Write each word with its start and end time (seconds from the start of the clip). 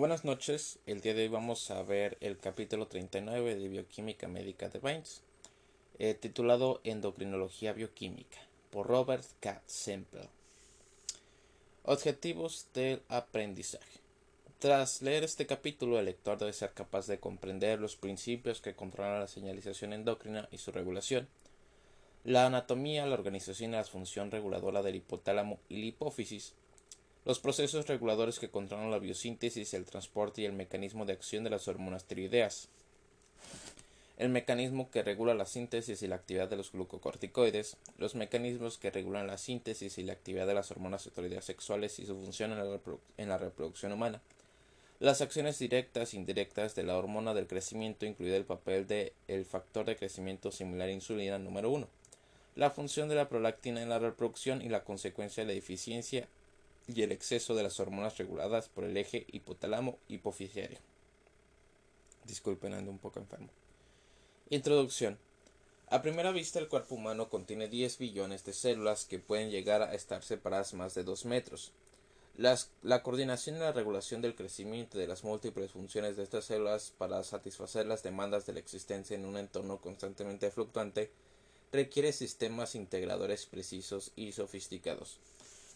Buenas 0.00 0.24
noches, 0.24 0.78
el 0.86 1.02
día 1.02 1.12
de 1.12 1.24
hoy 1.24 1.28
vamos 1.28 1.70
a 1.70 1.82
ver 1.82 2.16
el 2.22 2.38
capítulo 2.38 2.86
39 2.86 3.54
de 3.54 3.68
Bioquímica 3.68 4.28
Médica 4.28 4.70
de 4.70 4.78
Baines, 4.78 5.20
eh, 5.98 6.14
titulado 6.14 6.80
Endocrinología 6.84 7.74
Bioquímica, 7.74 8.38
por 8.70 8.86
Robert 8.86 9.26
K. 9.40 9.60
Semple. 9.66 10.30
Objetivos 11.84 12.66
del 12.72 13.02
aprendizaje. 13.10 14.00
Tras 14.58 15.02
leer 15.02 15.22
este 15.22 15.44
capítulo, 15.44 15.98
el 15.98 16.06
lector 16.06 16.38
debe 16.38 16.54
ser 16.54 16.72
capaz 16.72 17.06
de 17.06 17.20
comprender 17.20 17.78
los 17.78 17.96
principios 17.96 18.62
que 18.62 18.74
controlan 18.74 19.20
la 19.20 19.28
señalización 19.28 19.92
endocrina 19.92 20.48
y 20.50 20.56
su 20.56 20.72
regulación, 20.72 21.28
la 22.24 22.46
anatomía, 22.46 23.04
la 23.04 23.16
organización 23.16 23.74
y 23.74 23.76
la 23.76 23.84
función 23.84 24.30
reguladora 24.30 24.80
del 24.80 24.96
hipotálamo 24.96 25.60
y 25.68 25.76
la 25.80 25.86
hipófisis, 25.88 26.54
los 27.24 27.38
procesos 27.38 27.86
reguladores 27.86 28.38
que 28.38 28.50
controlan 28.50 28.90
la 28.90 28.98
biosíntesis, 28.98 29.74
el 29.74 29.84
transporte 29.84 30.42
y 30.42 30.46
el 30.46 30.52
mecanismo 30.52 31.04
de 31.04 31.12
acción 31.12 31.44
de 31.44 31.50
las 31.50 31.68
hormonas 31.68 32.04
tiroideas. 32.04 32.68
El 34.16 34.28
mecanismo 34.28 34.90
que 34.90 35.02
regula 35.02 35.34
la 35.34 35.46
síntesis 35.46 36.02
y 36.02 36.06
la 36.06 36.16
actividad 36.16 36.48
de 36.48 36.56
los 36.56 36.72
glucocorticoides, 36.72 37.76
los 37.96 38.14
mecanismos 38.14 38.76
que 38.76 38.90
regulan 38.90 39.26
la 39.26 39.38
síntesis 39.38 39.96
y 39.96 40.02
la 40.02 40.12
actividad 40.12 40.46
de 40.46 40.54
las 40.54 40.70
hormonas 40.70 41.08
tiroideas 41.14 41.44
sexuales 41.44 41.98
y 41.98 42.06
su 42.06 42.14
función 42.14 42.52
en 42.52 43.28
la, 43.28 43.38
reproducción 43.38 43.92
humana, 43.92 44.20
las 44.98 45.22
acciones 45.22 45.58
directas 45.58 46.12
e 46.12 46.18
indirectas 46.18 46.74
de 46.74 46.82
la 46.82 46.98
hormona 46.98 47.32
del 47.32 47.46
crecimiento, 47.46 48.04
incluido 48.04 48.36
el 48.36 48.44
papel 48.44 48.86
del 48.86 49.12
el 49.28 49.46
factor 49.46 49.86
de 49.86 49.96
crecimiento 49.96 50.52
similar 50.52 50.88
a 50.88 50.92
insulina 50.92 51.38
número 51.38 51.70
1, 51.70 51.88
la 52.56 52.70
función 52.70 53.08
de 53.08 53.14
la 53.14 53.30
prolactina 53.30 53.80
en 53.80 53.88
la 53.88 53.98
reproducción 53.98 54.60
y 54.60 54.68
la 54.68 54.84
consecuencia 54.84 55.42
de 55.42 55.48
la 55.48 55.54
deficiencia 55.54 56.28
y 56.94 57.02
el 57.02 57.12
exceso 57.12 57.54
de 57.54 57.62
las 57.62 57.80
hormonas 57.80 58.18
reguladas 58.18 58.68
por 58.68 58.84
el 58.84 58.96
eje 58.96 59.26
hipotálamo 59.32 59.98
hipofisiario. 60.08 60.78
Disculpen, 62.24 62.74
ando 62.74 62.90
un 62.90 62.98
poco 62.98 63.18
enfermo. 63.18 63.48
Introducción. 64.50 65.18
A 65.88 66.02
primera 66.02 66.30
vista, 66.30 66.58
el 66.58 66.68
cuerpo 66.68 66.94
humano 66.94 67.28
contiene 67.28 67.68
10 67.68 67.98
billones 67.98 68.44
de 68.44 68.52
células 68.52 69.04
que 69.04 69.18
pueden 69.18 69.50
llegar 69.50 69.82
a 69.82 69.94
estar 69.94 70.22
separadas 70.22 70.74
más 70.74 70.94
de 70.94 71.02
2 71.02 71.24
metros. 71.24 71.72
la 72.36 73.02
coordinación 73.02 73.56
y 73.56 73.58
la 73.58 73.72
regulación 73.72 74.22
del 74.22 74.34
crecimiento 74.34 74.96
de 74.96 75.06
las 75.06 75.24
múltiples 75.24 75.72
funciones 75.72 76.16
de 76.16 76.22
estas 76.22 76.46
células 76.46 76.92
para 76.96 77.22
satisfacer 77.22 77.86
las 77.86 78.02
demandas 78.02 78.46
de 78.46 78.54
la 78.54 78.60
existencia 78.60 79.14
en 79.14 79.26
un 79.26 79.36
entorno 79.36 79.78
constantemente 79.78 80.50
fluctuante 80.50 81.10
requiere 81.72 82.12
sistemas 82.12 82.74
integradores 82.74 83.46
precisos 83.46 84.12
y 84.16 84.32
sofisticados. 84.32 85.18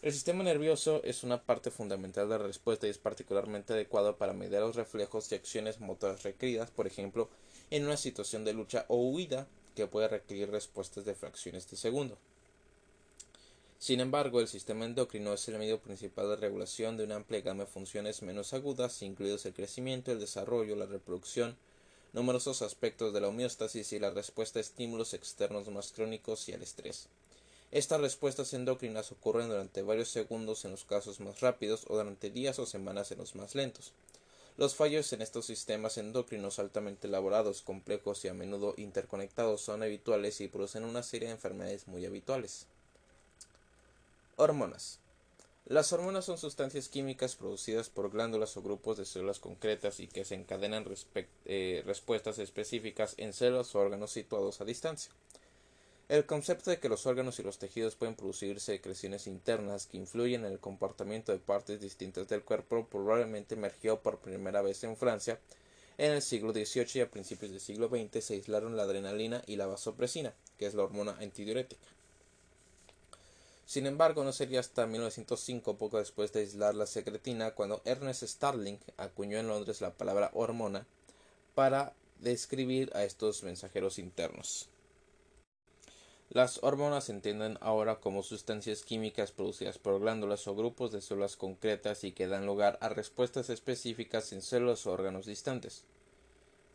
El 0.05 0.13
sistema 0.13 0.43
nervioso 0.43 1.01
es 1.03 1.23
una 1.23 1.41
parte 1.41 1.71
fundamental 1.71 2.29
de 2.29 2.37
la 2.37 2.45
respuesta 2.45 2.85
y 2.85 2.91
es 2.91 2.99
particularmente 2.99 3.73
adecuado 3.73 4.17
para 4.17 4.33
medir 4.33 4.59
los 4.59 4.75
reflejos 4.75 5.31
y 5.31 5.33
acciones 5.33 5.79
motoras 5.79 6.21
requeridas, 6.21 6.69
por 6.69 6.85
ejemplo, 6.85 7.27
en 7.71 7.85
una 7.85 7.97
situación 7.97 8.45
de 8.45 8.53
lucha 8.53 8.85
o 8.87 8.97
huida 8.97 9.47
que 9.75 9.87
puede 9.87 10.07
requerir 10.07 10.51
respuestas 10.51 11.05
de 11.05 11.15
fracciones 11.15 11.67
de 11.71 11.77
segundo. 11.77 12.19
Sin 13.79 13.99
embargo, 13.99 14.41
el 14.41 14.47
sistema 14.47 14.85
endocrino 14.85 15.33
es 15.33 15.47
el 15.47 15.57
medio 15.57 15.79
principal 15.79 16.29
de 16.29 16.35
regulación 16.35 16.97
de 16.97 17.05
una 17.05 17.15
amplia 17.15 17.41
gama 17.41 17.63
de 17.63 17.71
funciones 17.71 18.21
menos 18.21 18.53
agudas, 18.53 19.01
incluidos 19.01 19.47
el 19.47 19.55
crecimiento, 19.55 20.11
el 20.11 20.19
desarrollo, 20.19 20.75
la 20.75 20.85
reproducción, 20.85 21.57
numerosos 22.13 22.61
aspectos 22.61 23.11
de 23.11 23.21
la 23.21 23.29
homeostasis 23.29 23.91
y 23.91 23.97
la 23.97 24.11
respuesta 24.11 24.59
a 24.59 24.61
estímulos 24.61 25.15
externos 25.15 25.67
más 25.69 25.91
crónicos 25.93 26.47
y 26.47 26.53
al 26.53 26.61
estrés. 26.61 27.09
Estas 27.75 27.99
respuestas 27.99 28.53
endocrinas 28.53 29.11
ocurren 29.11 29.49
durante 29.49 29.81
varios 29.81 30.07
segundos 30.07 30.63
en 30.63 30.71
los 30.71 30.85
casos 30.85 31.19
más 31.19 31.41
rápidos 31.41 31.83
o 31.89 31.97
durante 31.97 32.29
días 32.29 32.57
o 32.57 32.65
semanas 32.65 33.11
en 33.11 33.17
los 33.17 33.35
más 33.35 33.53
lentos. 33.53 33.91
Los 34.55 34.75
fallos 34.75 35.11
en 35.11 35.21
estos 35.21 35.47
sistemas 35.47 35.97
endocrinos 35.97 36.57
altamente 36.57 37.07
elaborados, 37.07 37.61
complejos 37.61 38.23
y 38.23 38.29
a 38.29 38.33
menudo 38.33 38.75
interconectados 38.77 39.59
son 39.59 39.83
habituales 39.83 40.39
y 40.39 40.47
producen 40.47 40.85
una 40.85 41.03
serie 41.03 41.27
de 41.27 41.33
enfermedades 41.33 41.85
muy 41.89 42.05
habituales. 42.05 42.65
Hormonas. 44.37 44.99
Las 45.65 45.91
hormonas 45.91 46.23
son 46.23 46.37
sustancias 46.37 46.87
químicas 46.87 47.35
producidas 47.35 47.89
por 47.89 48.09
glándulas 48.09 48.55
o 48.55 48.61
grupos 48.61 48.95
de 48.95 49.05
células 49.05 49.39
concretas 49.39 49.99
y 49.99 50.07
que 50.07 50.23
se 50.23 50.35
encadenan 50.35 50.85
eh, 51.43 51.83
respuestas 51.85 52.39
específicas 52.39 53.15
en 53.17 53.33
células 53.33 53.75
o 53.75 53.79
órganos 53.79 54.11
situados 54.11 54.61
a 54.61 54.63
distancia. 54.63 55.11
El 56.07 56.27
concepto 56.27 56.69
de 56.69 56.79
que 56.79 56.87
los 56.87 57.07
órganos 57.07 57.39
y 57.39 57.43
los 57.43 57.57
tejidos 57.57 57.95
pueden 57.95 58.15
producir 58.15 58.59
secreciones 58.59 59.25
internas 59.25 59.87
que 59.87 59.97
influyen 59.97 60.45
en 60.45 60.51
el 60.51 60.59
comportamiento 60.59 61.31
de 61.31 61.39
partes 61.39 61.81
distintas 61.81 62.27
del 62.27 62.43
cuerpo 62.43 62.85
probablemente 62.85 63.55
emergió 63.55 63.99
por 63.99 64.19
primera 64.19 64.61
vez 64.61 64.83
en 64.83 64.97
Francia. 64.97 65.39
En 65.97 66.11
el 66.11 66.21
siglo 66.21 66.53
XVIII 66.53 66.87
y 66.93 66.99
a 66.99 67.09
principios 67.09 67.49
del 67.49 67.59
siglo 67.59 67.89
XX 67.89 68.23
se 68.23 68.35
aislaron 68.35 68.77
la 68.77 68.83
adrenalina 68.83 69.41
y 69.47 69.55
la 69.55 69.65
vasopresina, 69.65 70.35
que 70.59 70.67
es 70.67 70.75
la 70.75 70.83
hormona 70.83 71.17
antidiurética. 71.19 71.87
Sin 73.65 73.87
embargo, 73.87 74.23
no 74.23 74.31
sería 74.31 74.59
hasta 74.59 74.85
1905, 74.85 75.77
poco 75.77 75.97
después 75.97 76.31
de 76.33 76.41
aislar 76.41 76.75
la 76.75 76.85
secretina, 76.85 77.55
cuando 77.55 77.81
Ernest 77.83 78.21
Starling 78.21 78.77
acuñó 78.97 79.39
en 79.39 79.47
Londres 79.47 79.81
la 79.81 79.91
palabra 79.91 80.29
hormona 80.35 80.85
para 81.55 81.93
describir 82.19 82.91
a 82.93 83.03
estos 83.03 83.41
mensajeros 83.41 83.97
internos. 83.97 84.69
Las 86.29 86.63
hormonas 86.63 87.05
se 87.05 87.11
entienden 87.11 87.57
ahora 87.61 87.97
como 87.97 88.23
sustancias 88.23 88.83
químicas 88.83 89.31
producidas 89.31 89.77
por 89.77 89.99
glándulas 89.99 90.47
o 90.47 90.55
grupos 90.55 90.91
de 90.91 91.01
células 91.01 91.37
concretas 91.37 92.03
y 92.03 92.13
que 92.13 92.27
dan 92.27 92.45
lugar 92.47 92.79
a 92.81 92.89
respuestas 92.89 93.49
específicas 93.49 94.33
en 94.33 94.41
células 94.41 94.85
o 94.85 94.91
órganos 94.91 95.27
distantes. 95.27 95.83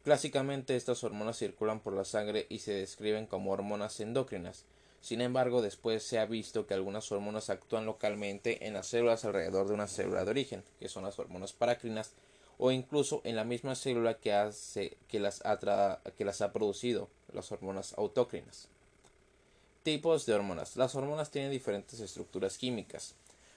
Clásicamente 0.04 0.76
estas 0.76 1.04
hormonas 1.04 1.36
circulan 1.36 1.80
por 1.80 1.92
la 1.92 2.04
sangre 2.04 2.46
y 2.48 2.60
se 2.60 2.72
describen 2.72 3.26
como 3.26 3.50
hormonas 3.50 4.00
endócrinas. 4.00 4.64
Sin 5.02 5.20
embargo, 5.20 5.62
después 5.62 6.02
se 6.04 6.18
ha 6.18 6.26
visto 6.26 6.66
que 6.66 6.74
algunas 6.74 7.10
hormonas 7.10 7.50
actúan 7.50 7.86
localmente 7.86 8.66
en 8.66 8.74
las 8.74 8.86
células 8.86 9.24
alrededor 9.24 9.66
de 9.66 9.74
una 9.74 9.88
célula 9.88 10.24
de 10.24 10.30
origen, 10.30 10.62
que 10.78 10.88
son 10.88 11.04
las 11.04 11.18
hormonas 11.18 11.52
paracrinas, 11.52 12.12
o 12.56 12.70
incluso 12.70 13.20
en 13.24 13.36
la 13.36 13.44
misma 13.44 13.74
célula 13.74 14.18
que, 14.18 14.30
las, 14.32 15.42
que 16.16 16.24
las 16.24 16.40
ha 16.40 16.52
producido, 16.52 17.08
las 17.32 17.50
hormonas 17.50 17.94
autócrinas. 17.98 18.68
Tipos 19.82 20.26
de 20.26 20.34
hormonas. 20.34 20.76
Las 20.76 20.94
hormonas 20.94 21.30
tienen 21.30 21.50
diferentes 21.50 22.00
estructuras 22.00 22.58
químicas. 22.58 23.14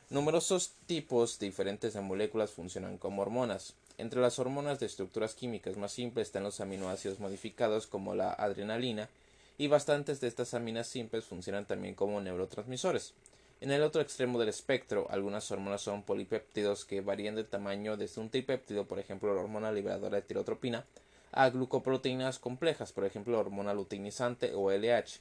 Numerosos 0.09 0.71
tipos 0.85 1.37
diferentes 1.37 1.95
de 1.95 1.99
moléculas 1.99 2.51
funcionan 2.51 2.97
como 2.97 3.21
hormonas. 3.21 3.73
Entre 3.97 4.21
las 4.21 4.39
hormonas 4.39 4.79
de 4.79 4.85
estructuras 4.85 5.35
químicas 5.35 5.75
más 5.75 5.91
simples 5.91 6.27
están 6.27 6.43
los 6.43 6.61
aminoácidos 6.61 7.19
modificados 7.19 7.87
como 7.87 8.15
la 8.15 8.31
adrenalina 8.31 9.09
y 9.57 9.67
bastantes 9.67 10.21
de 10.21 10.29
estas 10.29 10.53
aminas 10.53 10.87
simples 10.87 11.25
funcionan 11.25 11.65
también 11.65 11.93
como 11.93 12.21
neurotransmisores. 12.21 13.13
En 13.59 13.71
el 13.71 13.83
otro 13.83 14.01
extremo 14.01 14.39
del 14.39 14.47
espectro, 14.47 15.07
algunas 15.09 15.51
hormonas 15.51 15.81
son 15.81 16.03
polipéptidos 16.03 16.85
que 16.85 17.01
varían 17.01 17.35
de 17.35 17.43
tamaño 17.43 17.97
desde 17.97 18.21
un 18.21 18.29
tripéptido, 18.29 18.85
por 18.85 18.97
ejemplo 18.97 19.35
la 19.35 19.41
hormona 19.41 19.73
liberadora 19.73 20.15
de 20.15 20.21
tirotropina, 20.21 20.85
a 21.33 21.49
glucoproteínas 21.49 22.39
complejas, 22.39 22.93
por 22.93 23.03
ejemplo 23.03 23.33
la 23.33 23.39
hormona 23.39 23.73
luteinizante 23.73 24.53
o 24.55 24.71
LH. 24.71 25.19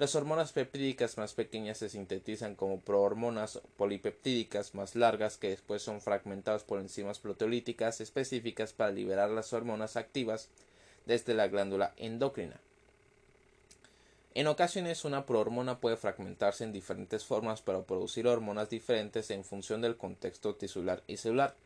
Las 0.00 0.14
hormonas 0.14 0.52
peptídicas 0.52 1.18
más 1.18 1.34
pequeñas 1.34 1.76
se 1.76 1.90
sintetizan 1.90 2.54
como 2.54 2.80
prohormonas 2.80 3.60
polipeptídicas 3.76 4.74
más 4.74 4.96
largas 4.96 5.36
que 5.36 5.50
después 5.50 5.82
son 5.82 6.00
fragmentadas 6.00 6.64
por 6.64 6.80
enzimas 6.80 7.18
proteolíticas 7.18 8.00
específicas 8.00 8.72
para 8.72 8.92
liberar 8.92 9.28
las 9.28 9.52
hormonas 9.52 9.96
activas 9.96 10.48
desde 11.04 11.34
la 11.34 11.48
glándula 11.48 11.92
endocrina. 11.98 12.58
En 14.32 14.46
ocasiones 14.46 15.04
una 15.04 15.26
prohormona 15.26 15.80
puede 15.80 15.98
fragmentarse 15.98 16.64
en 16.64 16.72
diferentes 16.72 17.26
formas 17.26 17.60
para 17.60 17.82
producir 17.82 18.26
hormonas 18.26 18.70
diferentes 18.70 19.30
en 19.30 19.44
función 19.44 19.82
del 19.82 19.98
contexto 19.98 20.54
tisular 20.54 21.02
y 21.08 21.18
celular. 21.18 21.56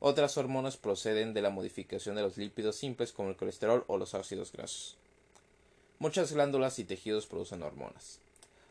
Otras 0.00 0.36
hormonas 0.36 0.76
proceden 0.76 1.32
de 1.32 1.42
la 1.42 1.50
modificación 1.50 2.16
de 2.16 2.22
los 2.22 2.38
lípidos 2.38 2.74
simples 2.74 3.12
como 3.12 3.28
el 3.28 3.36
colesterol 3.36 3.84
o 3.86 3.98
los 3.98 4.16
ácidos 4.16 4.50
grasos. 4.50 4.98
Muchas 6.00 6.32
glándulas 6.32 6.80
y 6.80 6.84
tejidos 6.84 7.26
producen 7.26 7.62
hormonas. 7.62 8.18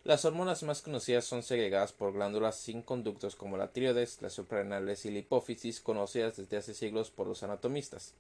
Las 0.03 0.25
hormonas 0.25 0.61
más 0.63 0.81
conocidas 0.81 1.23
son 1.23 1.41
segregadas 1.41 1.93
por 1.93 2.11
glándulas 2.11 2.57
sin 2.57 2.81
conductos 2.81 3.37
como 3.37 3.55
la 3.55 3.71
tiroides, 3.71 4.21
las 4.21 4.33
suprarrenales 4.33 5.05
y 5.05 5.11
la 5.11 5.19
hipófisis, 5.19 5.79
conocidas 5.79 6.35
desde 6.35 6.57
hace 6.57 6.73
siglos 6.73 7.09
por 7.09 7.25
los 7.25 7.41
anatomistas. 7.41 8.13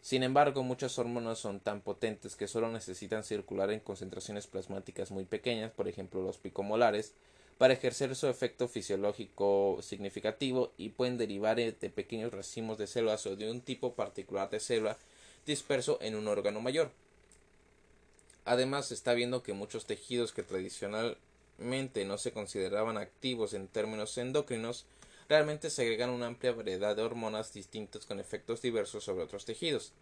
Sin 0.00 0.22
embargo, 0.22 0.62
muchas 0.62 0.98
hormonas 0.98 1.38
son 1.38 1.60
tan 1.60 1.82
potentes 1.82 2.36
que 2.36 2.48
solo 2.48 2.72
necesitan 2.72 3.22
circular 3.22 3.70
en 3.70 3.80
concentraciones 3.80 4.46
plasmáticas 4.46 5.10
muy 5.10 5.26
pequeñas, 5.26 5.70
por 5.70 5.86
ejemplo 5.86 6.22
los 6.22 6.38
picomolares, 6.38 7.12
para 7.58 7.74
ejercer 7.74 8.16
su 8.16 8.28
efecto 8.28 8.66
fisiológico 8.66 9.80
significativo 9.82 10.72
y 10.78 10.88
pueden 10.88 11.18
derivar 11.18 11.56
de 11.56 11.72
pequeños 11.90 12.32
racimos 12.32 12.78
de 12.78 12.86
células 12.86 13.26
o 13.26 13.36
de 13.36 13.50
un 13.50 13.60
tipo 13.60 13.92
particular 13.92 14.48
de 14.48 14.60
célula 14.60 14.96
disperso 15.44 15.98
en 16.00 16.14
un 16.14 16.26
órgano 16.28 16.62
mayor. 16.62 16.90
Además, 18.44 18.88
se 18.88 18.94
está 18.94 19.14
viendo 19.14 19.42
que 19.42 19.52
muchos 19.52 19.86
tejidos 19.86 20.32
que 20.32 20.42
tradicionalmente 20.42 22.04
no 22.04 22.18
se 22.18 22.32
consideraban 22.32 22.96
activos 22.96 23.54
en 23.54 23.68
términos 23.68 24.16
endocrinos 24.18 24.86
realmente 25.28 25.70
segregan 25.70 26.10
una 26.10 26.26
amplia 26.26 26.52
variedad 26.52 26.96
de 26.96 27.02
hormonas 27.02 27.52
distintas 27.52 28.04
con 28.04 28.18
efectos 28.18 28.62
diversos 28.62 29.04
sobre 29.04 29.22
otros 29.22 29.44
tejidos. 29.44 29.92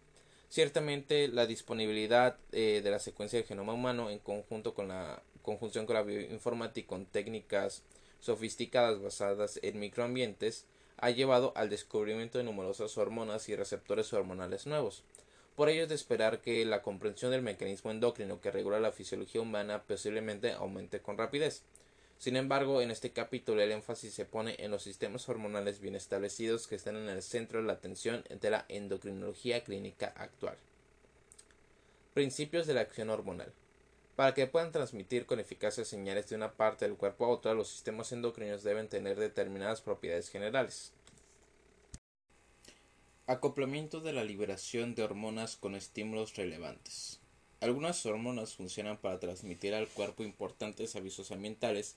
Ciertamente 0.49 1.27
la 1.27 1.45
disponibilidad 1.45 2.37
eh, 2.51 2.81
de 2.83 2.89
la 2.89 2.97
secuencia 2.97 3.37
del 3.37 3.47
genoma 3.47 3.73
humano 3.73 4.09
en 4.09 4.17
conjunto 4.17 4.73
con 4.73 4.87
la 4.87 5.21
conjunción 5.43 5.85
con 5.85 5.93
la 5.93 6.01
bioinformática 6.01 6.87
con 6.87 7.05
técnicas 7.05 7.83
sofisticadas 8.19 8.99
basadas 9.01 9.59
en 9.61 9.79
microambientes 9.79 10.65
ha 10.97 11.11
llevado 11.11 11.53
al 11.55 11.69
descubrimiento 11.69 12.39
de 12.39 12.43
numerosas 12.43 12.97
hormonas 12.97 13.47
y 13.49 13.55
receptores 13.55 14.11
hormonales 14.11 14.65
nuevos. 14.65 15.03
Por 15.59 15.67
ello 15.67 15.83
es 15.83 15.89
de 15.89 15.95
esperar 15.95 16.39
que 16.39 16.63
la 16.63 16.81
comprensión 16.81 17.31
del 17.31 17.41
mecanismo 17.41 17.91
endocrino 17.91 18.39
que 18.39 18.49
regula 18.49 18.79
la 18.79 18.93
fisiología 18.93 19.41
humana 19.41 19.83
posiblemente 19.83 20.53
aumente 20.53 21.01
con 21.01 21.17
rapidez. 21.17 21.63
Sin 22.17 22.37
embargo, 22.37 22.81
en 22.81 22.91
este 22.91 23.09
capítulo 23.11 23.61
el 23.61 23.73
énfasis 23.73 24.13
se 24.13 24.23
pone 24.23 24.55
en 24.59 24.71
los 24.71 24.83
sistemas 24.83 25.27
hormonales 25.27 25.81
bien 25.81 25.95
establecidos 25.95 26.65
que 26.65 26.75
están 26.75 26.95
en 26.95 27.09
el 27.09 27.21
centro 27.21 27.59
de 27.59 27.67
la 27.67 27.73
atención 27.73 28.23
de 28.29 28.49
la 28.49 28.63
endocrinología 28.69 29.61
clínica 29.65 30.13
actual. 30.15 30.55
Principios 32.13 32.65
de 32.65 32.75
la 32.75 32.79
acción 32.79 33.09
hormonal. 33.09 33.51
Para 34.15 34.33
que 34.33 34.47
puedan 34.47 34.71
transmitir 34.71 35.25
con 35.25 35.41
eficacia 35.41 35.83
señales 35.83 36.29
de 36.29 36.37
una 36.37 36.53
parte 36.53 36.85
del 36.85 36.95
cuerpo 36.95 37.25
a 37.25 37.29
otra, 37.31 37.53
los 37.53 37.67
sistemas 37.67 38.13
endocrinos 38.13 38.63
deben 38.63 38.87
tener 38.87 39.19
determinadas 39.19 39.81
propiedades 39.81 40.29
generales. 40.29 40.93
Acoplamiento 43.29 44.01
de 44.01 44.11
la 44.11 44.23
liberación 44.23 44.95
de 44.95 45.03
hormonas 45.03 45.55
con 45.55 45.75
estímulos 45.75 46.35
relevantes. 46.35 47.19
Algunas 47.59 48.03
hormonas 48.07 48.55
funcionan 48.55 48.97
para 48.97 49.19
transmitir 49.19 49.75
al 49.75 49.87
cuerpo 49.87 50.23
importantes 50.23 50.95
avisos 50.95 51.29
ambientales 51.29 51.95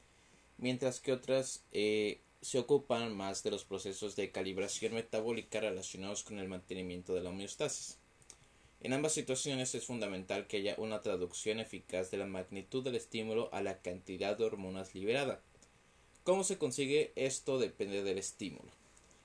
mientras 0.58 1.00
que 1.00 1.10
otras 1.10 1.64
eh, 1.72 2.20
se 2.42 2.58
ocupan 2.58 3.16
más 3.16 3.42
de 3.42 3.50
los 3.50 3.64
procesos 3.64 4.14
de 4.14 4.30
calibración 4.30 4.92
metabólica 4.92 5.60
relacionados 5.60 6.22
con 6.22 6.38
el 6.38 6.50
mantenimiento 6.50 7.14
de 7.14 7.22
la 7.22 7.30
homeostasis. 7.30 7.96
En 8.82 8.92
ambas 8.92 9.14
situaciones 9.14 9.74
es 9.74 9.86
fundamental 9.86 10.46
que 10.46 10.58
haya 10.58 10.74
una 10.76 11.00
traducción 11.00 11.60
eficaz 11.60 12.10
de 12.10 12.18
la 12.18 12.26
magnitud 12.26 12.84
del 12.84 12.96
estímulo 12.96 13.48
a 13.54 13.62
la 13.62 13.80
cantidad 13.80 14.36
de 14.36 14.44
hormonas 14.44 14.94
liberada. 14.94 15.40
¿Cómo 16.24 16.44
se 16.44 16.58
consigue 16.58 17.14
esto? 17.16 17.58
Depende 17.58 18.02
del 18.02 18.18
estímulo. 18.18 18.81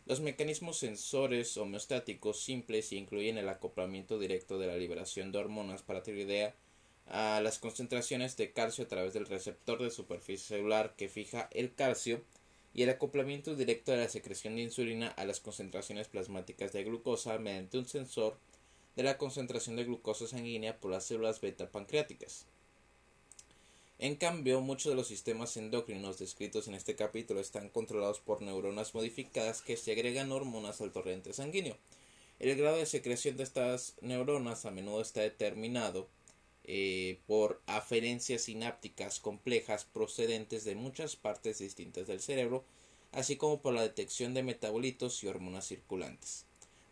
Los 0.08 0.22
mecanismos 0.22 0.78
sensores 0.78 1.58
homeostáticos 1.58 2.40
simples 2.40 2.94
incluyen 2.94 3.38
el 3.38 3.50
acoplamiento 3.50 4.18
directo 4.18 4.58
de 4.58 4.68
la 4.68 4.78
liberación 4.78 5.34
de 5.34 5.40
hormonas 5.40 5.84
para 5.84 6.02
tiroidea 6.02 6.56
a 7.08 7.42
las 7.42 7.60
concentraciones 7.60 8.38
de 8.38 8.54
calcio 8.54 8.86
a 8.86 8.88
través 8.88 9.14
del 9.14 9.26
receptor 9.26 9.84
de 9.84 9.92
superficie 9.92 10.56
celular 10.56 10.96
que 10.96 11.10
fija 11.10 11.50
el 11.52 11.76
calcio 11.76 12.22
y 12.74 12.84
el 12.84 12.90
acoplamiento 12.90 13.54
directo 13.58 13.92
de 13.92 13.98
la 13.98 14.08
secreción 14.08 14.56
de 14.56 14.62
insulina 14.62 15.10
a 15.10 15.26
las 15.26 15.42
concentraciones 15.42 16.08
plasmáticas 16.08 16.72
de 16.72 16.86
glucosa 16.86 17.38
mediante 17.38 17.78
un 17.78 17.86
sensor 17.86 18.38
de 18.96 19.04
la 19.04 19.18
concentración 19.18 19.76
de 19.76 19.84
glucosa 19.84 20.26
sanguínea 20.26 20.80
por 20.80 20.92
las 20.92 21.04
células 21.04 21.42
beta 21.42 21.70
pancreáticas. 21.70 22.46
En 24.00 24.16
cambio, 24.16 24.62
muchos 24.62 24.92
de 24.92 24.96
los 24.96 25.08
sistemas 25.08 25.58
endocrinos 25.58 26.20
descritos 26.20 26.68
en 26.68 26.76
este 26.76 26.96
capítulo 26.96 27.40
están 27.40 27.70
controlados 27.70 28.20
por 28.20 28.44
neuronas 28.44 28.94
modificadas 28.94 29.64
que 29.64 29.76
segregan 29.76 30.32
hormonas 30.32 30.82
al 30.82 30.92
torrente 30.92 31.34
sanguíneo. 31.34 31.78
El 32.38 32.56
grado 32.56 32.78
de 32.78 32.86
secreción 32.86 33.38
de 33.38 33.44
estas 33.44 33.96
neuronas 34.02 34.66
a 34.66 34.72
menudo 34.72 35.02
está 35.02 35.22
determinado 35.22 36.08
eh, 36.64 37.22
por 37.26 37.60
aferencias 37.66 38.44
sinápticas 38.44 39.20
complejas 39.20 39.86
procedentes 39.86 40.64
de 40.64 40.76
muchas 40.76 41.16
partes 41.16 41.58
distintas 41.58 42.06
del 42.06 42.20
cerebro, 42.20 42.66
así 43.12 43.36
como 43.36 43.62
por 43.62 43.74
la 43.74 43.82
detección 43.82 44.36
de 44.36 44.44
metabolitos 44.44 45.24
y 45.24 45.28
hormonas 45.28 45.66
circulantes. 45.68 46.47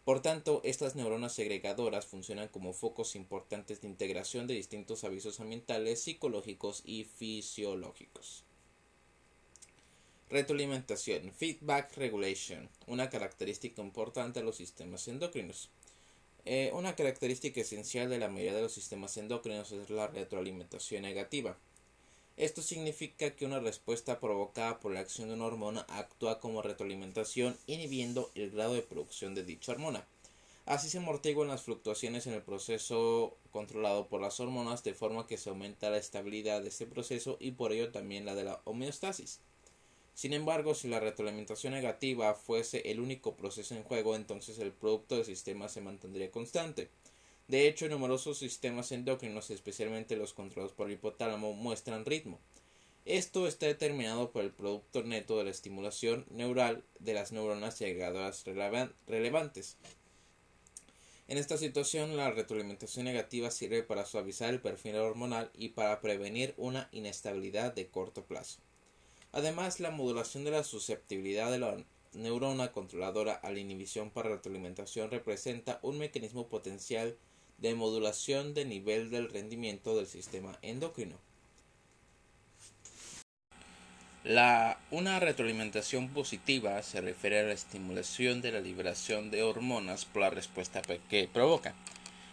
Por 0.05 0.21
tanto, 0.21 0.61
estas 0.63 0.95
neuronas 0.95 1.33
segregadoras 1.33 2.05
funcionan 2.05 2.47
como 2.47 2.73
focos 2.73 3.15
importantes 3.15 3.81
de 3.81 3.87
integración 3.87 4.45
de 4.45 4.53
distintos 4.53 5.03
avisos 5.03 5.39
ambientales, 5.39 5.99
psicológicos 5.99 6.83
y 6.85 7.05
fisiológicos. 7.05 8.43
Retroalimentación, 10.29 11.31
feedback 11.33 11.97
regulation, 11.97 12.69
una 12.85 13.09
característica 13.09 13.81
importante 13.81 14.41
de 14.41 14.45
los 14.45 14.57
sistemas 14.57 15.07
endocrinos. 15.07 15.69
Eh, 16.45 16.69
una 16.75 16.95
característica 16.95 17.61
esencial 17.61 18.07
de 18.07 18.19
la 18.19 18.27
mayoría 18.27 18.53
de 18.53 18.61
los 18.61 18.73
sistemas 18.73 19.17
endocrinos 19.17 19.71
es 19.71 19.89
la 19.89 20.05
retroalimentación 20.05 21.01
negativa. 21.01 21.57
Esto 22.37 22.61
significa 22.61 23.31
que 23.31 23.45
una 23.45 23.61
respuesta 23.61 24.19
provocada 24.19 24.81
por 24.81 24.91
la 24.91 24.99
acción 24.99 25.29
de 25.29 25.35
una 25.35 25.45
hormona 25.45 25.85
actúa 25.87 26.41
como 26.41 26.61
retroalimentación 26.61 27.57
inhibiendo 27.65 28.29
el 28.35 28.51
grado 28.51 28.73
de 28.73 28.81
producción 28.81 29.35
de 29.35 29.45
dicha 29.45 29.71
hormona. 29.71 30.05
Así 30.65 30.89
se 30.89 30.97
amortiguan 30.97 31.47
las 31.47 31.61
fluctuaciones 31.61 32.27
en 32.27 32.33
el 32.33 32.41
proceso 32.41 33.37
controlado 33.51 34.07
por 34.07 34.19
las 34.19 34.39
hormonas 34.41 34.83
de 34.83 34.93
forma 34.93 35.27
que 35.27 35.37
se 35.37 35.49
aumenta 35.49 35.89
la 35.89 35.97
estabilidad 35.97 36.61
de 36.61 36.69
este 36.69 36.85
proceso 36.85 37.37
y 37.39 37.51
por 37.51 37.71
ello 37.71 37.91
también 37.91 38.25
la 38.25 38.35
de 38.35 38.43
la 38.43 38.59
homeostasis. 38.65 39.39
Sin 40.13 40.33
embargo, 40.33 40.75
si 40.75 40.89
la 40.89 40.99
retroalimentación 40.99 41.71
negativa 41.73 42.33
fuese 42.33 42.81
el 42.91 42.99
único 42.99 43.35
proceso 43.35 43.75
en 43.75 43.83
juego, 43.83 44.15
entonces 44.15 44.59
el 44.59 44.73
producto 44.73 45.15
del 45.15 45.25
sistema 45.25 45.69
se 45.69 45.81
mantendría 45.81 46.31
constante. 46.31 46.89
De 47.47 47.67
hecho, 47.67 47.87
numerosos 47.87 48.39
sistemas 48.39 48.91
endocrinos, 48.91 49.51
especialmente 49.51 50.15
los 50.15 50.33
controlados 50.33 50.73
por 50.73 50.87
el 50.87 50.93
hipotálamo, 50.93 51.53
muestran 51.53 52.05
ritmo. 52.05 52.39
Esto 53.05 53.47
está 53.47 53.67
determinado 53.67 54.31
por 54.31 54.43
el 54.43 54.51
producto 54.51 55.03
neto 55.03 55.37
de 55.37 55.43
la 55.43 55.51
estimulación 55.51 56.25
neural 56.31 56.83
de 56.99 57.13
las 57.13 57.31
neuronas 57.31 57.77
segregadoras 57.77 58.43
relevantes. 59.05 59.77
En 61.27 61.37
esta 61.37 61.57
situación, 61.57 62.17
la 62.17 62.31
retroalimentación 62.31 63.05
negativa 63.05 63.51
sirve 63.51 63.83
para 63.83 64.05
suavizar 64.05 64.51
el 64.51 64.59
perfil 64.59 64.95
hormonal 64.95 65.51
y 65.53 65.69
para 65.69 66.01
prevenir 66.01 66.55
una 66.57 66.89
inestabilidad 66.91 67.75
de 67.75 67.87
corto 67.87 68.25
plazo. 68.25 68.59
Además, 69.31 69.79
la 69.79 69.91
modulación 69.91 70.43
de 70.45 70.51
la 70.51 70.63
susceptibilidad 70.63 71.51
de 71.51 71.59
la 71.59 71.83
neurona 72.13 72.71
controladora 72.71 73.33
a 73.33 73.51
la 73.51 73.59
inhibición 73.59 74.09
para 74.09 74.29
retroalimentación 74.29 75.11
representa 75.11 75.79
un 75.83 75.99
mecanismo 75.99 76.47
potencial 76.47 77.17
de 77.57 77.75
modulación 77.75 78.53
de 78.53 78.65
nivel 78.65 79.09
del 79.09 79.29
rendimiento 79.29 79.95
del 79.95 80.07
sistema 80.07 80.57
endocrino. 80.61 81.17
La, 84.23 84.79
una 84.89 85.19
retroalimentación 85.19 86.09
positiva 86.09 86.81
se 86.81 86.99
refiere 86.99 87.41
a 87.41 87.43
la 87.43 87.53
estimulación 87.53 88.41
de 88.41 88.51
la 88.51 88.59
liberación 88.59 89.29
de 89.29 89.43
hormonas 89.43 90.05
por 90.05 90.23
la 90.23 90.31
respuesta 90.31 90.81
que 90.81 91.29
provoca. 91.31 91.75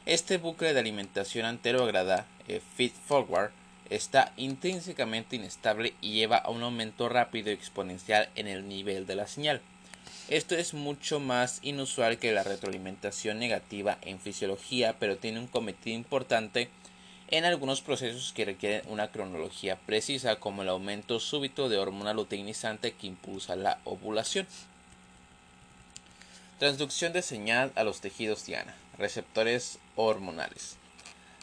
Este 0.06 0.38
bucle 0.38 0.72
de 0.72 0.80
alimentación 0.80 1.44
anterograda, 1.44 2.26
eh, 2.48 2.62
feed 2.76 2.92
forward, 2.92 3.52
está 3.90 4.32
intrínsecamente 4.38 5.36
inestable 5.36 5.94
y 6.00 6.14
lleva 6.14 6.38
a 6.38 6.50
un 6.50 6.62
aumento 6.62 7.10
rápido 7.10 7.50
y 7.50 7.54
exponencial 7.54 8.30
en 8.36 8.48
el 8.48 8.66
nivel 8.66 9.06
de 9.06 9.16
la 9.16 9.26
señal. 9.26 9.60
Esto 10.32 10.54
es 10.54 10.72
mucho 10.72 11.20
más 11.20 11.58
inusual 11.60 12.16
que 12.16 12.32
la 12.32 12.42
retroalimentación 12.42 13.38
negativa 13.38 13.98
en 14.00 14.18
fisiología, 14.18 14.96
pero 14.98 15.18
tiene 15.18 15.38
un 15.38 15.46
cometido 15.46 15.94
importante 15.94 16.70
en 17.28 17.44
algunos 17.44 17.82
procesos 17.82 18.32
que 18.32 18.46
requieren 18.46 18.80
una 18.88 19.08
cronología 19.08 19.76
precisa, 19.76 20.36
como 20.36 20.62
el 20.62 20.70
aumento 20.70 21.20
súbito 21.20 21.68
de 21.68 21.76
hormona 21.76 22.14
luteinizante 22.14 22.92
que 22.92 23.08
impulsa 23.08 23.56
la 23.56 23.78
ovulación. 23.84 24.46
Transducción 26.58 27.12
de 27.12 27.20
señal 27.20 27.70
a 27.74 27.84
los 27.84 28.00
tejidos 28.00 28.46
diana, 28.46 28.74
receptores 28.96 29.80
hormonales. 29.96 30.78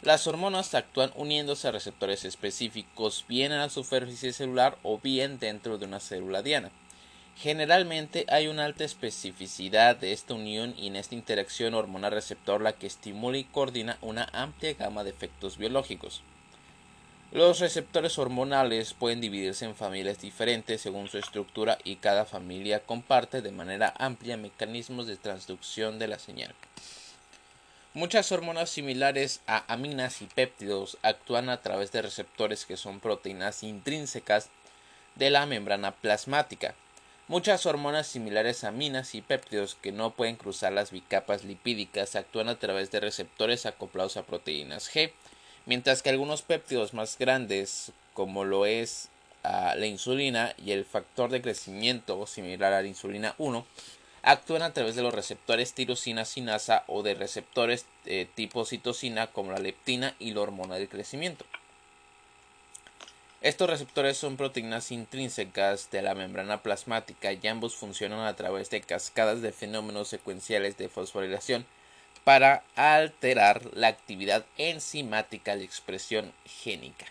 Las 0.02 0.26
hormonas 0.26 0.74
actúan 0.74 1.12
uniéndose 1.14 1.68
a 1.68 1.72
receptores 1.72 2.26
específicos 2.26 3.24
bien 3.28 3.52
en 3.52 3.60
la 3.60 3.70
superficie 3.70 4.34
celular 4.34 4.80
o 4.82 4.98
bien 4.98 5.38
dentro 5.38 5.78
de 5.78 5.86
una 5.86 6.00
célula 6.00 6.42
diana. 6.42 6.72
Generalmente 7.42 8.26
hay 8.28 8.50
una 8.50 8.66
alta 8.66 8.84
especificidad 8.84 9.96
de 9.96 10.12
esta 10.12 10.34
unión 10.34 10.76
y 10.78 10.88
en 10.88 10.98
esta 10.98 11.16
interacción 11.16 11.74
hormona-receptor 11.74 12.62
la 12.62 12.74
que 12.74 12.86
estimula 12.86 13.38
y 13.38 13.46
coordina 13.46 13.98
una 14.02 14.28
amplia 14.34 14.74
gama 14.74 15.06
de 15.06 15.12
efectos 15.12 15.58
biológicos. 15.58 16.22
Los 17.32 17.62
receptores 17.62 18.18
hormonales 18.20 18.94
pueden 18.94 19.22
dividirse 19.22 19.64
en 19.64 19.74
familias 19.74 20.20
diferentes 20.20 20.82
según 20.82 21.08
su 21.08 21.18
estructura 21.18 21.78
y 21.86 21.96
cada 21.96 22.26
familia 22.26 22.82
comparte 22.82 23.42
de 23.42 23.52
manera 23.52 23.94
amplia 23.98 24.36
mecanismos 24.36 25.08
de 25.08 25.16
transducción 25.16 25.98
de 25.98 26.10
la 26.10 26.20
señal. 26.20 26.54
Muchas 27.94 28.34
hormonas 28.34 28.70
similares 28.70 29.40
a 29.48 29.64
aminas 29.72 30.22
y 30.22 30.26
péptidos 30.26 30.98
actúan 31.04 31.48
a 31.48 31.62
través 31.62 31.94
de 31.94 32.02
receptores 32.02 32.66
que 32.66 32.76
son 32.76 33.00
proteínas 33.00 33.64
intrínsecas 33.64 34.50
de 35.16 35.30
la 35.30 35.46
membrana 35.46 35.92
plasmática. 35.92 36.76
Muchas 37.30 37.68
hormonas 37.68 38.08
similares 38.08 38.64
a 38.64 38.70
aminas 38.70 39.14
y 39.14 39.22
péptidos 39.22 39.76
que 39.76 39.92
no 39.92 40.10
pueden 40.16 40.36
cruzar 40.36 40.74
las 40.74 40.90
bicapas 40.90 41.44
lipídicas 41.44 42.16
actúan 42.16 42.50
a 42.50 42.58
través 42.58 42.90
de 42.90 43.00
receptores 43.00 43.68
acoplados 43.68 44.18
a 44.18 44.24
proteínas 44.24 44.90
G, 44.92 45.12
mientras 45.68 46.02
que 46.02 46.10
algunos 46.10 46.42
péptidos 46.42 46.96
más 46.96 47.20
grandes, 47.20 47.92
como 48.16 48.46
lo 48.46 48.66
es 48.66 49.10
la 49.44 49.86
insulina 49.86 50.56
y 50.58 50.72
el 50.72 50.86
factor 50.86 51.30
de 51.30 51.44
crecimiento 51.44 52.26
similar 52.26 52.74
a 52.74 52.82
la 52.82 52.88
insulina 52.88 53.36
1 53.38 53.64
actúan 54.24 54.64
a 54.64 54.74
través 54.74 54.96
de 54.96 55.04
los 55.04 55.14
receptores 55.14 55.74
tirosina 55.74 56.26
sinasa 56.26 56.84
o 56.88 57.04
de 57.04 57.14
receptores 57.14 57.86
eh, 58.08 58.28
tipo 58.34 58.66
citosina 58.66 59.28
como 59.28 59.52
la 59.52 59.60
leptina 59.60 60.16
y 60.18 60.34
la 60.34 60.42
hormona 60.42 60.76
del 60.78 60.90
crecimiento. 60.90 61.46
Estos 63.42 63.70
receptores 63.70 64.18
son 64.18 64.36
proteínas 64.36 64.92
intrínsecas 64.92 65.90
de 65.92 66.02
la 66.02 66.14
membrana 66.14 66.62
plasmática 66.62 67.32
y 67.32 67.48
ambos 67.48 67.74
funcionan 67.74 68.28
a 68.28 68.36
través 68.36 68.70
de 68.70 68.82
cascadas 68.82 69.42
de 69.42 69.54
fenómenos 69.54 70.10
secuenciales 70.10 70.78
de 70.78 70.90
fosforilación 70.90 71.66
para 72.26 72.64
alterar 72.76 73.62
la 73.74 73.88
actividad 73.88 74.46
enzimática 74.58 75.56
de 75.56 75.64
expresión 75.64 76.34
génica. 76.46 77.06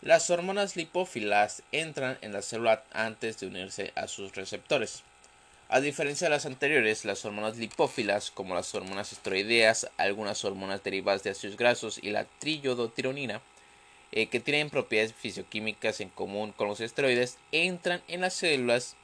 Las 0.00 0.28
hormonas 0.28 0.74
lipófilas 0.74 1.62
entran 1.70 2.18
en 2.20 2.32
la 2.32 2.42
célula 2.42 2.82
antes 2.92 3.38
de 3.38 3.46
unirse 3.46 3.92
a 3.94 4.08
sus 4.08 4.34
receptores. 4.34 5.04
A 5.68 5.80
diferencia 5.80 6.26
de 6.26 6.30
las 6.34 6.46
anteriores, 6.46 7.04
las 7.04 7.24
hormonas 7.24 7.58
lipófilas, 7.58 8.32
como 8.32 8.56
las 8.56 8.74
hormonas 8.74 9.12
esteroideas, 9.12 9.88
algunas 9.98 10.44
hormonas 10.44 10.82
derivadas 10.82 11.22
de 11.22 11.30
ácidos 11.30 11.56
grasos 11.56 12.00
y 12.02 12.10
la 12.10 12.24
triiodotironina, 12.40 13.40
eh, 14.12 14.26
que 14.26 14.40
tienen 14.40 14.70
propiedades 14.70 15.14
fisioquímicas 15.14 16.00
en 16.00 16.10
común 16.10 16.52
con 16.52 16.68
los 16.68 16.80
esteroides, 16.80 17.38
entran 17.50 18.02
en 18.08 18.20
las 18.20 18.34
células 18.34 18.94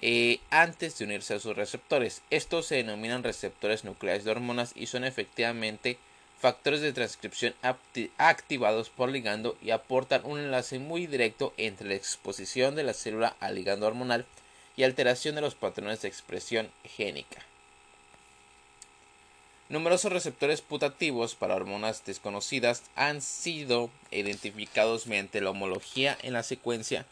eh, 0.00 0.38
antes 0.50 0.98
de 0.98 1.04
unirse 1.04 1.34
a 1.34 1.40
sus 1.40 1.56
receptores. 1.56 2.22
Estos 2.30 2.66
se 2.66 2.76
denominan 2.76 3.22
receptores 3.22 3.84
nucleares 3.84 4.24
de 4.24 4.30
hormonas 4.30 4.72
y 4.74 4.86
son 4.86 5.04
efectivamente 5.04 5.98
factores 6.38 6.82
de 6.82 6.92
transcripción 6.92 7.54
activados 8.18 8.90
por 8.90 9.08
ligando 9.08 9.56
y 9.62 9.70
aportan 9.70 10.20
un 10.24 10.38
enlace 10.38 10.78
muy 10.78 11.06
directo 11.06 11.54
entre 11.56 11.88
la 11.88 11.94
exposición 11.94 12.74
de 12.74 12.82
la 12.82 12.92
célula 12.92 13.34
al 13.40 13.54
ligando 13.54 13.86
hormonal 13.86 14.26
y 14.76 14.82
alteración 14.82 15.36
de 15.36 15.40
los 15.40 15.54
patrones 15.54 16.02
de 16.02 16.08
expresión 16.08 16.70
génica. 16.84 17.42
Numerosos 19.74 20.12
receptores 20.12 20.60
putativos 20.60 21.34
para 21.34 21.56
hormonas 21.56 22.04
desconocidas 22.06 22.84
han 22.94 23.20
sido 23.20 23.90
identificados 24.12 25.08
mediante 25.08 25.40
la 25.40 25.50
homología 25.50 26.16
en 26.22 26.34
la 26.34 26.44
secuencia 26.44 27.06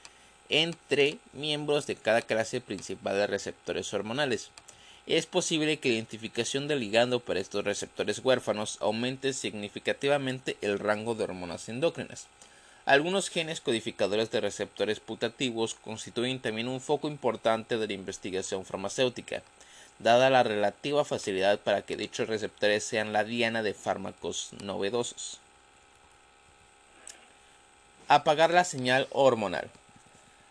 entre 0.48 1.18
miembros 1.32 1.88
de 1.88 1.96
cada 1.96 2.22
clase 2.22 2.60
principal 2.60 3.16
de 3.16 3.26
receptores 3.26 3.92
hormonales. 3.92 4.50
Es 5.08 5.26
posible 5.26 5.78
que 5.78 5.88
la 5.88 5.94
identificación 5.96 6.68
del 6.68 6.78
ligando 6.78 7.18
para 7.18 7.40
estos 7.40 7.64
receptores 7.64 8.20
huérfanos 8.20 8.78
aumente 8.80 9.32
significativamente 9.32 10.56
el 10.60 10.78
rango 10.78 11.16
de 11.16 11.24
hormonas 11.24 11.68
endócrinas. 11.68 12.28
Algunos 12.84 13.28
genes 13.28 13.60
codificadores 13.60 14.30
de 14.30 14.40
receptores 14.40 15.00
putativos 15.00 15.74
constituyen 15.74 16.38
también 16.38 16.68
un 16.68 16.80
foco 16.80 17.08
importante 17.08 17.76
de 17.76 17.88
la 17.88 17.92
investigación 17.92 18.64
farmacéutica 18.64 19.42
dada 19.98 20.30
la 20.30 20.42
relativa 20.42 21.04
facilidad 21.04 21.58
para 21.60 21.82
que 21.82 21.96
dichos 21.96 22.28
receptores 22.28 22.84
sean 22.84 23.12
la 23.12 23.24
diana 23.24 23.62
de 23.62 23.74
fármacos 23.74 24.50
novedosos. 24.62 25.38
Apagar 28.08 28.52
la 28.52 28.64
señal 28.64 29.06
hormonal. 29.10 29.70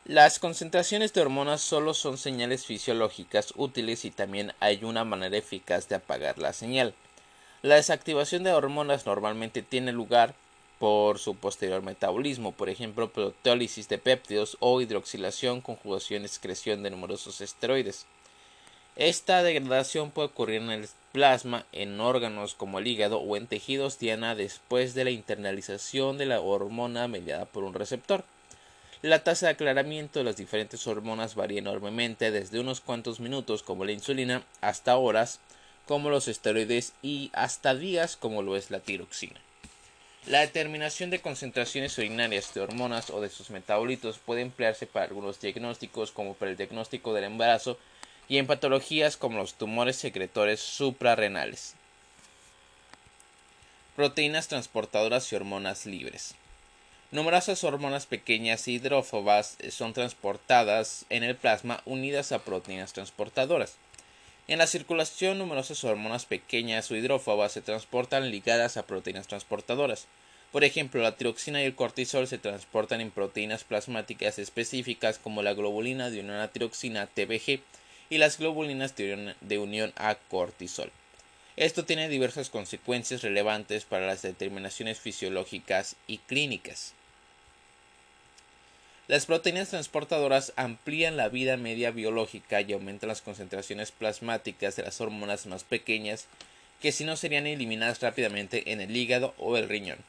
Las 0.05 0.39
concentraciones 0.39 1.13
de 1.13 1.21
hormonas 1.21 1.61
solo 1.61 1.93
son 1.93 2.17
señales 2.17 2.65
fisiológicas 2.65 3.53
útiles 3.55 4.03
y 4.03 4.11
también 4.11 4.53
hay 4.59 4.83
una 4.83 5.03
manera 5.03 5.37
eficaz 5.37 5.87
de 5.87 5.95
apagar 5.95 6.39
la 6.39 6.53
señal. 6.53 6.95
La 7.61 7.75
desactivación 7.75 8.43
de 8.43 8.51
hormonas 8.51 9.05
normalmente 9.05 9.61
tiene 9.61 9.91
lugar 9.91 10.33
por 10.79 11.19
su 11.19 11.35
posterior 11.35 11.83
metabolismo, 11.83 12.51
por 12.53 12.67
ejemplo, 12.67 13.11
proteólisis 13.11 13.87
de 13.87 13.99
péptidos 13.99 14.57
o 14.59 14.81
hidroxilación, 14.81 15.61
conjugación, 15.61 16.23
excreción 16.23 16.81
de 16.81 16.89
numerosos 16.89 17.39
esteroides. 17.39 18.07
Esta 18.95 19.41
degradación 19.41 20.11
puede 20.11 20.27
ocurrir 20.27 20.61
en 20.61 20.69
el 20.69 20.89
plasma, 21.13 21.65
en 21.71 21.99
órganos 21.99 22.55
como 22.55 22.79
el 22.79 22.87
hígado 22.87 23.19
o 23.19 23.37
en 23.37 23.47
tejidos 23.47 23.99
diana 23.99 24.35
después 24.35 24.93
de 24.93 25.05
la 25.05 25.11
internalización 25.11 26.17
de 26.17 26.25
la 26.25 26.41
hormona 26.41 27.07
mediada 27.07 27.45
por 27.45 27.63
un 27.63 27.73
receptor. 27.73 28.23
La 29.01 29.23
tasa 29.23 29.47
de 29.47 29.53
aclaramiento 29.53 30.19
de 30.19 30.25
las 30.25 30.37
diferentes 30.37 30.85
hormonas 30.87 31.35
varía 31.35 31.59
enormemente 31.59 32.31
desde 32.31 32.59
unos 32.59 32.81
cuantos 32.81 33.19
minutos 33.19 33.63
como 33.63 33.85
la 33.85 33.93
insulina 33.93 34.43
hasta 34.59 34.95
horas 34.97 35.39
como 35.87 36.09
los 36.09 36.27
esteroides 36.27 36.93
y 37.01 37.31
hasta 37.33 37.73
días 37.73 38.15
como 38.15 38.41
lo 38.41 38.55
es 38.55 38.71
la 38.71 38.79
tiroxina. 38.79 39.39
La 40.27 40.41
determinación 40.41 41.09
de 41.09 41.19
concentraciones 41.19 41.97
urinarias 41.97 42.53
de 42.53 42.61
hormonas 42.61 43.09
o 43.09 43.21
de 43.21 43.29
sus 43.29 43.49
metabolitos 43.49 44.19
puede 44.19 44.41
emplearse 44.41 44.85
para 44.85 45.05
algunos 45.05 45.41
diagnósticos 45.41 46.11
como 46.11 46.35
para 46.35 46.51
el 46.51 46.57
diagnóstico 46.57 47.13
del 47.13 47.23
embarazo 47.23 47.79
y 48.31 48.37
en 48.37 48.47
patologías 48.47 49.17
como 49.17 49.39
los 49.39 49.55
tumores 49.55 49.97
secretores 49.97 50.61
suprarrenales. 50.61 51.73
Proteínas 53.97 54.47
transportadoras 54.47 55.29
y 55.29 55.35
hormonas 55.35 55.85
libres. 55.85 56.35
Numerosas 57.11 57.65
hormonas 57.65 58.05
pequeñas 58.05 58.69
hidrófobas 58.69 59.57
son 59.69 59.91
transportadas 59.91 61.05
en 61.09 61.23
el 61.23 61.35
plasma 61.35 61.81
unidas 61.83 62.31
a 62.31 62.39
proteínas 62.39 62.93
transportadoras. 62.93 63.75
En 64.47 64.59
la 64.59 64.67
circulación, 64.67 65.37
numerosas 65.37 65.83
hormonas 65.83 66.23
pequeñas 66.23 66.89
o 66.89 66.95
hidrófobas 66.95 67.51
se 67.51 67.61
transportan 67.61 68.31
ligadas 68.31 68.77
a 68.77 68.87
proteínas 68.87 69.27
transportadoras. 69.27 70.07
Por 70.53 70.63
ejemplo, 70.63 71.01
la 71.01 71.17
tiroxina 71.17 71.61
y 71.61 71.65
el 71.65 71.75
cortisol 71.75 72.27
se 72.27 72.37
transportan 72.37 73.01
en 73.01 73.11
proteínas 73.11 73.65
plasmáticas 73.65 74.39
específicas 74.39 75.19
como 75.19 75.41
la 75.41 75.53
globulina 75.53 76.09
de 76.09 76.21
unión 76.21 76.37
a 76.37 76.47
tiroxina 76.47 77.07
TBG 77.07 77.59
y 78.11 78.17
las 78.17 78.37
globulinas 78.37 78.93
de 78.95 79.57
unión 79.57 79.93
a 79.95 80.15
cortisol. 80.15 80.91
Esto 81.55 81.85
tiene 81.85 82.09
diversas 82.09 82.49
consecuencias 82.49 83.21
relevantes 83.21 83.85
para 83.85 84.05
las 84.05 84.21
determinaciones 84.21 84.99
fisiológicas 84.99 85.95
y 86.07 86.17
clínicas. 86.17 86.93
Las 89.07 89.25
proteínas 89.25 89.69
transportadoras 89.69 90.51
amplían 90.57 91.15
la 91.15 91.29
vida 91.29 91.55
media 91.55 91.91
biológica 91.91 92.59
y 92.59 92.73
aumentan 92.73 93.07
las 93.07 93.21
concentraciones 93.21 93.91
plasmáticas 93.91 94.75
de 94.75 94.83
las 94.83 94.99
hormonas 94.99 95.45
más 95.45 95.63
pequeñas 95.63 96.27
que 96.81 96.91
si 96.91 97.05
no 97.05 97.15
serían 97.15 97.47
eliminadas 97.47 98.01
rápidamente 98.01 98.73
en 98.73 98.81
el 98.81 98.95
hígado 98.95 99.33
o 99.37 99.55
el 99.55 99.69
riñón. 99.69 99.99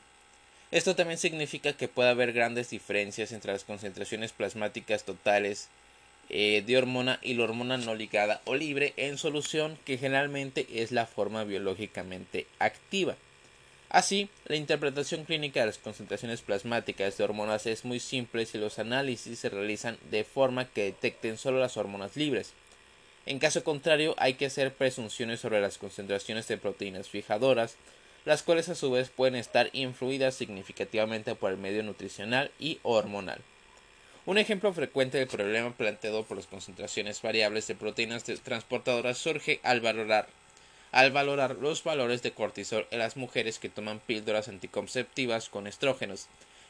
Esto 0.72 0.96
también 0.96 1.18
significa 1.18 1.72
que 1.74 1.86
puede 1.86 2.10
haber 2.10 2.32
grandes 2.32 2.70
diferencias 2.70 3.30
entre 3.30 3.52
las 3.52 3.62
concentraciones 3.62 4.32
plasmáticas 4.32 5.04
totales 5.04 5.68
eh, 6.28 6.62
de 6.66 6.76
hormona 6.76 7.18
y 7.22 7.34
la 7.34 7.44
hormona 7.44 7.76
no 7.76 7.94
ligada 7.94 8.40
o 8.44 8.54
libre 8.54 8.94
en 8.96 9.18
solución 9.18 9.78
que 9.84 9.98
generalmente 9.98 10.66
es 10.72 10.92
la 10.92 11.06
forma 11.06 11.44
biológicamente 11.44 12.46
activa. 12.58 13.16
Así, 13.92 14.30
la 14.46 14.56
interpretación 14.56 15.24
clínica 15.24 15.60
de 15.60 15.66
las 15.66 15.76
concentraciones 15.76 16.40
plasmáticas 16.40 17.18
de 17.18 17.24
hormonas 17.24 17.66
es 17.66 17.84
muy 17.84 18.00
simple 18.00 18.46
si 18.46 18.56
los 18.56 18.78
análisis 18.78 19.38
se 19.38 19.50
realizan 19.50 19.98
de 20.10 20.24
forma 20.24 20.64
que 20.64 20.84
detecten 20.84 21.36
solo 21.36 21.60
las 21.60 21.76
hormonas 21.76 22.16
libres. 22.16 22.54
En 23.26 23.38
caso 23.38 23.62
contrario, 23.62 24.14
hay 24.16 24.34
que 24.34 24.46
hacer 24.46 24.72
presunciones 24.72 25.40
sobre 25.40 25.60
las 25.60 25.76
concentraciones 25.76 26.48
de 26.48 26.56
proteínas 26.56 27.10
fijadoras, 27.10 27.76
las 28.24 28.42
cuales 28.42 28.70
a 28.70 28.74
su 28.74 28.90
vez 28.90 29.10
pueden 29.10 29.34
estar 29.34 29.68
influidas 29.74 30.36
significativamente 30.36 31.34
por 31.34 31.50
el 31.50 31.58
medio 31.58 31.82
nutricional 31.82 32.50
y 32.58 32.78
hormonal. 32.82 33.42
Un 34.24 34.38
ejemplo 34.38 34.72
frecuente 34.72 35.18
del 35.18 35.26
problema 35.26 35.72
planteado 35.72 36.22
por 36.22 36.36
las 36.36 36.46
concentraciones 36.46 37.20
variables 37.22 37.66
de 37.66 37.74
proteínas 37.74 38.22
transportadoras 38.22 39.18
surge 39.18 39.58
al 39.64 39.80
valorar, 39.80 40.28
al 40.92 41.10
valorar 41.10 41.56
los 41.56 41.82
valores 41.82 42.22
de 42.22 42.30
cortisol 42.30 42.86
en 42.92 43.00
las 43.00 43.16
mujeres 43.16 43.58
que 43.58 43.68
toman 43.68 43.98
píldoras 43.98 44.46
anticonceptivas 44.46 45.48
con 45.48 45.66
estrógenos, 45.66 46.28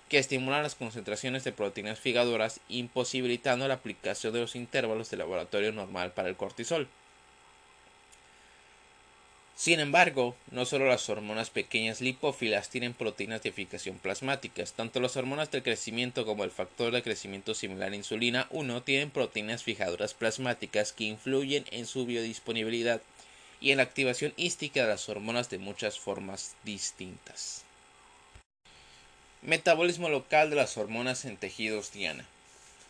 que 0.08 0.16
estimulan 0.16 0.62
las 0.62 0.76
concentraciones 0.76 1.44
de 1.44 1.52
proteínas 1.52 2.00
fijadoras, 2.00 2.60
imposibilitando 2.70 3.68
la 3.68 3.74
aplicación 3.74 4.32
de 4.32 4.40
los 4.40 4.56
intervalos 4.56 5.10
de 5.10 5.18
laboratorio 5.18 5.72
normal 5.72 6.12
para 6.12 6.30
el 6.30 6.36
cortisol. 6.36 6.88
Sin 9.62 9.78
embargo, 9.78 10.34
no 10.50 10.64
solo 10.64 10.88
las 10.88 11.08
hormonas 11.08 11.50
pequeñas 11.50 12.00
lipófilas 12.00 12.68
tienen 12.68 12.94
proteínas 12.94 13.44
de 13.44 13.52
fijación 13.52 13.96
plasmáticas, 13.96 14.72
tanto 14.72 14.98
las 14.98 15.16
hormonas 15.16 15.52
del 15.52 15.62
crecimiento 15.62 16.26
como 16.26 16.42
el 16.42 16.50
factor 16.50 16.92
de 16.92 17.00
crecimiento 17.00 17.54
similar 17.54 17.92
a 17.92 17.94
insulina 17.94 18.48
1 18.50 18.82
tienen 18.82 19.12
proteínas 19.12 19.62
fijadoras 19.62 20.14
plasmáticas 20.14 20.92
que 20.92 21.04
influyen 21.04 21.64
en 21.70 21.86
su 21.86 22.06
biodisponibilidad 22.06 23.02
y 23.60 23.70
en 23.70 23.76
la 23.76 23.84
activación 23.84 24.34
hística 24.36 24.82
de 24.82 24.88
las 24.88 25.08
hormonas 25.08 25.48
de 25.48 25.58
muchas 25.58 25.96
formas 25.96 26.56
distintas. 26.64 27.62
Metabolismo 29.42 30.08
local 30.08 30.50
de 30.50 30.56
las 30.56 30.76
hormonas 30.76 31.24
en 31.24 31.36
tejidos 31.36 31.92
diana. 31.92 32.26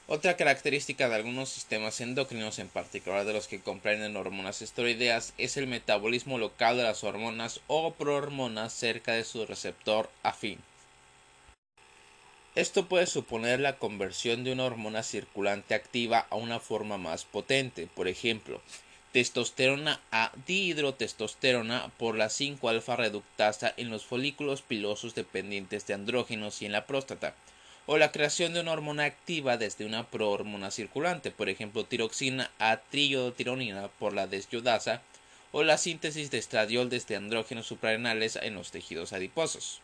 Otra 0.09 0.37
característica 0.37 1.09
de 1.09 1.15
algunos 1.15 1.49
sistemas 1.49 2.01
endocrinos, 2.01 2.59
en 2.59 2.69
particular 2.69 3.25
de 3.25 3.33
los 3.33 3.47
que 3.47 3.61
comprenden 3.61 4.17
hormonas 4.17 4.61
esteroideas, 4.61 5.33
es 5.39 5.57
el 5.57 5.67
metabolismo 5.67 6.39
local 6.39 6.77
de 6.77 6.83
las 6.83 7.05
hormonas 7.05 7.61
o 7.69 7.95
prohormonas 7.95 8.73
cerca 8.73 9.13
de 9.13 9.25
su 9.25 9.47
receptor 9.47 10.11
afín. 10.23 10.59
Esto 12.55 12.87
puede 12.87 13.07
suponer 13.07 13.61
la 13.61 13.79
conversión 13.79 14.45
de 14.45 14.53
una 14.53 14.65
hormona 14.65 15.03
circulante 15.03 15.75
activa 15.75 16.27
a 16.29 16.37
una 16.37 16.61
forma 16.61 16.99
más 16.99 17.25
potente, 17.25 17.89
por 17.95 18.09
ejemplo, 18.09 18.61
testosterona 19.13 20.01
a 20.11 20.33
dihidrotestosterona 20.47 21.91
por 21.97 22.19
la 22.19 22.27
5-alfa 22.27 22.97
reductasa 22.97 23.73
en 23.79 23.89
los 23.89 24.05
folículos 24.05 24.61
pilosos 24.61 25.15
dependientes 25.15 25.87
de 25.87 25.95
andrógenos 25.95 26.61
y 26.61 26.67
en 26.67 26.73
la 26.73 26.87
próstata, 26.87 27.35
o 27.87 27.99
la 27.99 28.13
creación 28.13 28.55
de 28.55 28.61
una 28.61 28.73
hormona 28.73 29.05
activa 29.05 29.57
desde 29.57 29.85
una 29.85 30.07
prohormona 30.07 30.71
circulante, 30.71 31.31
por 31.31 31.49
ejemplo, 31.49 31.85
tiroxina 31.85 32.51
a 32.59 32.79
triodotironina 32.79 33.89
por 33.99 34.13
la 34.13 34.27
desyodasa, 34.27 35.03
o 35.53 35.63
la 35.63 35.77
síntesis 35.79 36.31
de 36.31 36.39
estradiol 36.39 36.89
desde 36.89 37.17
andrógenos 37.17 37.67
suprarrenales 37.67 38.37
en 38.37 38.55
los 38.55 38.71
tejidos 38.71 39.13
adiposos. 39.13 39.83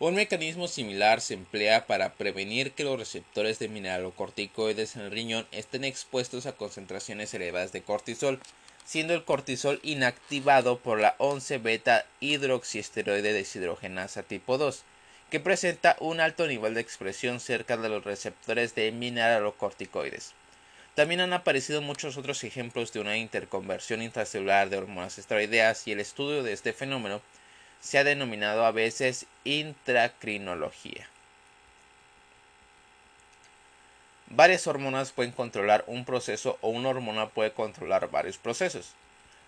Un 0.00 0.14
mecanismo 0.14 0.68
similar 0.68 1.20
se 1.20 1.34
emplea 1.34 1.86
para 1.86 2.14
prevenir 2.14 2.70
que 2.70 2.84
los 2.84 2.98
receptores 2.98 3.58
de 3.58 3.68
mineralocorticoides 3.68 4.94
en 4.94 5.02
el 5.02 5.10
riñón 5.10 5.46
estén 5.50 5.82
expuestos 5.82 6.46
a 6.46 6.52
concentraciones 6.52 7.34
elevadas 7.34 7.72
de 7.72 7.82
cortisol, 7.82 8.40
siendo 8.84 9.12
el 9.12 9.24
cortisol 9.24 9.80
inactivado 9.82 10.78
por 10.78 11.00
la 11.00 11.16
11 11.18 11.58
beta 11.58 12.06
hidroxiesteroide 12.20 13.32
deshidrogenasa 13.32 14.22
tipo 14.22 14.56
2, 14.56 14.84
que 15.30 15.40
presenta 15.40 15.96
un 16.00 16.20
alto 16.20 16.46
nivel 16.46 16.74
de 16.74 16.80
expresión 16.80 17.40
cerca 17.40 17.76
de 17.76 17.88
los 17.88 18.04
receptores 18.04 18.74
de 18.74 18.90
mineralocorticoides. 18.92 20.32
También 20.94 21.20
han 21.20 21.32
aparecido 21.32 21.82
muchos 21.82 22.16
otros 22.16 22.42
ejemplos 22.44 22.92
de 22.92 23.00
una 23.00 23.16
interconversión 23.16 24.02
intracelular 24.02 24.70
de 24.70 24.78
hormonas 24.78 25.18
esteroideas 25.18 25.86
y 25.86 25.92
el 25.92 26.00
estudio 26.00 26.42
de 26.42 26.52
este 26.52 26.72
fenómeno 26.72 27.20
se 27.80 27.98
ha 27.98 28.04
denominado 28.04 28.64
a 28.64 28.72
veces 28.72 29.26
intracrinología. 29.44 31.08
Varias 34.30 34.66
hormonas 34.66 35.12
pueden 35.12 35.32
controlar 35.32 35.84
un 35.86 36.04
proceso 36.04 36.58
o 36.60 36.68
una 36.68 36.88
hormona 36.88 37.28
puede 37.28 37.52
controlar 37.52 38.10
varios 38.10 38.36
procesos. 38.36 38.94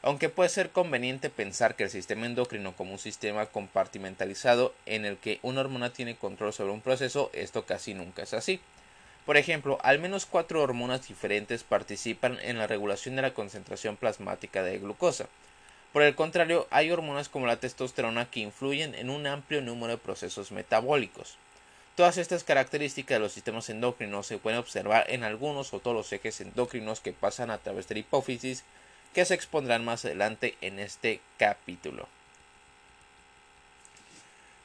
Aunque 0.03 0.31
puede 0.31 0.49
ser 0.49 0.71
conveniente 0.71 1.29
pensar 1.29 1.77
que 1.77 1.85
el 1.85 1.91
sistema 1.91 2.25
endocrino 2.25 2.75
como 2.75 2.93
un 2.93 2.99
sistema 2.99 3.47
compartimentalizado 3.47 4.75
en 4.87 5.05
el 5.05 5.19
que 5.19 5.41
una 5.43 5.61
hormona 5.61 5.93
tiene 5.93 6.17
control 6.17 6.55
sobre 6.55 6.73
un 6.73 6.81
proceso, 6.81 7.31
esto 7.35 7.67
casi 7.67 7.93
nunca 7.93 8.23
es 8.23 8.33
así. 8.33 8.61
Por 9.27 9.37
ejemplo, 9.37 9.79
al 9.83 9.99
menos 9.99 10.25
cuatro 10.25 10.63
hormonas 10.63 11.07
diferentes 11.07 11.65
participan 11.65 12.39
en 12.43 12.57
la 12.57 12.67
regulación 12.67 13.17
de 13.17 13.23
la 13.23 13.35
concentración 13.35 13.97
plasmática 13.97 14.63
de 14.63 14.79
glucosa. 14.79 15.27
Por 15.93 16.03
el 16.03 16.15
contrario, 16.15 16.67
hay 16.71 16.91
hormonas 16.91 17.29
como 17.29 17.47
la 17.47 17.61
testosterona 17.61 18.31
que 18.31 18.41
influyen 18.41 18.95
en 18.95 19.11
un 19.11 19.27
amplio 19.27 19.61
número 19.61 19.93
de 19.93 19.99
procesos 19.99 20.51
metabólicos. 20.51 21.37
Todas 21.95 22.17
estas 22.17 22.45
características 22.45 23.17
de 23.17 23.21
los 23.21 23.33
sistemas 23.33 23.69
endocrinos 23.69 24.27
se 24.27 24.39
pueden 24.39 24.59
observar 24.59 25.05
en 25.11 25.25
algunos 25.25 25.75
o 25.75 25.81
todos 25.81 25.97
los 25.97 26.13
ejes 26.13 26.41
endocrinos 26.41 27.01
que 27.01 27.13
pasan 27.13 27.51
a 27.51 27.59
través 27.59 27.89
de 27.89 27.97
la 27.97 28.01
hipófisis, 28.01 28.65
que 29.15 29.25
se 29.25 29.35
expondrán 29.35 29.85
más 29.85 30.05
adelante 30.05 30.57
en 30.61 30.79
este 30.79 31.21
capítulo. 31.39 32.09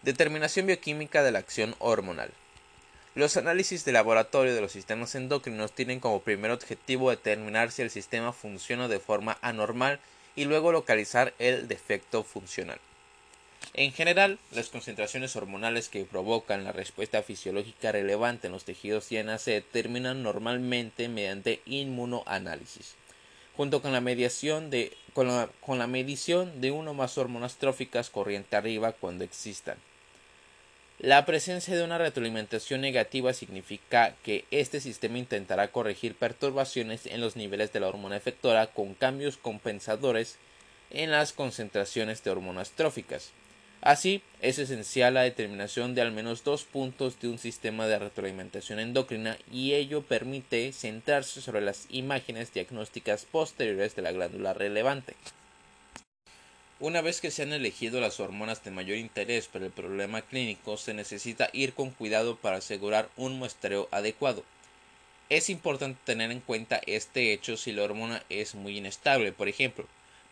Determinación 0.01 0.67
bioquímica 0.67 1.23
de 1.23 1.31
la 1.31 1.39
acción 1.39 1.75
hormonal. 1.79 2.31
Los 3.15 3.37
análisis 3.37 3.85
de 3.85 3.93
laboratorio 3.93 4.53
de 4.53 4.61
los 4.61 4.73
sistemas 4.73 5.15
endocrinos 5.15 5.71
tienen 5.71 5.99
como 5.99 6.21
primer 6.21 6.51
objetivo 6.51 7.09
determinar 7.09 7.71
si 7.71 7.81
el 7.81 7.89
sistema 7.89 8.33
funciona 8.33 8.87
de 8.87 8.99
forma 8.99 9.37
anormal 9.41 9.99
y 10.35 10.45
luego 10.45 10.71
localizar 10.71 11.33
el 11.39 11.67
defecto 11.67 12.23
funcional. 12.23 12.79
En 13.73 13.91
general, 13.93 14.37
las 14.51 14.69
concentraciones 14.69 15.35
hormonales 15.35 15.89
que 15.89 16.05
provocan 16.05 16.63
la 16.63 16.71
respuesta 16.71 17.23
fisiológica 17.23 17.91
relevante 17.91 18.47
en 18.47 18.53
los 18.53 18.65
tejidos 18.65 19.09
DNA 19.09 19.37
se 19.37 19.51
determinan 19.51 20.21
normalmente 20.21 21.07
mediante 21.07 21.61
inmunoanálisis, 21.65 22.95
junto 23.57 23.81
con 23.81 23.91
la, 23.91 24.01
mediación 24.01 24.69
de, 24.69 24.95
con 25.13 25.27
la, 25.27 25.49
con 25.61 25.79
la 25.79 25.87
medición 25.87 26.61
de 26.61 26.71
una 26.71 26.91
o 26.91 26.93
más 26.93 27.17
hormonas 27.17 27.55
tróficas 27.55 28.09
corriente 28.09 28.55
arriba 28.55 28.91
cuando 28.91 29.23
existan. 29.23 29.77
La 30.99 31.25
presencia 31.25 31.75
de 31.75 31.83
una 31.83 31.97
retroalimentación 31.97 32.79
negativa 32.79 33.33
significa 33.33 34.15
que 34.23 34.45
este 34.49 34.79
sistema 34.79 35.17
intentará 35.17 35.67
corregir 35.69 36.15
perturbaciones 36.15 37.05
en 37.05 37.19
los 37.19 37.35
niveles 37.35 37.73
de 37.73 37.81
la 37.81 37.89
hormona 37.89 38.15
efectora 38.15 38.67
con 38.67 38.93
cambios 38.93 39.35
compensadores 39.35 40.37
en 40.91 41.11
las 41.11 41.33
concentraciones 41.33 42.23
de 42.23 42.31
hormonas 42.31 42.71
tróficas. 42.71 43.31
Así, 43.85 44.23
es 44.41 44.57
esencial 44.57 45.13
la 45.13 45.21
determinación 45.21 45.93
de 45.93 46.01
al 46.01 46.11
menos 46.11 46.43
dos 46.43 46.63
puntos 46.63 47.19
de 47.19 47.27
un 47.27 47.37
sistema 47.37 47.85
de 47.85 47.99
retroalimentación 47.99 48.79
endocrina 48.79 49.37
y 49.51 49.73
ello 49.73 50.01
permite 50.01 50.73
centrarse 50.73 51.39
sobre 51.39 51.61
las 51.61 51.85
imágenes 51.91 52.51
diagnósticas 52.51 53.25
posteriores 53.25 53.95
de 53.95 54.01
la 54.01 54.11
glándula 54.11 54.55
relevante. 54.55 55.13
Una 56.79 57.01
vez 57.01 57.21
que 57.21 57.29
se 57.29 57.43
han 57.43 57.53
elegido 57.53 58.01
las 58.01 58.19
hormonas 58.19 58.63
de 58.63 58.71
mayor 58.71 58.97
interés 58.97 59.47
para 59.47 59.67
el 59.67 59.71
problema 59.71 60.23
clínico, 60.23 60.77
se 60.77 60.95
necesita 60.95 61.51
ir 61.53 61.73
con 61.73 61.91
cuidado 61.91 62.37
para 62.37 62.57
asegurar 62.57 63.11
un 63.17 63.37
muestreo 63.37 63.87
adecuado. 63.91 64.43
Es 65.29 65.47
importante 65.51 65.99
tener 66.05 66.31
en 66.31 66.39
cuenta 66.39 66.81
este 66.87 67.33
hecho 67.33 67.55
si 67.55 67.71
la 67.71 67.83
hormona 67.83 68.23
es 68.29 68.55
muy 68.55 68.79
inestable. 68.79 69.31
Por 69.31 69.47
ejemplo, 69.47 69.85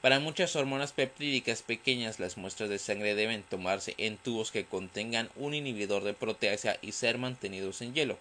para 0.03 0.19
muchas 0.19 0.57
hormonas 0.57 0.91
peptídicas 0.91 1.61
pequeñas 1.61 2.19
las 2.19 2.35
muestras 2.35 2.69
de 2.69 2.77
sangre 2.77 3.15
deben 3.15 3.41
tomarse 3.41 3.93
en 3.97 4.17
tubos 4.17 4.51
que 4.51 4.65
contengan 4.65 5.29
un 5.37 5.53
inhibidor 5.53 6.03
de 6.03 6.13
proteasa 6.13 6.75
y 6.81 6.91
ser 6.91 7.17
mantenidos 7.17 7.81
en 7.81 7.93
hielo. 7.93 8.17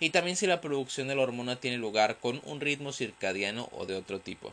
Y 0.00 0.10
también 0.10 0.36
si 0.36 0.48
la 0.48 0.60
producción 0.60 1.06
de 1.06 1.14
la 1.14 1.22
hormona 1.22 1.54
tiene 1.54 1.76
lugar 1.76 2.16
con 2.18 2.42
un 2.44 2.60
ritmo 2.60 2.92
circadiano 2.92 3.68
o 3.70 3.86
de 3.86 3.94
otro 3.94 4.18
tipo. 4.18 4.52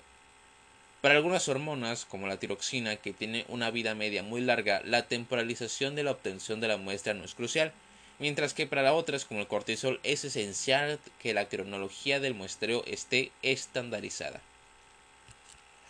Para 1.01 1.15
algunas 1.15 1.49
hormonas, 1.49 2.05
como 2.05 2.27
la 2.27 2.37
tiroxina, 2.37 2.97
que 2.97 3.13
tiene 3.13 3.45
una 3.47 3.71
vida 3.71 3.95
media 3.95 4.21
muy 4.21 4.41
larga, 4.41 4.83
la 4.85 5.07
temporalización 5.07 5.95
de 5.95 6.03
la 6.03 6.11
obtención 6.11 6.61
de 6.61 6.67
la 6.67 6.77
muestra 6.77 7.15
no 7.15 7.25
es 7.25 7.33
crucial, 7.33 7.73
mientras 8.19 8.53
que 8.53 8.67
para 8.67 8.93
otras, 8.93 9.25
como 9.25 9.39
el 9.39 9.47
cortisol, 9.47 9.99
es 10.03 10.23
esencial 10.23 10.99
que 11.19 11.33
la 11.33 11.49
cronología 11.49 12.19
del 12.19 12.35
muestreo 12.35 12.83
esté 12.85 13.31
estandarizada. 13.41 14.39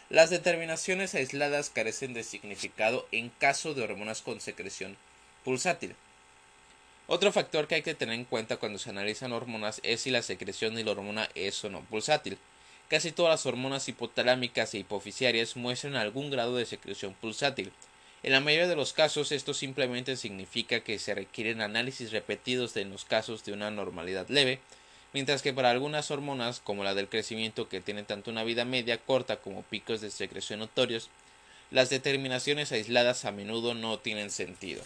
Las 0.10 0.32
determinaciones 0.32 1.13
aisladas 1.13 1.69
carecen 1.69 2.15
de 2.15 2.24
significado 2.24 3.08
en 3.12 3.30
caso 3.30 3.76
de 3.76 3.84
hormonas 3.84 4.24
con 4.24 4.41
secreción 4.41 4.98
pulsátil. 5.45 5.95
Otro 7.06 7.32
factor 7.32 7.67
que 7.67 7.76
hay 7.76 7.82
que 7.84 7.93
tener 7.93 8.15
en 8.15 8.26
cuenta 8.26 8.58
cuando 8.58 8.80
se 8.80 8.89
analizan 8.89 9.34
hormonas 9.34 9.80
es 9.84 10.02
si 10.02 10.10
la 10.10 10.24
secreción 10.24 10.74
de 10.74 10.84
la 10.84 10.91
hormona 10.91 11.30
es 11.36 11.63
o 11.63 11.69
no 11.69 11.82
pulsátil. 11.82 12.39
Casi 12.88 13.12
todas 13.12 13.30
las 13.30 13.45
hormonas 13.45 13.88
hipotalámicas 13.88 14.74
e 14.74 14.80
hipoficiarias 14.80 15.56
muestran 15.56 15.95
algún 15.95 16.32
grado 16.32 16.56
de 16.56 16.65
secreción 16.65 17.13
pulsátil. 17.13 17.72
En 18.24 18.32
la 18.32 18.39
mayoría 18.39 18.67
de 18.67 18.76
los 18.76 18.93
casos 18.93 19.32
esto 19.32 19.54
simplemente 19.54 20.17
significa 20.17 20.80
que 20.80 20.98
se 20.98 21.13
requieren 21.13 21.62
análisis 21.62 22.12
repetidos 22.12 22.76
en 22.78 22.89
los 22.89 23.06
casos 23.06 23.45
de 23.45 23.54
una 23.54 23.69
normalidad 23.69 24.28
leve, 24.28 24.60
mientras 25.13 25.41
que 25.41 25.54
para 25.54 25.72
algunas 25.72 26.12
hormonas, 26.12 26.60
como 26.60 26.84
la 26.84 26.93
del 26.93 27.10
crecimiento 27.10 27.69
que 27.69 27.82
tienen 27.82 28.06
tanto 28.06 28.32
una 28.32 28.43
vida 28.43 28.65
media 28.65 28.98
corta 28.98 29.38
como 29.38 29.63
picos 29.63 30.02
de 30.02 30.12
secreción 30.12 30.60
notorios, 30.60 31.10
las 31.72 31.89
determinaciones 31.89 32.72
aisladas 32.72 33.26
a 33.26 33.32
menudo 33.32 33.74
no 33.74 34.00
tienen 34.00 34.32
sentido. 34.32 34.84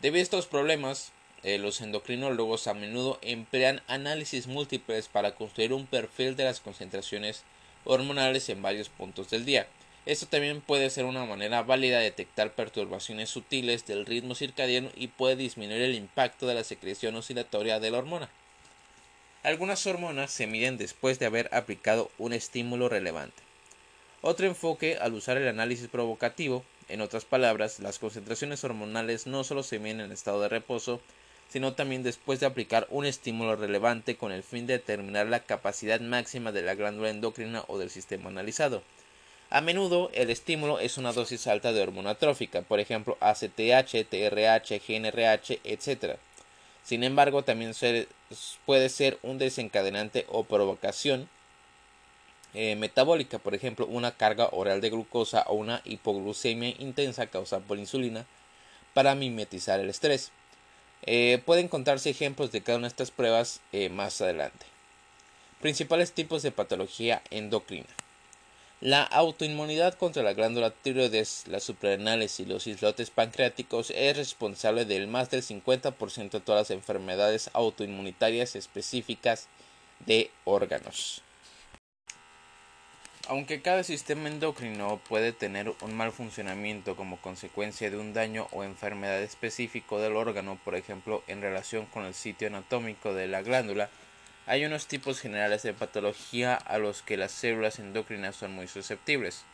Debido 0.00 0.20
a 0.20 0.22
estos 0.22 0.46
problemas, 0.46 1.12
eh, 1.44 1.58
los 1.58 1.80
endocrinólogos 1.80 2.66
a 2.66 2.74
menudo 2.74 3.18
emplean 3.22 3.82
análisis 3.86 4.46
múltiples 4.46 5.08
para 5.08 5.34
construir 5.34 5.72
un 5.72 5.86
perfil 5.86 6.36
de 6.36 6.44
las 6.44 6.60
concentraciones 6.60 7.44
hormonales 7.84 8.48
en 8.48 8.62
varios 8.62 8.88
puntos 8.88 9.30
del 9.30 9.44
día. 9.44 9.66
Esto 10.04 10.26
también 10.26 10.60
puede 10.60 10.90
ser 10.90 11.04
una 11.04 11.24
manera 11.24 11.62
válida 11.62 11.98
de 11.98 12.04
detectar 12.04 12.52
perturbaciones 12.52 13.30
sutiles 13.30 13.86
del 13.86 14.04
ritmo 14.04 14.34
circadiano 14.34 14.90
y 14.96 15.06
puede 15.06 15.36
disminuir 15.36 15.80
el 15.82 15.94
impacto 15.94 16.48
de 16.48 16.54
la 16.54 16.64
secreción 16.64 17.14
oscilatoria 17.14 17.78
de 17.78 17.92
la 17.92 17.98
hormona. 17.98 18.28
Algunas 19.44 19.86
hormonas 19.86 20.32
se 20.32 20.48
miden 20.48 20.76
después 20.76 21.20
de 21.20 21.26
haber 21.26 21.54
aplicado 21.54 22.10
un 22.18 22.32
estímulo 22.32 22.88
relevante. 22.88 23.42
Otro 24.22 24.46
enfoque 24.46 24.98
al 25.00 25.14
usar 25.14 25.36
el 25.36 25.46
análisis 25.46 25.86
provocativo, 25.86 26.64
en 26.88 27.00
otras 27.00 27.24
palabras, 27.24 27.78
las 27.78 28.00
concentraciones 28.00 28.64
hormonales 28.64 29.28
no 29.28 29.44
solo 29.44 29.62
se 29.62 29.78
miden 29.78 30.00
en 30.00 30.12
estado 30.12 30.40
de 30.40 30.48
reposo, 30.48 31.00
sino 31.48 31.74
también 31.74 32.02
después 32.02 32.40
de 32.40 32.46
aplicar 32.46 32.88
un 32.90 33.06
estímulo 33.06 33.54
relevante 33.54 34.16
con 34.16 34.32
el 34.32 34.42
fin 34.42 34.66
de 34.66 34.74
determinar 34.74 35.26
la 35.26 35.44
capacidad 35.44 36.00
máxima 36.00 36.50
de 36.50 36.62
la 36.62 36.74
glándula 36.74 37.10
endocrina 37.10 37.64
o 37.68 37.78
del 37.78 37.90
sistema 37.90 38.30
analizado. 38.30 38.82
A 39.52 39.60
menudo 39.60 40.10
el 40.14 40.30
estímulo 40.30 40.78
es 40.78 40.96
una 40.96 41.12
dosis 41.12 41.46
alta 41.46 41.74
de 41.74 41.82
hormona 41.82 42.14
trófica, 42.14 42.62
por 42.62 42.80
ejemplo 42.80 43.18
ACTH, 43.20 44.08
TRH, 44.08 44.80
GNRH, 44.80 45.60
etc. 45.64 46.16
Sin 46.82 47.04
embargo, 47.04 47.44
también 47.44 47.74
puede 48.64 48.88
ser 48.88 49.18
un 49.22 49.36
desencadenante 49.36 50.24
o 50.30 50.44
provocación 50.44 51.28
eh, 52.54 52.76
metabólica, 52.76 53.38
por 53.38 53.54
ejemplo, 53.54 53.84
una 53.84 54.12
carga 54.12 54.48
oral 54.52 54.80
de 54.80 54.88
glucosa 54.88 55.42
o 55.46 55.52
una 55.52 55.82
hipoglucemia 55.84 56.74
intensa 56.78 57.26
causada 57.26 57.62
por 57.62 57.78
insulina 57.78 58.24
para 58.94 59.14
mimetizar 59.14 59.80
el 59.80 59.90
estrés. 59.90 60.30
Eh, 61.02 61.42
pueden 61.44 61.66
encontrarse 61.66 62.08
ejemplos 62.08 62.52
de 62.52 62.62
cada 62.62 62.78
una 62.78 62.86
de 62.86 62.92
estas 62.92 63.10
pruebas 63.10 63.60
eh, 63.72 63.90
más 63.90 64.18
adelante. 64.22 64.64
Principales 65.60 66.12
tipos 66.12 66.42
de 66.42 66.52
patología 66.52 67.20
endocrina. 67.30 67.90
La 68.82 69.04
autoinmunidad 69.04 69.94
contra 69.94 70.24
la 70.24 70.32
glándula 70.32 70.72
tiroides, 70.72 71.44
las 71.46 71.62
suprarrenales 71.62 72.40
y 72.40 72.46
los 72.46 72.66
islotes 72.66 73.10
pancreáticos 73.10 73.92
es 73.94 74.16
responsable 74.16 74.84
del 74.84 75.06
más 75.06 75.30
del 75.30 75.44
50% 75.44 76.30
de 76.32 76.40
todas 76.40 76.62
las 76.62 76.70
enfermedades 76.72 77.48
autoinmunitarias 77.52 78.56
específicas 78.56 79.46
de 80.04 80.32
órganos. 80.44 81.22
Aunque 83.28 83.62
cada 83.62 83.84
sistema 83.84 84.28
endocrino 84.28 85.00
puede 85.08 85.32
tener 85.32 85.72
un 85.80 85.94
mal 85.94 86.10
funcionamiento 86.10 86.96
como 86.96 87.18
consecuencia 87.18 87.88
de 87.88 87.98
un 87.98 88.12
daño 88.12 88.48
o 88.50 88.64
enfermedad 88.64 89.22
específico 89.22 90.00
del 90.00 90.16
órgano, 90.16 90.58
por 90.64 90.74
ejemplo 90.74 91.22
en 91.28 91.40
relación 91.40 91.86
con 91.86 92.04
el 92.04 92.14
sitio 92.14 92.48
anatómico 92.48 93.14
de 93.14 93.28
la 93.28 93.42
glándula, 93.42 93.90
hay 94.46 94.64
unos 94.64 94.86
tipos 94.86 95.20
generales 95.20 95.62
de 95.62 95.72
patología 95.72 96.54
a 96.54 96.78
los 96.78 97.02
que 97.02 97.16
las 97.16 97.32
células 97.32 97.78
endocrinas 97.78 98.36
son 98.36 98.52
muy 98.52 98.66
susceptibles. 98.66 99.44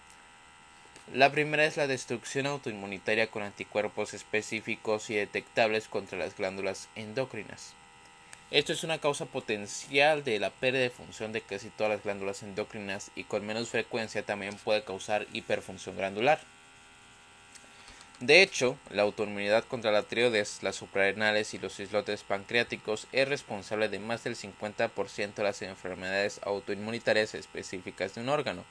La 1.15 1.31
primera 1.33 1.65
es 1.65 1.77
la 1.77 1.87
destrucción 1.87 2.47
autoinmunitaria 2.47 3.31
con 3.31 3.43
anticuerpos 3.43 4.15
específicos 4.15 5.09
y 5.11 5.15
detectables 5.15 5.89
contra 5.89 6.19
las 6.19 6.37
glándulas 6.37 6.89
endocrinas. 6.97 7.73
Esto 8.51 8.73
es 8.73 8.83
una 8.83 8.99
causa 8.99 9.27
potencial 9.27 10.25
de 10.25 10.39
la 10.39 10.51
pérdida 10.51 10.83
de 10.83 10.91
función 10.91 11.33
de 11.33 11.43
casi 11.43 11.69
todas 11.69 11.93
las 11.93 12.03
glándulas 12.03 12.43
endocrinas 12.43 13.11
y 13.15 13.25
con 13.25 13.47
menos 13.47 13.69
frecuencia 13.69 14.23
también 14.23 14.57
puede 14.57 14.85
causar 14.85 15.27
hiperfunción 15.35 15.97
glandular. 15.97 16.41
De 18.21 18.43
hecho, 18.43 18.77
la 18.91 19.03
autoinmunidad 19.03 19.63
contra 19.65 19.93
la 19.93 20.03
tiroides, 20.03 20.65
las 20.65 20.75
suprarrenales 20.75 21.55
y 21.55 21.59
los 21.59 21.79
islotes 21.79 22.25
pancreáticos 22.25 23.07
es 23.13 23.29
responsable 23.29 23.89
de 23.89 24.01
más 24.01 24.25
del 24.25 24.35
50% 24.35 25.35
de 25.35 25.43
las 25.45 25.63
enfermedades 25.63 26.41
autoinmunitarias 26.43 27.37
específicas 27.37 28.17
de 28.17 28.23
un 28.23 28.29
órgano. 28.29 28.65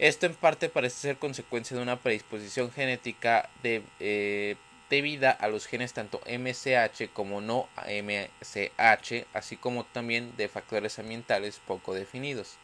Esto 0.00 0.26
en 0.26 0.34
parte 0.34 0.68
parece 0.68 0.96
ser 0.96 1.18
consecuencia 1.18 1.76
de 1.76 1.84
una 1.84 2.00
predisposición 2.00 2.72
genética 2.72 3.48
de 3.62 3.84
eh, 4.00 4.56
debida 4.90 5.30
a 5.30 5.46
los 5.46 5.66
genes 5.66 5.92
tanto 5.92 6.20
MSH 6.26 7.12
como 7.12 7.40
no 7.40 7.68
MSH, 7.86 9.24
así 9.32 9.56
como 9.56 9.84
también 9.84 10.36
de 10.36 10.48
factores 10.48 10.98
ambientales 10.98 11.60
poco 11.64 11.94
definidos. 11.94 12.58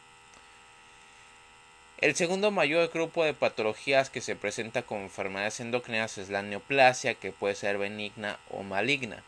El 2.01 2.15
segundo 2.15 2.49
mayor 2.49 2.89
grupo 2.93 3.25
de 3.25 3.33
patologías 3.33 4.09
que 4.09 4.21
se 4.21 4.37
presenta 4.37 4.83
como 4.83 5.01
enfermedades 5.01 5.59
endocrinas 5.59 6.17
es 6.17 6.29
la 6.29 6.41
neoplasia, 6.41 7.15
que 7.15 7.33
puede 7.33 7.55
ser 7.55 7.77
benigna 7.77 8.39
o 8.51 8.63
maligna. 8.63 9.21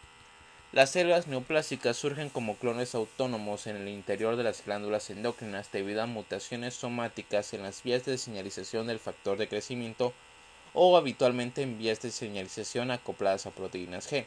Las 0.71 0.91
células 0.91 1.27
neoplásicas 1.27 1.97
surgen 1.97 2.29
como 2.29 2.55
clones 2.55 2.95
autónomos 2.95 3.67
en 3.67 3.75
el 3.75 3.89
interior 3.89 4.38
de 4.38 4.43
las 4.43 4.63
glándulas 4.63 5.10
endocrinas 5.10 5.69
debido 5.69 6.01
a 6.01 6.05
mutaciones 6.05 6.73
somáticas 6.73 7.53
en 7.53 7.63
las 7.63 7.84
vías 7.84 8.05
de 8.05 8.17
señalización 8.17 8.88
del 8.88 8.99
factor 8.99 9.38
de 9.38 9.49
crecimiento 9.49 10.13
o 10.73 10.95
habitualmente 10.95 11.63
en 11.63 11.77
vías 11.77 12.01
de 12.01 12.10
señalización 12.10 12.89
acopladas 12.89 13.47
a 13.47 13.51
proteínas 13.51 14.10
G. 14.10 14.25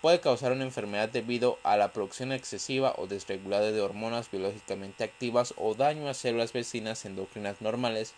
Puede 0.00 0.20
causar 0.20 0.52
una 0.52 0.64
enfermedad 0.64 1.08
debido 1.08 1.58
a 1.64 1.76
la 1.76 1.92
producción 1.92 2.30
excesiva 2.30 2.94
o 2.98 3.08
desregulada 3.08 3.72
de 3.72 3.80
hormonas 3.80 4.30
biológicamente 4.30 5.02
activas 5.02 5.54
o 5.56 5.74
daño 5.74 6.08
a 6.08 6.14
células 6.14 6.52
vecinas 6.52 7.04
endocrinas 7.04 7.60
normales 7.60 8.14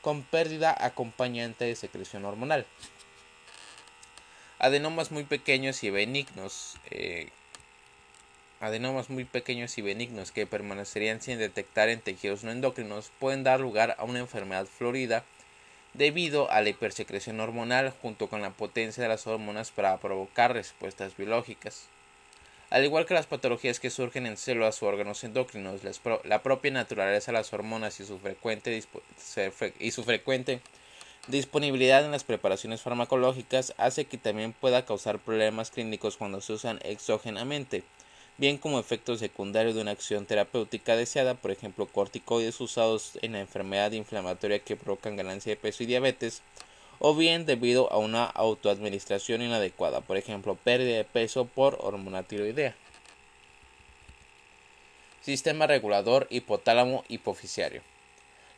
con 0.00 0.22
pérdida 0.22 0.74
acompañante 0.76 1.66
de 1.66 1.76
secreción 1.76 2.24
hormonal. 2.24 2.66
Adenomas 4.58 5.12
muy 5.12 5.22
pequeños 5.22 5.84
y 5.84 5.90
benignos 5.90 6.76
eh, 6.90 7.30
adenomas 8.60 9.08
muy 9.08 9.24
pequeños 9.24 9.78
y 9.78 9.82
benignos 9.82 10.32
que 10.32 10.46
permanecerían 10.46 11.20
sin 11.20 11.38
detectar 11.38 11.90
en 11.90 12.00
tejidos 12.00 12.44
no 12.44 12.50
endocrinos 12.50 13.12
pueden 13.20 13.44
dar 13.44 13.60
lugar 13.60 13.94
a 13.98 14.04
una 14.04 14.20
enfermedad 14.20 14.66
florida 14.66 15.24
debido 15.94 16.50
a 16.50 16.60
la 16.60 16.68
hipersecreción 16.68 17.40
hormonal 17.40 17.92
junto 18.02 18.28
con 18.28 18.42
la 18.42 18.50
potencia 18.50 19.02
de 19.02 19.08
las 19.08 19.26
hormonas 19.26 19.70
para 19.70 19.96
provocar 19.98 20.52
respuestas 20.52 21.16
biológicas. 21.16 21.86
Al 22.70 22.84
igual 22.84 23.06
que 23.06 23.14
las 23.14 23.26
patologías 23.26 23.78
que 23.78 23.90
surgen 23.90 24.26
en 24.26 24.36
células 24.36 24.82
o 24.82 24.86
órganos 24.86 25.22
endocrinos, 25.22 25.82
la 26.24 26.42
propia 26.42 26.72
naturaleza 26.72 27.30
de 27.30 27.38
las 27.38 27.52
hormonas 27.52 28.00
y 28.00 28.04
su 28.04 28.18
frecuente, 28.18 28.82
y 29.78 29.90
su 29.92 30.02
frecuente 30.02 30.60
disponibilidad 31.28 32.04
en 32.04 32.10
las 32.10 32.24
preparaciones 32.24 32.82
farmacológicas 32.82 33.74
hace 33.78 34.06
que 34.06 34.18
también 34.18 34.52
pueda 34.52 34.84
causar 34.84 35.18
problemas 35.20 35.70
clínicos 35.70 36.16
cuando 36.16 36.40
se 36.40 36.52
usan 36.52 36.80
exógenamente 36.82 37.84
bien 38.36 38.58
como 38.58 38.80
efecto 38.80 39.16
secundario 39.16 39.74
de 39.74 39.80
una 39.80 39.92
acción 39.92 40.26
terapéutica 40.26 40.96
deseada, 40.96 41.34
por 41.34 41.50
ejemplo, 41.50 41.86
corticoides 41.86 42.60
usados 42.60 43.18
en 43.22 43.32
la 43.32 43.40
enfermedad 43.40 43.92
inflamatoria 43.92 44.58
que 44.58 44.76
provocan 44.76 45.16
ganancia 45.16 45.50
de 45.50 45.56
peso 45.56 45.82
y 45.82 45.86
diabetes, 45.86 46.42
o 46.98 47.14
bien 47.14 47.46
debido 47.46 47.92
a 47.92 47.98
una 47.98 48.24
autoadministración 48.24 49.42
inadecuada, 49.42 50.00
por 50.00 50.16
ejemplo, 50.16 50.56
pérdida 50.56 50.96
de 50.96 51.04
peso 51.04 51.44
por 51.44 51.78
hormona 51.80 52.22
tiroidea. 52.22 52.74
Sistema 55.20 55.66
regulador 55.66 56.26
hipotálamo 56.30 57.04
hipofisiario. 57.08 57.82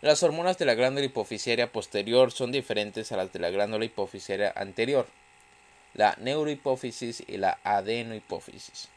Las 0.02 0.22
hormonas 0.22 0.58
de 0.58 0.66
la 0.66 0.74
glándula 0.74 1.06
hipofisiaria 1.06 1.72
posterior 1.72 2.32
son 2.32 2.52
diferentes 2.52 3.12
a 3.12 3.16
las 3.16 3.32
de 3.32 3.38
la 3.38 3.50
glándula 3.50 3.84
hipofisiaria 3.84 4.52
anterior, 4.54 5.06
la 5.94 6.16
neurohipófisis 6.20 7.22
y 7.26 7.38
la 7.38 7.58
adenohipófisis. 7.64 8.88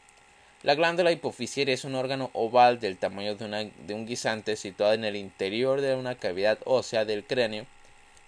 La 0.62 0.74
glándula 0.74 1.10
hipofisiaria 1.10 1.72
es 1.72 1.84
un 1.84 1.94
órgano 1.94 2.28
oval 2.34 2.80
del 2.80 2.98
tamaño 2.98 3.34
de, 3.34 3.94
un 3.94 4.06
guisante 4.06 4.56
situado 4.56 4.92
en 4.92 5.04
el 5.04 5.16
interior 5.16 5.80
de 5.80 5.94
una 5.94 6.16
cavidad 6.16 6.58
ósea 6.66 7.06
del 7.06 7.24
cráneo, 7.24 7.64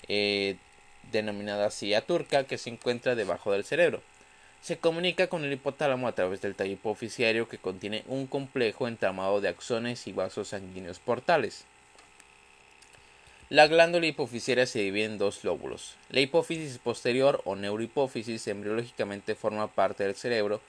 eh, 0.09 0.57
denominada 1.11 1.71
silla 1.71 2.01
turca, 2.01 2.45
que 2.45 2.57
se 2.57 2.71
encuentra 2.71 3.15
debajo 3.15 3.53
del 3.53 3.65
cerebro. 3.65 4.01
Se 4.63 4.79
comunica 4.79 5.27
con 5.27 5.45
el 5.45 5.53
hipotálamo 5.53 6.09
a 6.09 6.15
través 6.15 6.41
del 6.41 6.55
tallo 6.55 6.73
hipofisiario 6.73 7.51
que 7.51 7.59
contiene 7.59 8.03
un 8.07 8.27
complejo 8.27 8.89
entramado 8.89 9.43
de 9.43 9.49
axones 9.49 10.07
y 10.07 10.13
vasos 10.13 10.49
sanguíneos 10.49 11.01
portales. 11.01 11.67
La 13.51 13.67
glándula 13.67 14.07
hipofisiaria 14.07 14.65
se 14.65 14.79
divide 14.79 15.05
en 15.05 15.19
dos 15.19 15.45
lóbulos. 15.45 15.97
La 16.09 16.21
hipófisis 16.21 16.79
posterior 16.79 17.43
o 17.45 17.57
neurohipófisis 17.57 18.49
embriológicamente 18.49 19.35
forma 19.35 19.67
parte 19.67 20.05
del 20.05 20.15
cerebro 20.15 20.63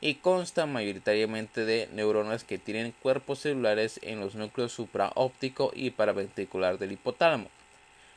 y 0.00 0.14
consta 0.14 0.66
mayoritariamente 0.66 1.64
de 1.64 1.88
neuronas 1.92 2.44
que 2.44 2.58
tienen 2.58 2.94
cuerpos 3.02 3.40
celulares 3.40 4.00
en 4.02 4.20
los 4.20 4.34
núcleos 4.34 4.72
supraóptico 4.72 5.72
y 5.74 5.90
paraventricular 5.90 6.78
del 6.78 6.92
hipotálamo. 6.92 7.48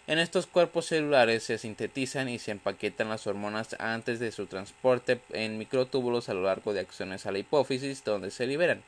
En 0.07 0.19
estos 0.19 0.47
cuerpos 0.47 0.87
celulares 0.87 1.43
se 1.43 1.57
sintetizan 1.57 2.29
y 2.29 2.39
se 2.39 2.51
empaquetan 2.51 3.09
las 3.09 3.27
hormonas 3.27 3.75
antes 3.79 4.19
de 4.19 4.31
su 4.31 4.47
transporte 4.47 5.19
en 5.31 5.57
microtúbulos 5.57 6.29
a 6.29 6.33
lo 6.33 6.43
largo 6.43 6.73
de 6.73 6.81
acciones 6.81 7.25
a 7.25 7.31
la 7.31 7.39
hipófisis 7.39 8.03
donde 8.03 8.31
se 8.31 8.47
liberan. 8.47 8.81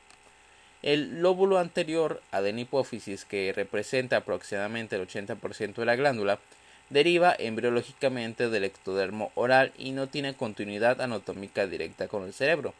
El 0.82 1.20
lóbulo 1.22 1.58
anterior, 1.58 2.22
adenipófisis, 2.32 3.24
que 3.24 3.52
representa 3.54 4.18
aproximadamente 4.18 4.96
el 4.96 5.06
80% 5.08 5.74
de 5.74 5.86
la 5.86 5.96
glándula, 5.96 6.38
deriva 6.90 7.34
embriológicamente 7.38 8.48
del 8.50 8.64
ectodermo 8.64 9.32
oral 9.34 9.72
y 9.78 9.92
no 9.92 10.06
tiene 10.06 10.34
continuidad 10.34 11.00
anatómica 11.00 11.66
directa 11.66 12.08
con 12.08 12.24
el 12.24 12.34
cerebro 12.34 12.74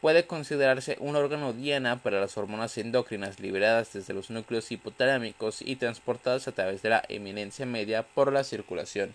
puede 0.00 0.26
considerarse 0.26 0.96
un 1.00 1.16
órgano 1.16 1.52
diana 1.52 2.02
para 2.02 2.20
las 2.20 2.36
hormonas 2.36 2.76
endócrinas 2.78 3.40
liberadas 3.40 3.92
desde 3.92 4.14
los 4.14 4.30
núcleos 4.30 4.70
hipotalámicos 4.70 5.62
y 5.62 5.76
transportadas 5.76 6.48
a 6.48 6.52
través 6.52 6.82
de 6.82 6.90
la 6.90 7.02
eminencia 7.08 7.66
media 7.66 8.02
por 8.02 8.32
la 8.32 8.44
circulación 8.44 9.14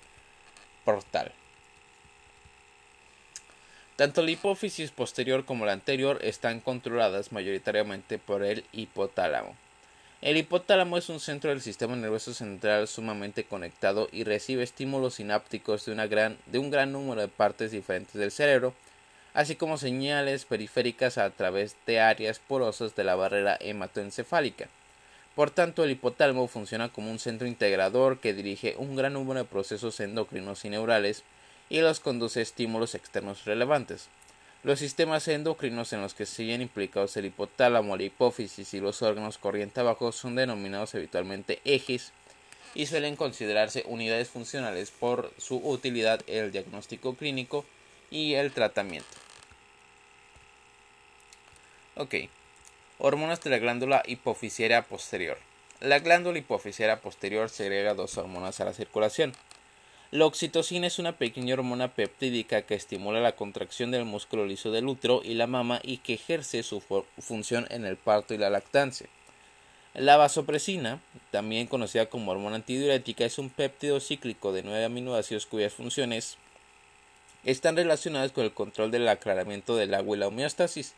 portal. 0.83 1.31
Tanto 3.95 4.23
la 4.23 4.31
hipófisis 4.31 4.91
posterior 4.91 5.45
como 5.45 5.65
la 5.65 5.73
anterior 5.73 6.19
están 6.23 6.59
controladas 6.59 7.31
mayoritariamente 7.31 8.17
por 8.17 8.43
el 8.43 8.65
hipotálamo. 8.71 9.55
El 10.21 10.37
hipotálamo 10.37 10.97
es 10.97 11.09
un 11.09 11.19
centro 11.19 11.49
del 11.49 11.61
sistema 11.61 11.95
nervioso 11.95 12.33
central 12.33 12.87
sumamente 12.87 13.43
conectado 13.43 14.07
y 14.11 14.23
recibe 14.23 14.63
estímulos 14.63 15.15
sinápticos 15.15 15.85
de, 15.85 16.59
un 16.59 16.71
gran 16.71 16.91
número 16.91 17.21
de 17.21 17.27
partes 17.27 17.71
diferentes 17.71 18.13
del 18.13 18.31
cerebro, 18.31 18.73
así 19.33 19.55
como 19.55 19.77
señales 19.77 20.45
periféricas 20.45 21.17
a 21.17 21.29
través 21.29 21.75
de 21.85 21.99
áreas 21.99 22.39
porosas 22.39 22.95
de 22.95 23.03
la 23.03 23.15
barrera 23.15 23.57
hematoencefálica. 23.59 24.69
Por 25.35 25.49
tanto, 25.49 25.83
el 25.83 25.91
hipotálamo 25.91 26.47
funciona 26.47 26.89
como 26.89 27.09
un 27.09 27.17
centro 27.17 27.47
integrador 27.47 28.19
que 28.19 28.33
dirige 28.33 28.75
un 28.77 28.95
gran 28.95 29.13
número 29.13 29.39
de 29.39 29.49
procesos 29.49 29.99
endocrinos 29.99 30.63
y 30.63 30.69
neurales 30.69 31.23
y 31.69 31.81
los 31.81 31.99
conduce 31.99 32.39
a 32.39 32.43
estímulos 32.43 32.93
externos 32.93 33.45
relevantes. 33.45 34.09
Los 34.63 34.79
sistemas 34.79 35.27
endocrinos 35.27 35.91
en 35.91 36.01
los 36.01 36.13
que 36.13 36.25
siguen 36.25 36.61
implicados 36.61 37.17
el 37.17 37.25
hipotálamo, 37.25 37.97
la 37.97 38.03
hipófisis 38.03 38.73
y 38.73 38.79
los 38.79 39.01
órganos 39.01 39.37
corriente 39.37 39.79
abajo 39.79 40.11
son 40.11 40.35
denominados 40.35 40.93
habitualmente 40.93 41.59
ejes 41.65 42.13
y 42.75 42.85
suelen 42.85 43.15
considerarse 43.15 43.83
unidades 43.87 44.29
funcionales 44.29 44.91
por 44.91 45.33
su 45.37 45.57
utilidad 45.57 46.21
en 46.27 46.45
el 46.45 46.51
diagnóstico 46.51 47.15
clínico 47.15 47.65
y 48.09 48.35
el 48.35 48.51
tratamiento. 48.51 49.22
Ok. 51.95 52.15
Hormonas 52.97 53.41
de 53.41 53.51
la 53.51 53.59
glándula 53.59 54.01
hipofisiaria 54.07 54.81
posterior. 54.81 55.37
La 55.79 55.99
glándula 55.99 56.39
hipofisiaria 56.39 57.01
posterior 57.01 57.51
segrega 57.51 57.93
dos 57.93 58.17
hormonas 58.17 58.59
a 58.59 58.65
la 58.65 58.73
circulación. 58.73 59.33
La 60.09 60.25
oxitocina 60.25 60.87
es 60.87 60.97
una 60.97 61.17
pequeña 61.17 61.53
hormona 61.53 61.89
peptídica 61.89 62.63
que 62.63 62.73
estimula 62.73 63.19
la 63.19 63.35
contracción 63.35 63.91
del 63.91 64.05
músculo 64.05 64.45
liso 64.45 64.71
del 64.71 64.87
útero 64.87 65.21
y 65.23 65.35
la 65.35 65.45
mama 65.45 65.81
y 65.83 65.97
que 65.97 66.15
ejerce 66.15 66.63
su 66.63 66.81
función 67.19 67.67
en 67.69 67.85
el 67.85 67.97
parto 67.97 68.33
y 68.33 68.39
la 68.39 68.49
lactancia. 68.49 69.07
La 69.93 70.17
vasopresina, 70.17 70.99
también 71.29 71.67
conocida 71.67 72.07
como 72.07 72.31
hormona 72.31 72.55
antidiurética, 72.55 73.25
es 73.25 73.37
un 73.37 73.51
péptido 73.51 73.99
cíclico 73.99 74.51
de 74.51 74.63
nueve 74.63 74.85
aminoácidos 74.85 75.45
cuyas 75.45 75.73
funciones 75.73 76.37
están 77.43 77.75
relacionadas 77.75 78.31
con 78.31 78.45
el 78.45 78.53
control 78.53 78.89
del 78.89 79.07
aclaramiento 79.07 79.75
del 79.75 79.93
agua 79.93 80.17
y 80.17 80.19
la 80.19 80.27
homeostasis, 80.27 80.95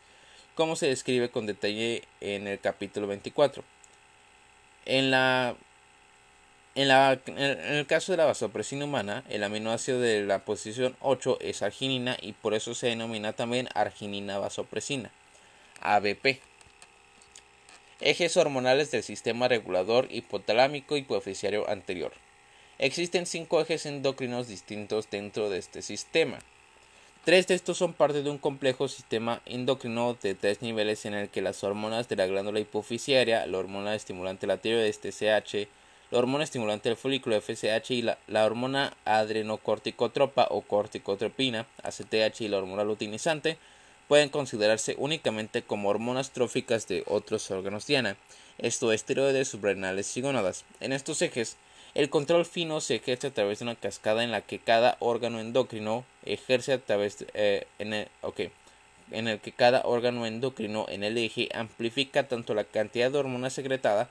como 0.56 0.74
se 0.74 0.88
describe 0.88 1.28
con 1.30 1.46
detalle 1.46 2.02
en 2.20 2.48
el 2.48 2.58
capítulo 2.58 3.06
24. 3.06 3.62
En 4.86 5.12
la 5.12 5.56
en, 6.76 6.90
el 6.90 7.86
caso 7.86 8.12
de 8.12 8.18
la 8.18 8.26
vasopresina 8.26 8.84
humana, 8.84 9.24
el 9.30 9.44
aminoácido 9.44 9.98
de 9.98 10.24
la 10.24 10.44
posición 10.44 10.94
8 11.00 11.38
es 11.40 11.62
arginina 11.62 12.18
y 12.20 12.32
por 12.32 12.52
eso 12.52 12.74
se 12.74 12.88
denomina 12.88 13.32
también 13.32 13.68
arginina 13.74 14.38
vasopresina, 14.38 15.10
ABP. 15.80 16.40
Ejes 18.00 18.36
hormonales 18.36 18.90
del 18.90 19.02
sistema 19.02 19.48
regulador 19.48 20.08
hipotalámico 20.10 20.98
hipofisiario 20.98 21.68
anterior. 21.70 22.12
Existen 22.78 23.24
cinco 23.24 23.62
ejes 23.62 23.86
endocrinos 23.86 24.46
distintos 24.46 25.08
dentro 25.08 25.48
de 25.48 25.58
este 25.58 25.80
sistema. 25.80 26.38
Tres 27.26 27.48
de 27.48 27.56
estos 27.56 27.76
son 27.76 27.92
parte 27.92 28.22
de 28.22 28.30
un 28.30 28.38
complejo 28.38 28.86
sistema 28.86 29.42
endocrino 29.46 30.16
de 30.22 30.36
tres 30.36 30.62
niveles 30.62 31.06
en 31.06 31.14
el 31.14 31.28
que 31.28 31.42
las 31.42 31.64
hormonas 31.64 32.08
de 32.08 32.14
la 32.14 32.28
glándula 32.28 32.60
hipofisiaria, 32.60 33.44
la 33.48 33.58
hormona 33.58 33.96
estimulante 33.96 34.46
la 34.46 34.58
tiroides 34.58 35.00
TSH, 35.00 35.66
la 36.12 36.18
hormona 36.20 36.44
estimulante 36.44 36.88
del 36.88 36.96
folículo 36.96 37.40
FSH 37.40 37.90
y 37.90 38.02
la, 38.02 38.44
hormona 38.44 38.96
adrenocorticotropa 39.04 40.46
o 40.50 40.60
corticotropina 40.60 41.66
ACTH 41.82 42.42
y 42.42 42.48
la 42.48 42.58
hormona 42.58 42.84
luteinizante 42.84 43.58
pueden 44.06 44.28
considerarse 44.28 44.94
únicamente 44.96 45.62
como 45.62 45.88
hormonas 45.88 46.30
tróficas 46.30 46.86
de 46.86 47.02
otros 47.08 47.50
órganos 47.50 47.88
diana, 47.88 48.16
esto 48.58 48.92
es 48.92 49.00
esteroides 49.00 49.48
subrenales 49.48 50.16
y 50.16 50.20
gónadas. 50.20 50.64
En 50.78 50.92
estos 50.92 51.20
ejes, 51.22 51.56
el 51.96 52.10
control 52.10 52.44
fino 52.44 52.82
se 52.82 52.96
ejerce 52.96 53.28
a 53.28 53.32
través 53.32 53.58
de 53.58 53.64
una 53.64 53.74
cascada 53.74 54.22
en 54.22 54.30
la 54.30 54.42
que 54.42 54.58
cada 54.58 54.98
órgano 55.00 55.40
endocrino 55.40 56.04
ejerce 56.26 56.74
a 56.74 56.78
través 56.78 57.24
eh, 57.32 57.66
en, 57.78 57.94
el, 57.94 58.08
en 59.12 59.28
el 59.28 59.40
que 59.40 59.52
cada 59.52 59.80
órgano 59.82 60.26
endocrino 60.26 60.84
en 60.90 61.04
el 61.04 61.16
eje 61.16 61.48
amplifica 61.54 62.28
tanto 62.28 62.52
la 62.52 62.64
cantidad 62.64 63.10
de 63.10 63.16
hormona 63.16 63.48
secretada 63.48 64.10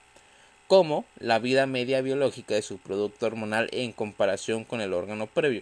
como 0.68 1.06
la 1.20 1.38
vida 1.38 1.68
media 1.68 2.02
biológica 2.02 2.56
de 2.56 2.64
su 2.64 2.80
producto 2.80 3.28
hormonal 3.28 3.70
en 3.72 3.92
comparación 3.92 4.64
con 4.64 4.82
el 4.82 4.92
órgano 4.92 5.28
previo. 5.28 5.62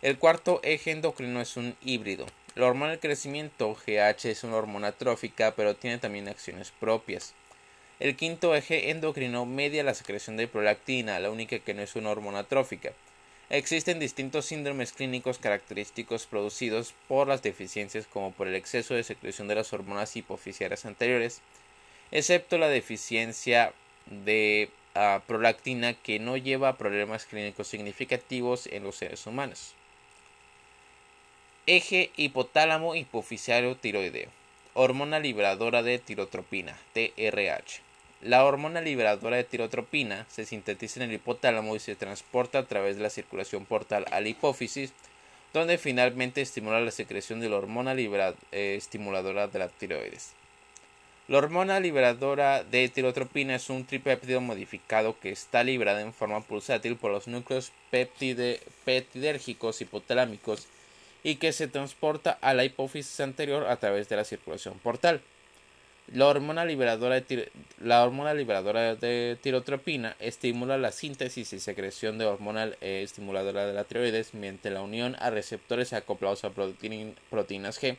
El 0.00 0.16
cuarto 0.16 0.60
eje 0.62 0.92
endocrino 0.92 1.40
es 1.40 1.56
un 1.56 1.74
híbrido. 1.82 2.26
La 2.54 2.66
hormona 2.66 2.92
del 2.92 3.00
crecimiento, 3.00 3.74
GH, 3.74 4.26
es 4.26 4.44
una 4.44 4.54
hormona 4.54 4.92
trófica, 4.92 5.56
pero 5.56 5.74
tiene 5.74 5.98
también 5.98 6.28
acciones 6.28 6.72
propias. 6.78 7.34
El 8.00 8.16
quinto 8.16 8.54
eje 8.54 8.88
endocrino 8.88 9.44
media 9.44 9.84
la 9.84 9.92
secreción 9.92 10.38
de 10.38 10.48
prolactina, 10.48 11.20
la 11.20 11.30
única 11.30 11.58
que 11.58 11.74
no 11.74 11.82
es 11.82 11.96
una 11.96 12.08
hormona 12.08 12.44
trófica. 12.44 12.92
Existen 13.50 13.98
distintos 13.98 14.46
síndromes 14.46 14.92
clínicos 14.92 15.36
característicos 15.36 16.24
producidos 16.24 16.94
por 17.08 17.28
las 17.28 17.42
deficiencias 17.42 18.06
como 18.06 18.32
por 18.32 18.48
el 18.48 18.54
exceso 18.54 18.94
de 18.94 19.04
secreción 19.04 19.48
de 19.48 19.56
las 19.56 19.74
hormonas 19.74 20.16
hipofisiarias 20.16 20.86
anteriores, 20.86 21.42
excepto 22.10 22.56
la 22.56 22.70
deficiencia 22.70 23.74
de 24.06 24.70
ah, 24.94 25.20
prolactina 25.26 25.92
que 25.92 26.18
no 26.18 26.38
lleva 26.38 26.70
a 26.70 26.78
problemas 26.78 27.26
clínicos 27.26 27.68
significativos 27.68 28.66
en 28.68 28.82
los 28.82 28.96
seres 28.96 29.26
humanos. 29.26 29.74
Eje 31.66 32.12
hipotálamo 32.16 32.94
hipofisiario 32.94 33.76
tiroideo. 33.76 34.30
Hormona 34.72 35.18
liberadora 35.18 35.82
de 35.82 35.98
tirotropina, 35.98 36.78
TRH. 36.94 37.89
La 38.22 38.44
hormona 38.44 38.82
liberadora 38.82 39.38
de 39.38 39.44
tirotropina 39.44 40.26
se 40.28 40.44
sintetiza 40.44 41.02
en 41.02 41.08
el 41.08 41.14
hipotálamo 41.14 41.74
y 41.74 41.78
se 41.78 41.96
transporta 41.96 42.58
a 42.58 42.66
través 42.66 42.96
de 42.96 43.02
la 43.02 43.08
circulación 43.08 43.64
portal 43.64 44.04
a 44.10 44.20
la 44.20 44.28
hipófisis, 44.28 44.92
donde 45.54 45.78
finalmente 45.78 46.42
estimula 46.42 46.80
la 46.80 46.90
secreción 46.90 47.40
de 47.40 47.48
la 47.48 47.56
hormona 47.56 47.94
eh, 47.94 48.74
estimuladora 48.76 49.48
de 49.48 49.58
la 49.58 49.68
tiroides. 49.68 50.32
La 51.28 51.38
hormona 51.38 51.80
liberadora 51.80 52.62
de 52.62 52.90
tirotropina 52.90 53.54
es 53.54 53.70
un 53.70 53.86
tripéptido 53.86 54.42
modificado 54.42 55.18
que 55.18 55.30
está 55.30 55.64
liberada 55.64 56.02
en 56.02 56.12
forma 56.12 56.42
pulsátil 56.42 56.96
por 56.96 57.12
los 57.12 57.26
núcleos 57.26 57.72
peptidérgicos 57.90 59.80
hipotalámicos 59.80 60.66
y 61.22 61.36
que 61.36 61.52
se 61.52 61.68
transporta 61.68 62.36
a 62.42 62.52
la 62.52 62.64
hipófisis 62.64 63.20
anterior 63.20 63.66
a 63.66 63.76
través 63.76 64.10
de 64.10 64.16
la 64.16 64.24
circulación 64.24 64.78
portal. 64.80 65.22
La 66.12 66.26
hormona 66.26 66.64
liberadora 66.64 67.20
de, 67.20 67.52
la 67.78 68.02
hormona 68.02 68.34
liberadora 68.34 68.96
de 68.96 69.38
tirotropina 69.40 70.16
estimula 70.18 70.76
la 70.76 70.90
síntesis 70.90 71.52
y 71.52 71.60
secreción 71.60 72.18
de 72.18 72.24
hormona 72.24 72.70
eh, 72.80 73.02
estimuladora 73.04 73.66
de 73.66 73.72
la 73.72 73.84
tiroides 73.84 74.34
mediante 74.34 74.70
la 74.70 74.82
unión 74.82 75.14
a 75.20 75.30
receptores 75.30 75.92
acoplados 75.92 76.44
a 76.44 76.50
proteínas 76.50 77.80
G 77.80 77.96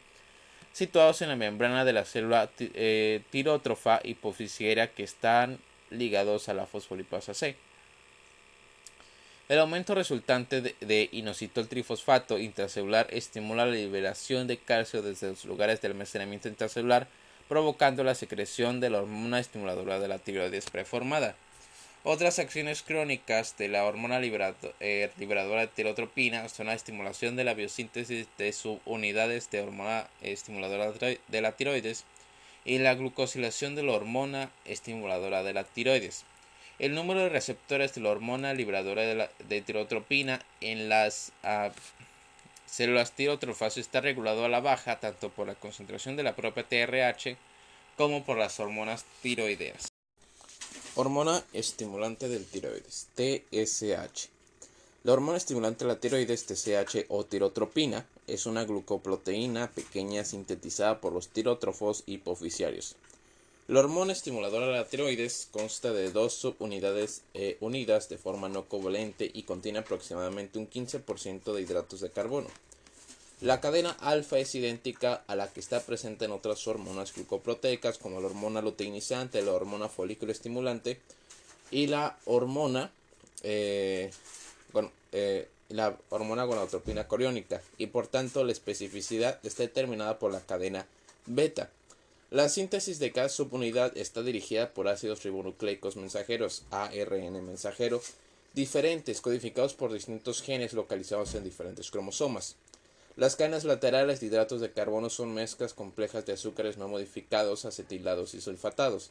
situados 0.73 1.21
en 1.21 1.29
la 1.29 1.35
membrana 1.35 1.85
de 1.85 1.93
la 1.93 2.05
célula 2.05 2.49
eh, 2.59 3.21
tirótrofa 3.29 3.99
hipofisiera 4.03 4.87
que 4.87 5.03
están 5.03 5.59
ligados 5.89 6.49
a 6.49 6.53
la 6.53 6.65
fosfolipasa 6.65 7.33
C. 7.33 7.55
El 9.49 9.59
aumento 9.59 9.95
resultante 9.95 10.61
de, 10.61 10.75
de 10.79 11.09
inositol 11.11 11.67
trifosfato 11.67 12.39
intracelular 12.39 13.07
estimula 13.09 13.65
la 13.65 13.73
liberación 13.73 14.47
de 14.47 14.57
calcio 14.57 15.01
desde 15.01 15.29
los 15.29 15.43
lugares 15.43 15.81
de 15.81 15.89
almacenamiento 15.89 16.47
intracelular, 16.47 17.07
provocando 17.51 18.05
la 18.05 18.15
secreción 18.15 18.79
de 18.79 18.89
la 18.89 18.99
hormona 18.99 19.37
estimuladora 19.37 19.99
de 19.99 20.07
la 20.07 20.19
tiroides 20.19 20.69
preformada. 20.69 21.35
Otras 22.05 22.39
acciones 22.39 22.81
crónicas 22.81 23.57
de 23.57 23.67
la 23.67 23.83
hormona 23.83 24.21
eh, 24.21 25.09
liberadora 25.17 25.59
de 25.59 25.67
tirotropina 25.67 26.47
son 26.47 26.67
la 26.67 26.75
estimulación 26.75 27.35
de 27.35 27.43
la 27.43 27.53
biosíntesis 27.53 28.25
de 28.37 28.53
subunidades 28.53 29.51
de 29.51 29.59
hormona 29.59 30.07
estimuladora 30.21 30.93
de 30.93 31.41
la 31.41 31.51
tiroides 31.51 32.05
y 32.63 32.77
la 32.77 32.95
glucosilación 32.95 33.75
de 33.75 33.83
la 33.83 33.91
hormona 33.91 34.49
estimuladora 34.63 35.43
de 35.43 35.51
la 35.51 35.65
tiroides. 35.65 36.23
El 36.79 36.95
número 36.95 37.19
de 37.19 37.27
receptores 37.27 37.93
de 37.93 37.99
la 37.99 38.11
hormona 38.11 38.53
liberadora 38.53 39.01
de, 39.03 39.61
tirotropina 39.61 40.39
en 40.61 40.87
las 40.87 41.33
ah, 41.43 41.71
células 42.71 43.11
tirotrofas 43.11 43.77
está 43.77 43.99
regulado 43.99 44.45
a 44.45 44.49
la 44.49 44.61
baja 44.61 44.99
tanto 44.99 45.29
por 45.29 45.45
la 45.45 45.55
concentración 45.55 46.15
de 46.15 46.23
la 46.23 46.35
propia 46.35 46.63
TRH 46.63 47.37
como 47.97 48.23
por 48.23 48.37
las 48.37 48.59
hormonas 48.59 49.05
tiroideas. 49.21 49.89
Hormona 50.95 51.43
estimulante 51.53 52.29
del 52.29 52.45
tiroides, 52.45 53.07
TSH. 53.15 54.29
La 55.03 55.13
hormona 55.13 55.37
estimulante 55.37 55.83
de 55.83 55.89
la 55.89 55.99
tiroides, 55.99 56.45
TSH 56.45 57.05
o 57.09 57.25
tirotropina, 57.25 58.05
es 58.27 58.45
una 58.45 58.63
glucoproteína 58.63 59.71
pequeña 59.71 60.23
sintetizada 60.23 61.01
por 61.01 61.11
los 61.11 61.29
tirótrofos 61.29 62.03
hipofisiarios. 62.05 62.95
La 63.71 63.79
hormona 63.79 64.11
estimuladora 64.11 64.65
de 64.65 64.73
la 64.73 64.83
tiroides 64.83 65.47
consta 65.49 65.93
de 65.93 66.11
dos 66.11 66.33
subunidades 66.33 67.21
eh, 67.33 67.55
unidas 67.61 68.09
de 68.09 68.17
forma 68.17 68.49
no 68.49 68.65
covalente 68.65 69.31
y 69.33 69.43
contiene 69.43 69.79
aproximadamente 69.79 70.59
un 70.59 70.69
15% 70.69 71.53
de 71.53 71.61
hidratos 71.61 72.01
de 72.01 72.09
carbono. 72.09 72.49
La 73.39 73.61
cadena 73.61 73.91
alfa 74.01 74.39
es 74.39 74.53
idéntica 74.55 75.23
a 75.25 75.37
la 75.37 75.47
que 75.47 75.61
está 75.61 75.79
presente 75.85 76.25
en 76.25 76.31
otras 76.31 76.67
hormonas 76.67 77.13
glucoproteicas 77.15 77.97
como 77.97 78.19
la 78.19 78.27
hormona 78.27 78.61
luteinizante, 78.61 79.41
la 79.41 79.53
hormona 79.53 79.87
folículo 79.87 80.33
estimulante 80.33 80.99
y 81.71 81.87
la 81.87 82.17
hormona 82.25 82.91
eh, 83.41 84.11
eh, 85.13 85.47
la 85.69 85.97
hormona 86.09 86.43
gonadotropina 86.43 87.07
coriónica 87.07 87.61
y 87.77 87.87
por 87.87 88.07
tanto 88.07 88.43
la 88.43 88.51
especificidad 88.51 89.39
está 89.43 89.63
determinada 89.63 90.19
por 90.19 90.33
la 90.33 90.41
cadena 90.41 90.85
beta. 91.25 91.69
La 92.31 92.47
síntesis 92.47 92.97
de 92.99 93.11
cada 93.11 93.27
subunidad 93.27 93.97
está 93.97 94.21
dirigida 94.21 94.73
por 94.73 94.87
ácidos 94.87 95.21
ribonucleicos 95.21 95.97
mensajeros 95.97 96.63
ARN 96.71 97.45
mensajero 97.45 98.01
diferentes 98.53 99.19
codificados 99.19 99.73
por 99.73 99.91
distintos 99.91 100.41
genes 100.41 100.71
localizados 100.71 101.35
en 101.35 101.43
diferentes 101.43 101.91
cromosomas. 101.91 102.55
Las 103.17 103.35
cadenas 103.35 103.65
laterales 103.65 104.21
de 104.21 104.27
hidratos 104.27 104.61
de 104.61 104.71
carbono 104.71 105.09
son 105.09 105.33
mezclas 105.33 105.73
complejas 105.73 106.25
de 106.25 106.31
azúcares 106.31 106.77
no 106.77 106.87
modificados, 106.87 107.65
acetilados 107.65 108.33
y 108.33 108.39
sulfatados. 108.39 109.09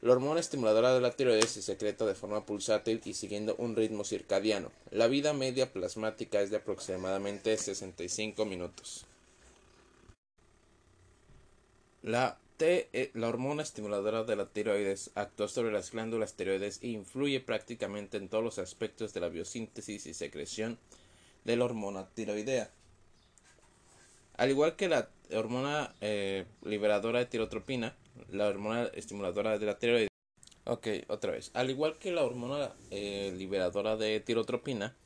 La 0.00 0.12
hormona 0.12 0.40
estimuladora 0.40 0.94
de 0.94 1.02
la 1.02 1.10
tiroides 1.10 1.50
se 1.50 1.60
secreta 1.60 2.06
de 2.06 2.14
forma 2.14 2.46
pulsátil 2.46 3.02
y 3.04 3.12
siguiendo 3.12 3.56
un 3.58 3.76
ritmo 3.76 4.04
circadiano. 4.04 4.72
La 4.90 5.06
vida 5.06 5.34
media 5.34 5.70
plasmática 5.70 6.40
es 6.40 6.50
de 6.50 6.56
aproximadamente 6.56 7.54
65 7.58 8.46
minutos. 8.46 9.04
La, 12.02 12.38
eh, 12.58 13.10
la 13.14 13.28
hormona 13.28 13.62
estimuladora 13.62 14.24
de 14.24 14.34
la 14.34 14.46
tiroides 14.46 15.12
actúa 15.14 15.46
sobre 15.46 15.72
las 15.72 15.92
glándulas 15.92 16.34
tiroides 16.34 16.80
e 16.82 16.88
influye 16.88 17.40
prácticamente 17.40 18.16
en 18.16 18.28
todos 18.28 18.42
los 18.42 18.58
aspectos 18.58 19.14
de 19.14 19.20
la 19.20 19.28
biosíntesis 19.28 20.06
y 20.06 20.14
secreción 20.14 20.78
de 21.44 21.56
la 21.56 21.64
hormona 21.64 22.08
tiroidea. 22.08 22.70
Al 24.36 24.50
igual 24.50 24.74
que 24.74 24.88
la 24.88 25.10
hormona 25.32 25.94
eh, 26.00 26.44
liberadora 26.64 27.20
de 27.20 27.26
tirotropina, 27.26 27.94
la 28.30 28.48
hormona 28.48 28.90
estimuladora 28.94 29.58
de 29.58 29.66
la 29.66 29.78
tiroides. 29.78 30.08
Ok, 30.64 30.88
otra 31.08 31.32
vez. 31.32 31.52
Al 31.54 31.70
igual 31.70 31.98
que 31.98 32.10
la 32.10 32.24
hormona 32.24 32.72
eh, 32.90 33.32
liberadora 33.36 33.96
de 33.96 34.18
tirotropina, 34.18 34.96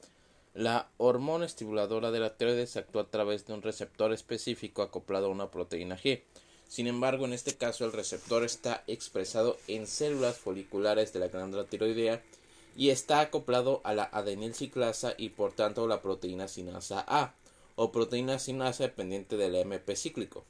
la 0.55 0.89
hormona 0.97 1.45
estimuladora 1.45 2.11
de 2.11 2.21
la 2.21 2.37
tiroides 2.37 2.79
actúa 2.79 3.03
a 3.03 3.11
través 3.11 3.47
de 3.47 3.53
un 3.53 3.61
receptor 3.61 4.15
específico 4.15 4.81
acoplado 4.81 5.27
a 5.27 5.31
una 5.31 5.51
proteína 5.51 5.99
G. 5.99 6.23
Sin 6.69 6.87
embargo, 6.87 7.25
en 7.25 7.33
este 7.33 7.55
caso 7.55 7.85
el 7.85 7.93
receptor 7.93 8.45
está 8.45 8.83
expresado 8.87 9.57
en 9.69 9.87
células 9.87 10.39
foliculares 10.39 11.13
de 11.13 11.21
la 11.21 11.29
glándula 11.29 11.65
tiroidea 11.65 12.23
y 12.77 12.91
está 12.91 13.21
acoplado 13.21 13.81
a 13.85 13.95
la 13.95 14.05
adenilciclasa 14.05 15.15
y 15.17 15.31
por 15.31 15.53
tanto 15.53 15.87
la 15.87 16.03
proteína 16.03 16.49
sinasa 16.49 17.05
A 17.07 17.35
o 17.77 17.93
proteína 17.93 18.39
sinasa 18.39 18.85
dependiente 18.85 19.37
del 19.37 19.55
MP 19.55 19.97
cíclico. 19.97 20.45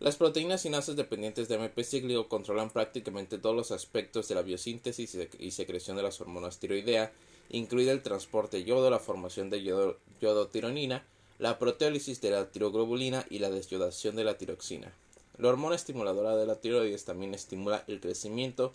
Las 0.00 0.16
proteínas 0.16 0.62
sinasas 0.62 0.96
dependientes 0.96 1.48
de 1.48 1.56
MP 1.56 1.84
cíclico 1.84 2.26
controlan 2.26 2.70
prácticamente 2.70 3.36
todos 3.36 3.54
los 3.54 3.70
aspectos 3.70 4.28
de 4.28 4.34
la 4.34 4.40
biosíntesis 4.40 5.14
y 5.38 5.50
secreción 5.50 5.94
de 5.98 6.02
las 6.02 6.18
hormonas 6.22 6.58
tiroidea, 6.58 7.12
incluida 7.50 7.92
el 7.92 8.02
transporte 8.02 8.64
yodo, 8.64 8.88
la 8.88 8.98
formación 8.98 9.50
de 9.50 9.62
yodo, 9.62 9.98
yodotironina, 10.22 11.04
la 11.40 11.58
proteólisis 11.58 12.20
de 12.20 12.30
la 12.30 12.50
tiroglobulina 12.50 13.24
y 13.30 13.38
la 13.38 13.48
desyodación 13.48 14.14
de 14.14 14.24
la 14.24 14.36
tiroxina. 14.36 14.92
La 15.38 15.48
hormona 15.48 15.74
estimuladora 15.74 16.36
de 16.36 16.44
la 16.44 16.56
tiroides 16.56 17.06
también 17.06 17.32
estimula 17.32 17.82
el 17.86 17.98
crecimiento 17.98 18.72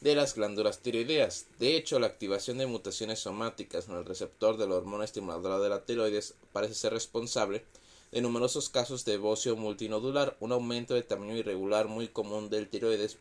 de 0.00 0.16
las 0.16 0.34
glándulas 0.34 0.80
tiroideas. 0.80 1.46
De 1.60 1.76
hecho, 1.76 2.00
la 2.00 2.08
activación 2.08 2.58
de 2.58 2.66
mutaciones 2.66 3.20
somáticas 3.20 3.88
en 3.88 3.94
el 3.94 4.04
receptor 4.04 4.56
de 4.56 4.66
la 4.66 4.74
hormona 4.74 5.04
estimuladora 5.04 5.60
de 5.60 5.68
la 5.68 5.84
tiroides 5.84 6.34
parece 6.52 6.74
ser 6.74 6.92
responsable 6.92 7.64
de 8.10 8.20
numerosos 8.20 8.68
casos 8.68 9.04
de 9.04 9.16
bocio 9.16 9.54
multinodular, 9.54 10.36
un 10.40 10.50
aumento 10.50 10.94
de 10.94 11.04
tamaño 11.04 11.36
irregular 11.36 11.86
muy 11.86 12.08
común 12.08 12.50
del 12.50 12.68
tiroides, 12.68 13.16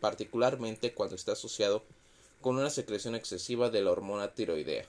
particularmente 0.00 0.92
cuando 0.92 1.14
está 1.14 1.32
asociado 1.32 1.84
con 2.40 2.56
una 2.56 2.70
secreción 2.70 3.14
excesiva 3.14 3.70
de 3.70 3.82
la 3.82 3.92
hormona 3.92 4.34
tiroidea. 4.34 4.88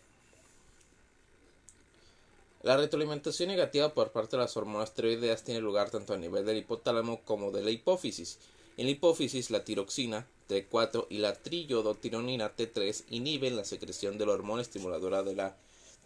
La 2.62 2.76
retroalimentación 2.76 3.48
negativa 3.48 3.94
por 3.94 4.12
parte 4.12 4.36
de 4.36 4.44
las 4.44 4.58
hormonas 4.58 4.94
tiroideas 4.94 5.44
tiene 5.44 5.62
lugar 5.62 5.92
tanto 5.92 6.14
a 6.14 6.18
nivel 6.18 6.46
del 6.46 6.58
hipotálamo 6.58 7.22
como 7.24 7.52
de 7.52 7.64
la 7.64 7.72
hipófisis. 7.72 8.38
En 8.76 8.86
la 8.86 8.92
hipófisis, 8.92 9.50
la 9.50 9.64
tiroxina 9.64 10.28
T4 10.50 11.08
y 11.10 11.20
la 11.20 11.36
triyodotironina 11.36 12.56
T3 12.58 13.06
inhiben 13.12 13.56
la 13.56 13.64
secreción 13.64 14.18
de 14.18 14.26
la 14.26 14.34
hormona 14.34 14.62
estimuladora 14.62 15.24
de 15.24 15.36
la 15.36 15.56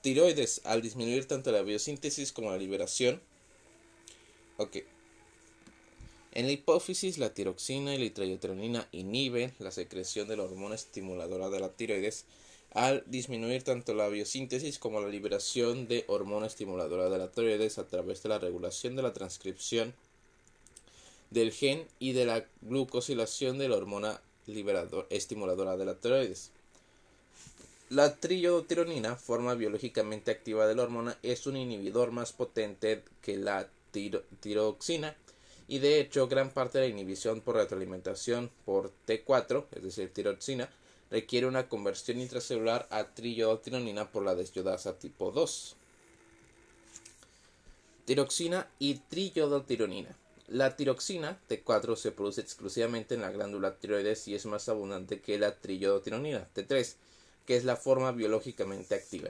tiroides 0.01 0.61
al 0.65 0.83
disminuir 0.83 1.27
tanto 1.27 1.51
la 1.51 1.63
biosíntesis 1.63 2.31
como 2.31 2.51
la 2.51 2.57
liberación. 2.57 3.19
En 6.33 6.45
la 6.45 6.51
hipófisis, 6.51 7.17
la 7.17 7.33
tiroxina 7.33 7.95
y 7.95 8.07
la 8.07 8.13
triyodotironina 8.13 8.87
inhiben 8.91 9.55
la 9.57 9.71
secreción 9.71 10.27
de 10.27 10.37
la 10.37 10.43
hormona 10.43 10.75
estimuladora 10.75 11.49
de 11.49 11.59
la 11.59 11.69
tiroides 11.69 12.25
al 12.73 13.03
disminuir 13.05 13.63
tanto 13.63 13.93
la 13.93 14.09
biosíntesis 14.09 14.79
como 14.79 14.99
la 14.99 15.07
liberación 15.07 15.87
de 15.87 16.05
hormona 16.07 16.47
estimuladora 16.47 17.09
de 17.09 17.17
la 17.17 17.31
tiroides 17.31 17.77
a 17.77 17.87
través 17.87 18.23
de 18.23 18.29
la 18.29 18.39
regulación 18.39 18.95
de 18.95 19.03
la 19.03 19.13
transcripción 19.13 19.93
del 21.29 21.51
gen 21.51 21.87
y 21.99 22.13
de 22.13 22.25
la 22.25 22.45
glucosilación 22.61 23.57
de 23.59 23.69
la 23.69 23.77
hormona 23.77 24.21
liberador, 24.47 25.07
estimuladora 25.09 25.77
de 25.77 25.85
la 25.85 25.95
tiroides. 25.95 26.51
La 27.89 28.15
triyodotironina, 28.15 29.15
forma 29.15 29.53
biológicamente 29.53 30.31
activa 30.31 30.65
de 30.65 30.73
la 30.73 30.83
hormona, 30.83 31.17
es 31.21 31.45
un 31.45 31.57
inhibidor 31.57 32.11
más 32.11 32.33
potente 32.33 33.03
que 33.21 33.37
la 33.37 33.69
tiroxina 34.41 35.15
y 35.67 35.77
de 35.77 35.99
hecho 35.99 36.27
gran 36.27 36.49
parte 36.49 36.79
de 36.79 36.85
la 36.87 36.93
inhibición 36.93 37.41
por 37.41 37.55
retroalimentación 37.55 38.49
por 38.65 38.91
T4, 39.07 39.65
es 39.75 39.83
decir, 39.83 40.11
tiroxina, 40.11 40.69
requiere 41.13 41.45
una 41.45 41.69
conversión 41.69 42.19
intracelular 42.19 42.87
a 42.89 43.03
triyodotironina 43.03 44.11
por 44.11 44.25
la 44.25 44.33
desyodasa 44.33 44.97
tipo 44.97 45.29
2. 45.29 45.75
Tiroxina 48.05 48.67
y 48.79 48.95
triyodotironina. 48.95 50.17
La 50.47 50.75
tiroxina 50.75 51.39
T4 51.47 51.97
se 51.97 52.11
produce 52.11 52.41
exclusivamente 52.41 53.13
en 53.13 53.21
la 53.21 53.29
glándula 53.29 53.75
tiroides 53.75 54.27
y 54.27 54.33
es 54.33 54.47
más 54.47 54.67
abundante 54.69 55.21
que 55.21 55.37
la 55.37 55.55
triyodotironina 55.55 56.47
T3, 56.55 56.95
que 57.45 57.57
es 57.57 57.63
la 57.63 57.75
forma 57.75 58.11
biológicamente 58.11 58.95
activa. 58.95 59.29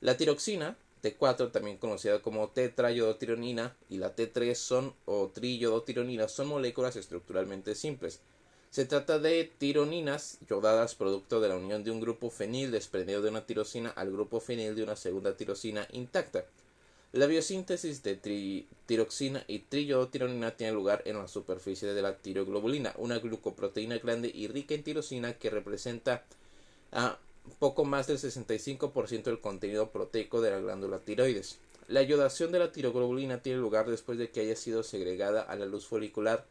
La 0.00 0.16
tiroxina 0.16 0.76
T4, 1.02 1.50
también 1.50 1.78
conocida 1.78 2.22
como 2.22 2.50
tetrayodotironina, 2.50 3.76
y 3.90 3.98
la 3.98 4.14
T3 4.14 4.54
son 4.54 4.94
o 5.06 5.26
triyodotironina 5.34 6.28
son 6.28 6.46
moléculas 6.46 6.94
estructuralmente 6.94 7.74
simples. 7.74 8.20
Se 8.70 8.84
trata 8.84 9.18
de 9.18 9.50
tironinas 9.58 10.38
yodadas 10.48 10.94
producto 10.94 11.40
de 11.40 11.48
la 11.48 11.56
unión 11.56 11.82
de 11.82 11.90
un 11.90 12.00
grupo 12.00 12.30
fenil 12.30 12.70
desprendido 12.70 13.22
de 13.22 13.30
una 13.30 13.46
tirosina 13.46 13.90
al 13.90 14.12
grupo 14.12 14.40
fenil 14.40 14.74
de 14.74 14.82
una 14.82 14.96
segunda 14.96 15.36
tirosina 15.36 15.88
intacta. 15.92 16.44
La 17.12 17.26
biosíntesis 17.26 18.02
de 18.02 18.60
tiroxina 18.84 19.42
y 19.48 19.60
triyodotironina 19.60 20.50
tiene 20.50 20.74
lugar 20.74 21.02
en 21.06 21.16
la 21.16 21.28
superficie 21.28 21.94
de 21.94 22.02
la 22.02 22.16
tiroglobulina, 22.18 22.92
una 22.98 23.18
glucoproteína 23.18 23.96
grande 23.98 24.30
y 24.34 24.48
rica 24.48 24.74
en 24.74 24.82
tirosina 24.82 25.32
que 25.32 25.48
representa 25.48 26.24
a 26.92 27.18
poco 27.58 27.84
más 27.86 28.06
del 28.06 28.18
65% 28.18 29.22
del 29.22 29.40
contenido 29.40 29.90
proteico 29.90 30.42
de 30.42 30.50
la 30.50 30.58
glándula 30.58 30.98
tiroides. 30.98 31.58
La 31.88 32.02
iodación 32.02 32.52
de 32.52 32.58
la 32.58 32.72
tiroglobulina 32.72 33.40
tiene 33.40 33.60
lugar 33.60 33.88
después 33.88 34.18
de 34.18 34.30
que 34.30 34.40
haya 34.40 34.56
sido 34.56 34.82
segregada 34.82 35.40
a 35.40 35.56
la 35.56 35.64
luz 35.64 35.86
folicular 35.86 36.44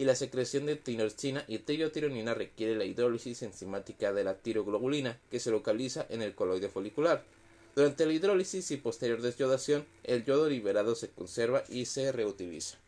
y 0.00 0.06
la 0.06 0.14
secreción 0.14 0.64
de 0.64 0.76
tiroxina 0.76 1.44
y 1.46 1.58
triyodotironina 1.58 2.32
requiere 2.32 2.74
la 2.74 2.86
hidrólisis 2.86 3.42
enzimática 3.42 4.14
de 4.14 4.24
la 4.24 4.32
tiroglobulina 4.32 5.20
que 5.30 5.40
se 5.40 5.50
localiza 5.50 6.06
en 6.08 6.22
el 6.22 6.34
coloide 6.34 6.70
folicular. 6.70 7.22
Durante 7.76 8.06
la 8.06 8.14
hidrólisis 8.14 8.70
y 8.70 8.78
posterior 8.78 9.20
desyodación, 9.20 9.84
el 10.04 10.24
yodo 10.24 10.48
liberado 10.48 10.94
se 10.94 11.10
conserva 11.10 11.64
y 11.68 11.84
se 11.84 12.12
reutiliza. 12.12 12.78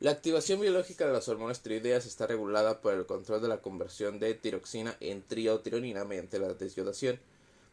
La 0.00 0.10
activación 0.10 0.60
biológica 0.60 1.06
de 1.06 1.14
las 1.14 1.30
hormonas 1.30 1.62
tiroideas 1.62 2.04
está 2.04 2.26
regulada 2.26 2.82
por 2.82 2.92
el 2.92 3.06
control 3.06 3.40
de 3.40 3.48
la 3.48 3.62
conversión 3.62 4.18
de 4.18 4.34
tiroxina 4.34 4.98
en 5.00 5.22
triotironina 5.22 6.04
mediante 6.04 6.38
la 6.38 6.52
desyodación, 6.52 7.18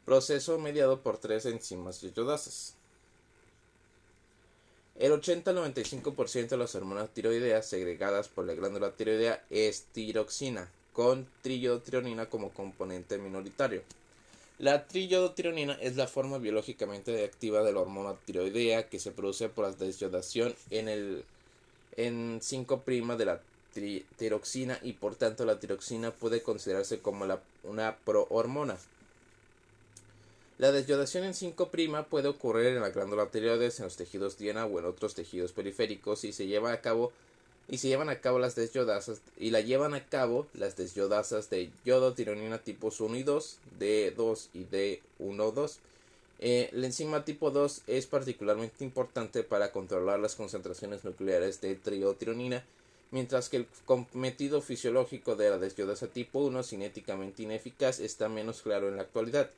proceso 0.05 0.57
mediado 0.59 1.03
por 1.03 1.17
tres 1.17 1.45
enzimas 1.45 1.99
yodasas. 1.99 2.76
El 4.99 5.11
80 5.11 5.51
al 5.51 5.57
95% 5.57 6.47
de 6.49 6.57
las 6.57 6.73
hormonas 6.73 7.09
tiroideas 7.09 7.67
segregadas 7.67 8.29
por 8.29 8.45
la 8.45 8.55
glándula 8.55 8.91
tiroidea 8.91 9.43
es 9.51 9.83
tiroxina, 9.93 10.71
con 10.91 11.27
triiotironina 11.43 12.25
como 12.25 12.49
componente 12.49 13.19
minoritario. 13.19 13.83
La 14.57 14.87
triyodotironina 14.87 15.73
es 15.73 15.97
la 15.97 16.07
forma 16.07 16.39
biológicamente 16.39 17.23
activa 17.23 17.61
de 17.61 17.73
la 17.73 17.81
hormona 17.81 18.15
tiroidea 18.25 18.89
que 18.89 18.97
se 18.97 19.11
produce 19.11 19.49
por 19.49 19.65
la 19.65 19.71
desyodación 19.71 20.55
en 20.71 20.87
el 20.87 21.23
en 21.95 22.41
5' 22.41 23.17
de 23.17 23.25
la 23.25 23.39
tiroxina 24.17 24.79
y 24.81 24.93
por 24.93 25.15
tanto 25.15 25.45
la 25.45 25.59
tiroxina 25.59 26.09
puede 26.09 26.41
considerarse 26.41 26.99
como 26.99 27.25
una 27.63 27.97
prohormona. 27.97 28.77
La 30.57 30.71
desyodación 30.71 31.23
en 31.23 31.35
5' 31.35 32.05
puede 32.09 32.27
ocurrir 32.27 32.67
en 32.67 32.81
la 32.81 32.89
glándula 32.89 33.29
tiroides, 33.29 33.79
en 33.79 33.85
los 33.85 33.95
tejidos 33.95 34.39
diana 34.39 34.65
o 34.65 34.79
en 34.79 34.85
otros 34.85 35.13
tejidos 35.13 35.51
periféricos 35.51 36.23
y 36.23 36.33
se 36.33 36.47
lleva 36.47 36.71
a 36.71 36.81
cabo 36.81 37.11
y 37.69 37.77
se 37.77 37.89
llevan 37.89 38.09
a 38.09 38.21
cabo 38.21 38.39
las 38.39 38.55
desyodasas 38.55 39.21
y 39.37 39.51
la 39.51 39.61
llevan 39.61 39.93
a 39.93 40.05
cabo 40.05 40.47
las 40.55 40.75
desyodasas 40.75 41.51
de 41.51 41.69
yodotironina 41.85 42.57
tipos 42.57 43.01
1 43.01 43.17
y 43.17 43.23
2, 43.23 43.59
D2 43.79 44.47
y 44.55 44.65
D1-2. 45.19 45.75
Eh, 46.39 46.69
la 46.71 46.87
enzima 46.87 47.23
tipo 47.23 47.51
2 47.51 47.83
es 47.85 48.07
particularmente 48.07 48.83
importante 48.83 49.43
para 49.43 49.71
controlar 49.71 50.19
las 50.19 50.35
concentraciones 50.35 51.03
nucleares 51.03 51.61
de 51.61 51.75
triotironina, 51.75 52.63
mientras 53.11 53.49
que 53.49 53.57
el 53.57 53.67
cometido 53.85 54.61
fisiológico 54.61 55.35
de 55.35 55.51
la 55.51 55.59
desyodasa 55.59 56.07
tipo 56.07 56.39
1, 56.39 56.63
cinéticamente 56.63 57.43
ineficaz, 57.43 57.99
está 57.99 58.27
menos 58.27 58.63
claro 58.63 58.87
en 58.87 58.95
la 58.95 59.03
actualidad. 59.03 59.51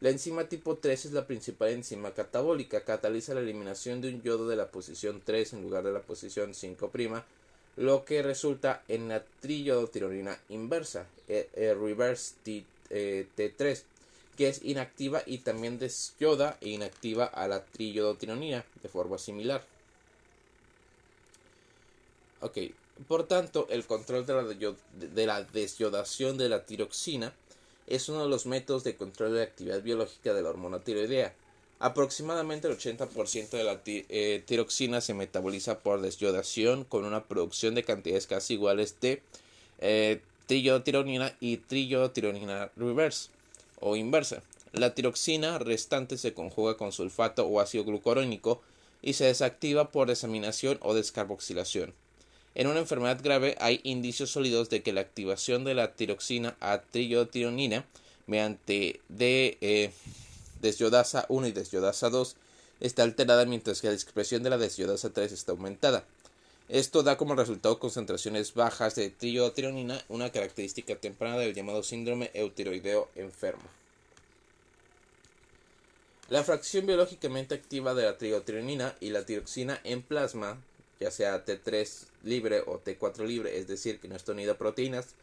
La 0.00 0.08
enzima 0.08 0.48
tipo 0.48 0.76
3 0.76 1.06
es 1.06 1.12
la 1.12 1.26
principal 1.26 1.68
enzima 1.70 2.14
catabólica, 2.14 2.84
cataliza 2.84 3.34
la 3.34 3.40
eliminación 3.40 4.00
de 4.00 4.08
un 4.08 4.22
yodo 4.22 4.48
de 4.48 4.56
la 4.56 4.70
posición 4.70 5.20
3 5.22 5.52
en 5.52 5.62
lugar 5.62 5.84
de 5.84 5.92
la 5.92 6.00
posición 6.00 6.54
5', 6.54 7.22
lo 7.76 8.04
que 8.06 8.22
resulta 8.22 8.82
en 8.88 9.08
la 9.08 9.22
triyodotironina 9.40 10.40
inversa, 10.48 11.06
eh, 11.28 11.50
eh, 11.52 11.74
reverse 11.74 12.34
T, 12.42 12.64
3 12.88 13.78
eh, 13.78 13.84
que 14.38 14.48
es 14.48 14.64
inactiva 14.64 15.22
y 15.26 15.38
también 15.38 15.78
desyoda 15.78 16.56
e 16.62 16.70
inactiva 16.70 17.26
a 17.26 17.46
la 17.46 17.62
triyodotironina 17.62 18.64
de 18.82 18.88
forma 18.88 19.18
similar. 19.18 19.62
Ok, 22.40 22.56
por 23.06 23.28
tanto, 23.28 23.66
el 23.68 23.84
control 23.84 24.24
de 24.24 25.26
la 25.26 25.42
desyodación 25.42 26.38
de 26.38 26.48
la 26.48 26.64
tiroxina 26.64 27.34
es 27.90 28.08
uno 28.08 28.22
de 28.22 28.30
los 28.30 28.46
métodos 28.46 28.84
de 28.84 28.96
control 28.96 29.32
de 29.32 29.38
la 29.40 29.44
actividad 29.44 29.82
biológica 29.82 30.32
de 30.32 30.42
la 30.42 30.48
hormona 30.48 30.80
tiroidea. 30.80 31.34
Aproximadamente 31.80 32.68
el 32.68 32.78
80% 32.78 33.50
de 33.50 33.64
la 33.64 33.80
eh, 33.84 34.42
tiroxina 34.46 35.00
se 35.00 35.14
metaboliza 35.14 35.80
por 35.80 36.00
desyodación 36.00 36.84
con 36.84 37.04
una 37.04 37.24
producción 37.24 37.74
de 37.74 37.84
cantidades 37.84 38.26
casi 38.26 38.54
iguales 38.54 39.00
de 39.00 39.22
eh, 39.78 40.20
triotironina 40.46 41.34
y 41.40 41.56
triotironina 41.56 42.70
reverse 42.76 43.30
o 43.80 43.96
inversa. 43.96 44.42
La 44.72 44.94
tiroxina 44.94 45.58
restante 45.58 46.16
se 46.16 46.32
conjuga 46.32 46.76
con 46.76 46.92
sulfato 46.92 47.46
o 47.46 47.60
ácido 47.60 47.84
glucurónico 47.84 48.60
y 49.02 49.14
se 49.14 49.24
desactiva 49.24 49.90
por 49.90 50.08
desaminación 50.08 50.78
o 50.82 50.94
descarboxilación. 50.94 51.94
En 52.54 52.66
una 52.66 52.80
enfermedad 52.80 53.20
grave 53.22 53.56
hay 53.60 53.80
indicios 53.84 54.30
sólidos 54.30 54.70
de 54.70 54.82
que 54.82 54.92
la 54.92 55.02
activación 55.02 55.64
de 55.64 55.74
la 55.74 55.94
tiroxina 55.94 56.56
a 56.60 56.82
triotironina 56.82 57.84
mediante 58.26 59.00
de, 59.08 59.56
eh, 59.60 59.92
desyodasa 60.60 61.26
1 61.28 61.46
y 61.46 61.52
desyodasa 61.52 62.10
2 62.10 62.36
está 62.80 63.02
alterada 63.02 63.44
mientras 63.44 63.80
que 63.80 63.88
la 63.88 63.94
expresión 63.94 64.42
de 64.42 64.50
la 64.50 64.58
desyodasa 64.58 65.10
3 65.10 65.32
está 65.32 65.52
aumentada. 65.52 66.04
Esto 66.68 67.02
da 67.02 67.16
como 67.16 67.34
resultado 67.34 67.78
concentraciones 67.78 68.54
bajas 68.54 68.94
de 68.94 69.10
triotironina, 69.10 70.04
una 70.08 70.30
característica 70.30 70.96
temprana 70.96 71.36
del 71.38 71.54
llamado 71.54 71.82
síndrome 71.82 72.30
eutiroideo 72.32 73.08
enfermo. 73.16 73.64
La 76.28 76.44
fracción 76.44 76.86
biológicamente 76.86 77.56
activa 77.56 77.92
de 77.94 78.04
la 78.04 78.16
triotironina 78.16 78.94
y 79.00 79.10
la 79.10 79.26
tiroxina 79.26 79.80
en 79.82 80.02
plasma 80.02 80.58
ya 81.00 81.10
sea 81.10 81.44
T3 81.44 82.06
libre 82.24 82.60
o 82.60 82.78
T4 82.78 83.26
libre, 83.26 83.58
es 83.58 83.66
decir, 83.66 83.98
que 83.98 84.08
no 84.08 84.16
está 84.16 84.32
unido 84.32 84.52
a 84.52 84.58
proteínas, 84.58 85.14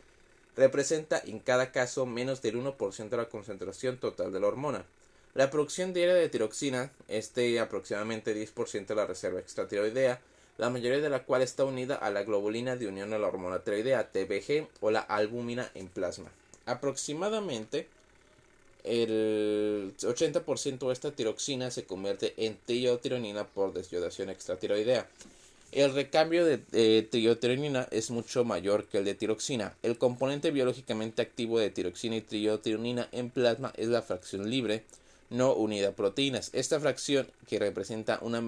representa 0.55 1.21
en 1.23 1.39
cada 1.39 1.71
caso 1.71 2.05
menos 2.05 2.41
del 2.41 2.57
1% 2.57 3.09
de 3.09 3.17
la 3.17 3.29
concentración 3.29 3.97
total 3.97 4.33
de 4.33 4.39
la 4.39 4.47
hormona. 4.47 4.85
La 5.35 5.51
producción 5.51 5.93
diaria 5.93 6.15
de 6.15 6.29
tiroxina 6.29 6.91
es 7.07 7.33
de 7.35 7.59
aproximadamente 7.59 8.35
10% 8.35 8.87
de 8.87 8.95
la 8.95 9.05
reserva 9.05 9.39
extratiroidea, 9.39 10.19
la 10.57 10.71
mayoría 10.71 10.99
de 10.99 11.09
la 11.11 11.23
cual 11.23 11.43
está 11.43 11.63
unida 11.63 11.95
a 11.95 12.09
la 12.09 12.23
globulina 12.23 12.75
de 12.75 12.87
unión 12.87 13.13
a 13.13 13.19
la 13.19 13.27
hormona 13.27 13.59
tiroidea, 13.59 14.11
TBG, 14.11 14.67
o 14.81 14.89
la 14.89 15.01
albúmina 15.01 15.69
en 15.75 15.87
plasma. 15.87 16.31
Aproximadamente 16.65 17.87
el 18.83 19.93
80% 19.99 20.87
de 20.87 20.93
esta 20.93 21.11
tiroxina 21.11 21.69
se 21.71 21.85
convierte 21.85 22.33
en 22.37 22.57
triotironina 22.65 23.45
por 23.45 23.73
desyodación 23.73 24.29
extratiroidea. 24.29 25.07
El 25.71 25.93
recambio 25.93 26.45
de, 26.45 27.07
triotironina 27.09 27.87
es 27.91 28.09
mucho 28.09 28.45
mayor 28.45 28.85
que 28.85 28.99
el 28.99 29.05
de 29.05 29.15
tiroxina. 29.15 29.75
El 29.83 29.97
componente 29.97 30.51
biológicamente 30.51 31.21
activo 31.21 31.59
de 31.59 31.69
tiroxina 31.69 32.15
y 32.15 32.21
triotironina 32.21 33.09
en 33.11 33.29
plasma 33.29 33.73
es 33.75 33.87
la 33.89 34.01
fracción 34.01 34.49
libre 34.49 34.83
no 35.29 35.53
unida 35.53 35.89
a 35.89 35.91
proteínas. 35.91 36.51
Esta 36.53 36.79
fracción, 36.79 37.27
que 37.47 37.59
representa 37.59 38.19
una, 38.21 38.39
eh, 38.39 38.43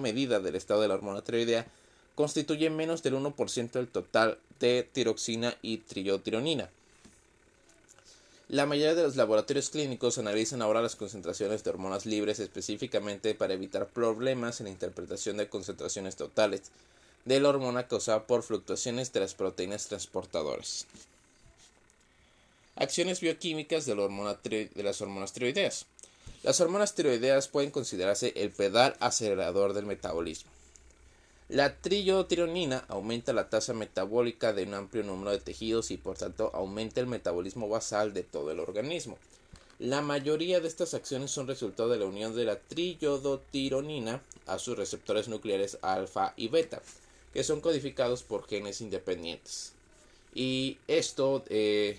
medida 0.00 0.40
del 0.40 0.56
estado 0.56 0.80
de 0.80 0.88
la 0.88 0.94
hormona 0.94 1.22
tiroidea, 1.22 1.66
constituye 2.14 2.70
menos 2.70 3.02
del 3.02 3.14
1% 3.14 3.72
del 3.72 3.88
total 3.88 4.38
de 4.60 4.88
tiroxina 4.90 5.56
y 5.62 5.78
triotironina. 5.78 6.70
La 8.48 8.64
mayoría 8.64 8.94
de 8.94 9.02
los 9.02 9.16
laboratorios 9.16 9.68
clínicos 9.68 10.16
analizan 10.16 10.62
ahora 10.62 10.80
las 10.80 10.96
concentraciones 10.96 11.62
de 11.62 11.68
hormonas 11.68 12.06
libres 12.06 12.40
específicamente 12.40 13.34
para 13.34 13.52
evitar 13.52 13.88
problemas 13.88 14.60
en 14.60 14.64
la 14.64 14.72
interpretación 14.72 15.36
de 15.36 15.50
concentraciones 15.50 16.16
totales 16.16 16.62
de 17.26 17.40
la 17.40 17.50
hormona 17.50 17.86
causada 17.86 18.26
por 18.26 18.42
fluctuaciones 18.42 19.12
de 19.12 19.20
las 19.20 19.34
proteínas 19.34 19.88
transportadoras. 19.88 20.86
Acciones 22.76 23.20
bioquímicas 23.20 23.84
de, 23.84 24.70
de 24.74 24.82
las 24.82 25.02
hormonas 25.02 25.32
tiroideas. 25.34 25.84
Las 26.42 26.58
hormonas 26.62 26.94
tiroideas 26.94 27.48
pueden 27.48 27.70
considerarse 27.70 28.32
el 28.34 28.50
pedal 28.50 28.96
acelerador 29.00 29.74
del 29.74 29.84
metabolismo. 29.84 30.50
La 31.48 31.74
triotironina 31.74 32.84
aumenta 32.88 33.32
la 33.32 33.48
tasa 33.48 33.72
metabólica 33.72 34.52
de 34.52 34.64
un 34.64 34.74
amplio 34.74 35.02
número 35.02 35.30
de 35.30 35.40
tejidos 35.40 35.90
y 35.90 35.96
por 35.96 36.18
tanto 36.18 36.50
aumenta 36.52 37.00
el 37.00 37.06
metabolismo 37.06 37.70
basal 37.70 38.12
de 38.12 38.22
todo 38.22 38.50
el 38.50 38.60
organismo. 38.60 39.16
La 39.78 40.02
mayoría 40.02 40.60
de 40.60 40.68
estas 40.68 40.92
acciones 40.92 41.30
son 41.30 41.46
resultado 41.46 41.88
de 41.88 41.98
la 41.98 42.04
unión 42.04 42.36
de 42.36 42.44
la 42.44 42.58
triodotironina 42.58 44.20
a 44.46 44.58
sus 44.58 44.76
receptores 44.76 45.28
nucleares 45.28 45.78
alfa 45.80 46.34
y 46.36 46.48
beta, 46.48 46.82
que 47.32 47.42
son 47.42 47.62
codificados 47.62 48.22
por 48.22 48.46
genes 48.46 48.82
independientes. 48.82 49.72
Y 50.34 50.76
esto 50.86 51.44
eh, 51.48 51.98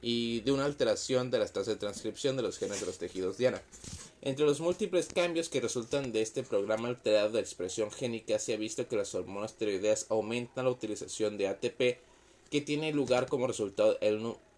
y 0.00 0.40
de 0.40 0.52
una 0.52 0.64
alteración 0.64 1.30
de 1.30 1.38
las 1.38 1.52
tasas 1.52 1.68
de 1.68 1.76
transcripción 1.76 2.36
de 2.36 2.42
los 2.42 2.58
genes 2.58 2.80
de 2.80 2.86
los 2.86 2.98
tejidos 2.98 3.38
diana. 3.38 3.60
Entre 4.22 4.44
los 4.44 4.60
múltiples 4.60 5.08
cambios 5.08 5.48
que 5.48 5.60
resultan 5.60 6.12
de 6.12 6.22
este 6.22 6.42
programa 6.42 6.88
alterado 6.88 7.30
de 7.30 7.40
expresión 7.40 7.90
génica 7.90 8.38
se 8.38 8.54
ha 8.54 8.56
visto 8.56 8.88
que 8.88 8.96
las 8.96 9.14
hormonas 9.14 9.54
tiroideas 9.54 10.06
aumentan 10.08 10.64
la 10.64 10.70
utilización 10.70 11.36
de 11.38 11.48
ATP 11.48 11.98
que 12.50 12.60
tiene 12.60 12.92
lugar 12.92 13.28
como 13.28 13.46
resultado 13.46 13.98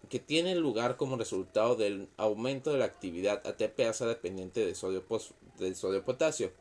que 0.09 0.19
tiene 0.19 0.55
lugar 0.55 0.97
como 0.97 1.17
resultado 1.17 1.75
del 1.75 2.07
aumento 2.17 2.71
de 2.71 2.79
la 2.79 2.85
actividad 2.85 3.45
ATPasa 3.45 4.07
dependiente 4.07 4.65
de 4.65 4.73
sodio, 4.73 5.03
del 5.59 5.75
sodio 5.75 6.03
potasio 6.03 6.51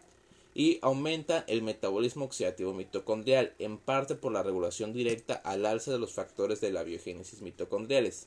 y 0.58 0.80
aumenta 0.82 1.44
el 1.46 1.62
metabolismo 1.62 2.24
oxidativo 2.24 2.74
mitocondrial 2.74 3.54
en 3.60 3.78
parte 3.78 4.16
por 4.16 4.32
la 4.32 4.42
regulación 4.42 4.92
directa 4.92 5.34
al 5.34 5.64
alza 5.64 5.92
de 5.92 6.00
los 6.00 6.14
factores 6.14 6.60
de 6.60 6.72
la 6.72 6.82
biogénesis 6.82 7.42
mitocondriales. 7.42 8.26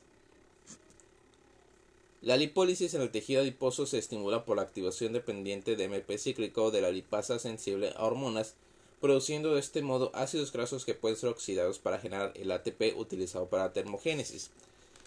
La 2.22 2.38
lipólisis 2.38 2.94
en 2.94 3.02
el 3.02 3.10
tejido 3.10 3.42
adiposo 3.42 3.84
se 3.84 3.98
estimula 3.98 4.46
por 4.46 4.56
la 4.56 4.62
activación 4.62 5.12
dependiente 5.12 5.76
de 5.76 5.84
MP 5.84 6.16
cíclico 6.16 6.70
de 6.70 6.80
la 6.80 6.90
lipasa 6.90 7.38
sensible 7.38 7.92
a 7.96 8.04
hormonas, 8.06 8.54
produciendo 9.02 9.52
de 9.52 9.60
este 9.60 9.82
modo 9.82 10.10
ácidos 10.14 10.52
grasos 10.52 10.86
que 10.86 10.94
pueden 10.94 11.18
ser 11.18 11.28
oxidados 11.28 11.80
para 11.80 11.98
generar 11.98 12.32
el 12.34 12.50
ATP 12.50 12.96
utilizado 12.96 13.44
para 13.48 13.64
la 13.64 13.72
termogénesis. 13.74 14.50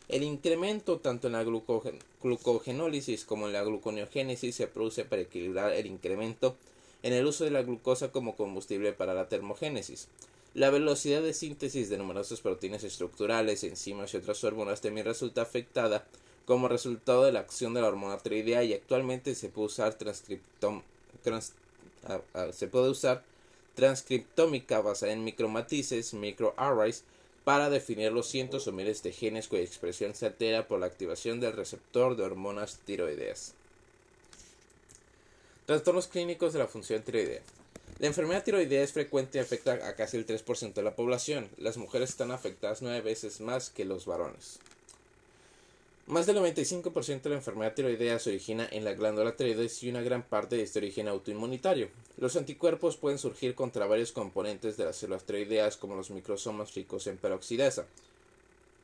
El 0.09 0.21
incremento 0.21 0.99
tanto 0.99 1.25
en 1.25 1.33
la 1.33 1.43
glucogenólisis 1.43 3.25
como 3.25 3.47
en 3.47 3.53
la 3.53 3.63
gluconeogénesis 3.63 4.53
se 4.53 4.67
produce 4.67 5.05
para 5.05 5.23
equilibrar 5.23 5.73
el 5.73 5.87
incremento 5.87 6.55
en 7.03 7.13
el 7.13 7.25
uso 7.25 7.43
de 7.43 7.51
la 7.51 7.63
glucosa 7.63 8.11
como 8.11 8.35
combustible 8.35 8.93
para 8.93 9.13
la 9.13 9.29
termogénesis. 9.29 10.07
La 10.53 10.69
velocidad 10.69 11.21
de 11.21 11.33
síntesis 11.33 11.89
de 11.89 11.97
numerosas 11.97 12.41
proteínas 12.41 12.83
estructurales, 12.83 13.63
enzimas 13.63 14.13
y 14.13 14.17
otras 14.17 14.43
hormonas 14.43 14.81
también 14.81 15.05
resulta 15.05 15.41
afectada 15.41 16.05
como 16.45 16.67
resultado 16.67 17.25
de 17.25 17.31
la 17.31 17.41
acción 17.41 17.73
de 17.73 17.81
la 17.81 17.87
hormona 17.87 18.17
tiroidea 18.19 18.63
y 18.63 18.73
actualmente 18.73 19.35
se 19.35 19.49
puede 19.49 19.67
usar 19.67 19.97
se 22.53 22.67
puede 22.67 22.89
usar 22.89 23.23
transcriptómica 23.75 24.81
basada 24.81 25.11
en 25.11 25.23
micromatices, 25.23 26.13
microarrays, 26.13 27.03
para 27.43 27.69
definir 27.69 28.11
los 28.11 28.27
cientos 28.27 28.67
o 28.67 28.71
miles 28.71 29.03
de 29.03 29.11
genes 29.11 29.47
cuya 29.47 29.61
expresión 29.61 30.15
se 30.15 30.25
altera 30.25 30.67
por 30.67 30.79
la 30.79 30.87
activación 30.87 31.39
del 31.39 31.53
receptor 31.53 32.15
de 32.15 32.23
hormonas 32.23 32.79
tiroideas. 32.85 33.53
Trastornos 35.65 36.07
clínicos 36.07 36.53
de 36.53 36.59
la 36.59 36.67
función 36.67 37.01
tiroidea. 37.01 37.41
La 37.97 38.05
enfermedad 38.05 38.43
tiroidea 38.43 38.83
es 38.83 38.93
frecuente 38.93 39.39
y 39.39 39.41
afecta 39.41 39.73
a 39.73 39.95
casi 39.95 40.15
el 40.15 40.27
3% 40.27 40.73
de 40.75 40.83
la 40.83 40.95
población. 40.95 41.49
Las 41.57 41.77
mujeres 41.77 42.11
están 42.11 42.29
afectadas 42.29 42.83
nueve 42.83 43.01
veces 43.01 43.41
más 43.41 43.71
que 43.71 43.83
los 43.83 44.05
varones. 44.05 44.59
Más 46.05 46.27
del 46.27 46.37
95% 46.37 47.23
de 47.23 47.29
la 47.31 47.37
enfermedad 47.37 47.73
tiroidea 47.73 48.19
se 48.19 48.29
origina 48.29 48.69
en 48.71 48.85
la 48.85 48.93
glándula 48.93 49.35
tiroides 49.35 49.81
y 49.81 49.89
una 49.89 50.03
gran 50.03 50.21
parte 50.21 50.55
de 50.55 50.61
este 50.61 50.77
origen 50.77 51.07
autoinmunitario. 51.07 51.89
Los 52.17 52.35
anticuerpos 52.35 52.97
pueden 52.97 53.17
surgir 53.17 53.55
contra 53.55 53.87
varios 53.87 54.11
componentes 54.11 54.77
de 54.77 54.85
las 54.85 54.97
células 54.97 55.23
tiroideas 55.23 55.77
como 55.77 55.95
los 55.95 56.11
microsomas 56.11 56.75
ricos 56.75 57.07
en 57.07 57.17
peroxidasa. 57.17 57.87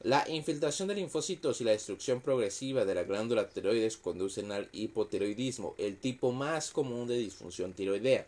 La 0.03 0.27
infiltración 0.27 0.87
de 0.87 0.95
linfocitos 0.95 1.61
y 1.61 1.63
la 1.63 1.73
destrucción 1.73 2.21
progresiva 2.21 2.85
de 2.85 2.95
la 2.95 3.03
glándula 3.03 3.49
tiroides 3.49 3.97
conducen 3.97 4.51
al 4.51 4.67
hipotiroidismo, 4.71 5.75
el 5.77 5.95
tipo 5.95 6.31
más 6.31 6.71
común 6.71 7.07
de 7.07 7.19
disfunción 7.19 7.73
tiroidea. 7.73 8.25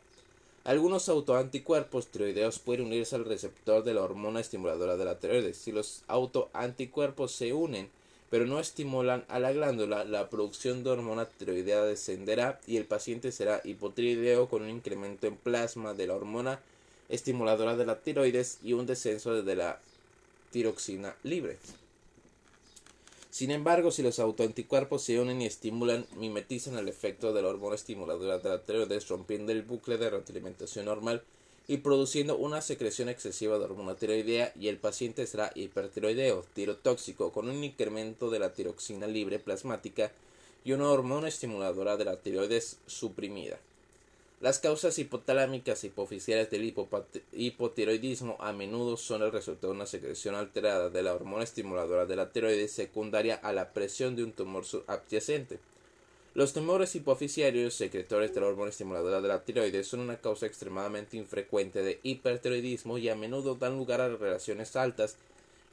Algunos 0.65 1.09
autoanticuerpos 1.09 2.09
tiroideos 2.09 2.59
pueden 2.59 2.85
unirse 2.85 3.15
al 3.15 3.25
receptor 3.25 3.83
de 3.83 3.95
la 3.95 4.03
hormona 4.03 4.39
estimuladora 4.39 4.97
de 4.97 5.05
la 5.05 5.17
tiroides. 5.17 5.57
Si 5.57 5.71
los 5.71 6.03
autoanticuerpos 6.07 7.31
se 7.31 7.53
unen, 7.53 7.89
pero 8.29 8.45
no 8.45 8.59
estimulan 8.59 9.25
a 9.27 9.39
la 9.39 9.51
glándula, 9.51 10.03
la 10.03 10.29
producción 10.29 10.83
de 10.83 10.91
hormona 10.91 11.25
tiroidea 11.25 11.81
descenderá 11.85 12.61
y 12.67 12.77
el 12.77 12.85
paciente 12.85 13.31
será 13.31 13.61
hipotiroideo 13.63 14.47
con 14.47 14.61
un 14.61 14.69
incremento 14.69 15.25
en 15.25 15.37
plasma 15.37 15.95
de 15.95 16.05
la 16.05 16.13
hormona 16.13 16.59
estimuladora 17.09 17.75
de 17.75 17.87
la 17.87 17.99
tiroides 17.99 18.59
y 18.63 18.73
un 18.73 18.85
descenso 18.85 19.41
de 19.41 19.55
la 19.55 19.79
tiroxina 20.53 21.15
libre. 21.23 21.57
Sin 23.31 23.49
embargo, 23.49 23.89
si 23.89 24.03
los 24.03 24.19
autoanticuerpos 24.19 25.01
se 25.01 25.19
unen 25.19 25.41
y 25.41 25.47
estimulan, 25.47 26.05
mimetizan 26.15 26.77
el 26.77 26.87
efecto 26.87 27.33
de 27.33 27.41
la 27.41 27.47
hormona 27.47 27.73
estimuladora 27.73 28.37
de 28.37 28.49
la 28.49 28.63
tiroides, 28.63 29.07
rompiendo 29.07 29.51
el 29.51 29.63
bucle 29.63 29.97
de 29.97 30.11
retroalimentación 30.11 30.85
normal 30.85 31.23
y 31.67 31.77
produciendo 31.77 32.37
una 32.37 32.61
secreción 32.61 33.09
excesiva 33.09 33.57
de 33.57 33.65
hormona 33.65 33.95
tiroidea 33.95 34.53
y 34.59 34.67
el 34.67 34.77
paciente 34.77 35.25
será 35.25 35.51
hipertiroideo, 35.55 36.45
tirotóxico, 36.53 37.31
con 37.31 37.49
un 37.49 37.63
incremento 37.63 38.29
de 38.29 38.37
la 38.37 38.53
tiroxina 38.53 39.07
libre 39.07 39.39
plasmática 39.39 40.11
y 40.63 40.73
una 40.73 40.91
hormona 40.91 41.27
estimuladora 41.27 41.97
de 41.97 42.05
la 42.05 42.17
tiroides 42.17 42.77
suprimida. 42.85 43.57
Las 44.43 44.59
causas 44.59 44.99
hipotalámicas 44.99 45.85
hipoficiales 45.85 46.51
del 46.51 46.75
hipotiroidismo 47.31 48.35
a 48.41 48.51
menudo 48.51 48.97
son 48.97 49.21
el 49.21 49.31
resultado 49.31 49.71
de 49.71 49.77
una 49.77 49.85
secreción 49.85 50.35
alterada 50.35 50.89
de 50.89 51.01
la 51.01 51.13
hormona 51.13 51.45
estimuladora 51.45 52.05
de 52.05 52.17
la 52.17 52.29
tiroides 52.29 52.73
secundaria 52.73 53.35
a 53.35 53.53
la 53.53 53.71
presión 53.71 54.17
de 54.17 54.23
un 54.25 54.33
tumor 54.33 54.65
subadyacente. 54.65 55.59
Los 56.33 56.51
tumores 56.51 56.93
hipoficiarios 56.93 57.73
secretores 57.73 58.33
de 58.33 58.41
la 58.41 58.47
hormona 58.47 58.71
estimuladora 58.71 59.21
de 59.21 59.29
la 59.29 59.45
tiroides 59.45 59.87
son 59.87 60.01
una 60.01 60.17
causa 60.17 60.45
extremadamente 60.45 61.15
infrecuente 61.15 61.81
de 61.81 62.01
hipertiroidismo 62.03 62.97
y 62.97 63.07
a 63.07 63.15
menudo 63.15 63.55
dan 63.55 63.77
lugar 63.77 64.01
a 64.01 64.09
relaciones 64.09 64.75
altas 64.75 65.15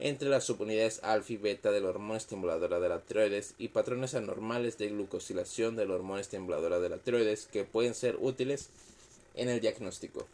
entre 0.01 0.30
las 0.30 0.44
subunidades 0.44 1.01
alfa 1.05 1.34
y 1.34 1.36
beta 1.36 1.70
de 1.70 1.80
la 1.80 1.90
hormona 1.90 2.16
estimuladora 2.16 2.80
de 2.80 2.88
la 2.88 3.01
tiroides 3.01 3.55
y 3.59 3.68
patrones 3.68 4.14
anormales 4.14 4.78
de 4.78 4.88
glucosilación 4.88 5.76
de 5.76 5.86
la 5.86 5.94
hormona 5.94 6.22
estimuladora 6.22 6.80
de 6.80 6.88
la 6.88 6.96
tiroides 6.96 7.46
que 7.46 7.64
pueden 7.64 7.94
ser 7.94 8.16
útiles 8.18 8.70
en 9.34 9.51
el 9.51 9.61
diagnóstico. 9.61 10.26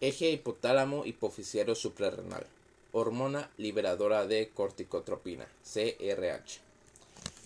Eje 0.00 0.30
hipotálamo 0.30 1.04
hipofisiario 1.06 1.74
suprarrenal. 1.74 2.46
Hormona 2.92 3.50
liberadora 3.56 4.26
de 4.26 4.50
corticotropina, 4.54 5.46
CRH. 5.64 6.60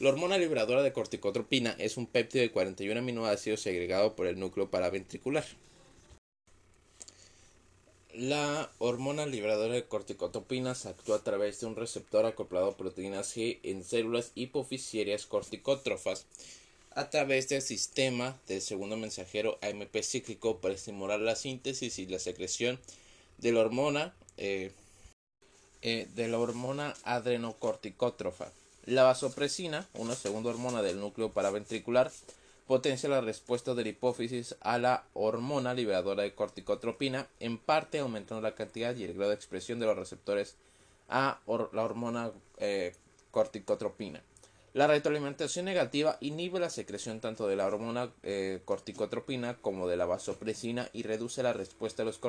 La 0.01 0.11
hormona 0.11 0.37
liberadora 0.37 0.83
de 0.83 0.93
corticotropina 0.93 1.75
es 1.79 1.97
un 1.97 2.07
péptido 2.07 2.43
de 2.43 2.51
41 2.51 2.99
aminoácidos 2.99 3.61
segregado 3.61 4.17
por 4.17 4.27
el 4.27 4.39
núcleo 4.39 4.71
paraventricular. 4.71 5.45
La 8.17 8.71
hormona 8.79 9.27
liberadora 9.27 9.75
de 9.75 9.85
corticotropinas 9.85 10.87
actúa 10.87 11.17
a 11.17 11.23
través 11.23 11.61
de 11.61 11.67
un 11.67 11.77
receptor 11.77 12.25
acoplado 12.25 12.69
a 12.69 12.77
proteínas 12.79 13.37
G 13.37 13.59
en 13.63 13.85
células 13.85 14.33
hipoficiarias 14.35 15.27
corticótrofas 15.27 16.25
a 16.95 17.11
través 17.11 17.51
del 17.51 17.61
sistema 17.61 18.41
del 18.49 18.63
segundo 18.63 18.97
mensajero 18.97 19.59
AMP 19.61 19.95
cíclico 20.03 20.63
para 20.63 20.73
estimular 20.73 21.21
la 21.21 21.37
síntesis 21.37 21.99
y 21.99 22.07
la 22.07 22.19
secreción 22.19 22.81
de 23.37 23.53
la 23.53 23.61
hormona 23.61 24.15
eh, 24.39 24.73
eh, 25.83 26.09
de 26.15 26.29
la 26.29 26.39
hormona 26.39 26.95
adrenocorticótrofa. 27.05 28.51
La 28.87 29.03
vasopresina, 29.03 29.87
una 29.93 30.15
segunda 30.15 30.49
hormona 30.49 30.81
del 30.81 31.01
núcleo 31.01 31.33
paraventricular, 31.33 32.11
potencia 32.67 33.09
la 33.09 33.21
respuesta 33.21 33.75
de 33.75 33.85
la 33.85 33.89
hipófisis 33.91 34.57
a 34.61 34.79
la 34.79 35.05
hormona 35.15 35.73
liberadora 35.73 36.25
de 36.25 36.35
corticotropina, 36.35 37.29
en 37.39 37.59
parte 37.59 38.01
aumentando 38.01 38.43
la 38.43 38.55
cantidad 38.55 38.95
y 38.97 39.05
el 39.05 39.15
grado 39.15 39.31
de 39.31 39.37
expresión 39.37 39.79
de 39.79 39.87
los 39.87 39.97
receptores 39.97 40.57
a 41.09 41.41
la 41.47 41.83
hormona 41.85 42.33
eh, 42.59 42.95
corticotropina. 43.31 44.21
La 44.75 44.87
retroalimentación 44.89 45.65
negativa 45.65 46.19
inhibe 46.21 46.61
la 46.61 46.69
secreción 46.69 47.21
tanto 47.21 47.47
de 47.47 47.57
la 47.57 47.67
hormona 47.67 48.11
eh, 48.23 48.61
corticotropina 48.65 49.57
como 49.59 49.87
de 49.87 49.97
la 49.97 50.05
vasopresina 50.05 50.91
y 50.93 51.05
reduce 51.05 51.43
la 51.43 51.53
respuesta 51.53 52.03
de 52.03 52.07
los, 52.07 52.21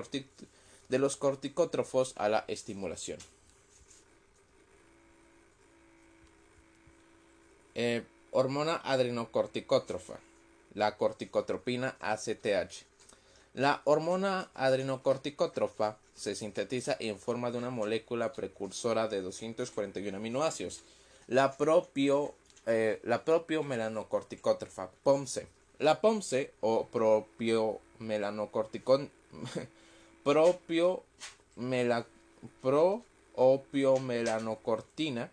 de 0.87 0.99
los 0.99 1.17
corticótrofos 1.17 2.13
a 2.15 2.29
la 2.29 2.45
estimulación. 2.47 3.19
Eh, 7.75 8.03
hormona 8.31 8.77
adrenocorticótrofa 8.77 10.19
la 10.77 10.95
corticotropina 10.95 11.97
ACTH. 11.99 12.85
La 13.55 13.81
hormona 13.85 14.51
adrenocorticótrofa 14.53 15.97
se 16.13 16.35
sintetiza 16.35 16.95
en 16.99 17.17
forma 17.17 17.49
de 17.49 17.57
una 17.57 17.71
molécula 17.71 18.31
precursora 18.31 19.07
de 19.07 19.21
241 19.21 20.15
aminoácidos, 20.15 20.83
la 21.25 21.57
propio, 21.57 22.35
eh, 22.67 22.99
la 23.03 23.25
propio 23.25 23.63
melanocorticótrofa 23.63 24.91
POMSE. 25.03 25.47
La 25.79 25.99
POMSE 25.99 26.53
o 26.61 26.85
propio 26.85 27.79
melanocorticón 27.97 29.09
propio 30.23 31.03
mela, 31.55 32.05
melanocortina 34.01 35.31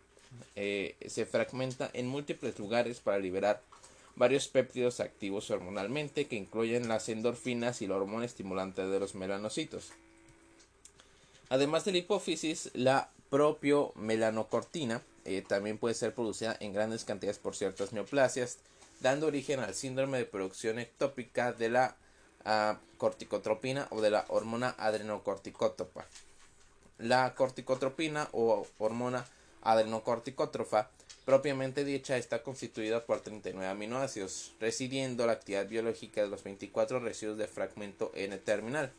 eh, 0.57 0.97
se 1.07 1.27
fragmenta 1.27 1.91
en 1.93 2.07
múltiples 2.07 2.59
lugares 2.59 3.01
para 3.01 3.19
liberar 3.19 3.63
varios 4.17 4.49
péptidos 4.49 5.01
activos 5.01 5.51
hormonalmente 5.51 6.27
que 6.27 6.37
incluyen 6.37 6.89
las 6.89 7.09
endorfinas 7.09 7.83
y 7.83 7.87
la 7.87 7.97
hormona 7.97 8.25
estimulante 8.25 8.87
de 8.87 9.01
los 9.01 9.15
melanocitos. 9.15 9.93
Además 11.49 11.85
de 11.85 11.93
la 11.93 11.99
hipófisis, 11.99 12.71
la 12.75 13.11
propio 13.31 13.93
melanocortina 13.97 15.03
eh, 15.25 15.43
también 15.47 15.79
puede 15.79 15.95
ser 15.95 16.15
producida 16.15 16.57
en 16.61 16.73
grandes 16.73 17.05
cantidades 17.05 17.39
por 17.39 17.57
ciertas 17.57 17.93
neoplasias, 17.93 18.59
dando 19.01 19.27
origen 19.27 19.61
al 19.61 19.75
síndrome 19.75 20.19
de 20.19 20.25
producción 20.25 20.79
ectópica 20.79 21.53
de 21.53 21.71
la 21.71 21.97
ah, 22.45 22.79
corticotropina 22.99 23.89
o 23.91 24.01
de 24.01 24.11
la 24.11 24.25
hormona 24.29 24.75
adrenocorticótropa. 24.79 26.07
La 26.99 27.35
corticotropina 27.35 28.29
o 28.33 28.67
hormona 28.79 29.27
adrenocorticótrofa 29.63 30.91
Propiamente 31.25 31.85
dicha 31.85 32.19
está 32.19 32.43
constituida 32.43 33.07
por 33.07 33.21
39 33.21 33.67
aminoácidos, 33.67 34.53
residiendo 34.61 35.27
la 35.27 35.33
actividad 35.33 35.67
biológica 35.67 36.21
de 36.21 36.29
los 36.29 36.45
24 36.45 37.01
residuos 37.01 37.39
de 37.39 37.49
fragmento 37.49 38.13
N-terminal. 38.15 38.93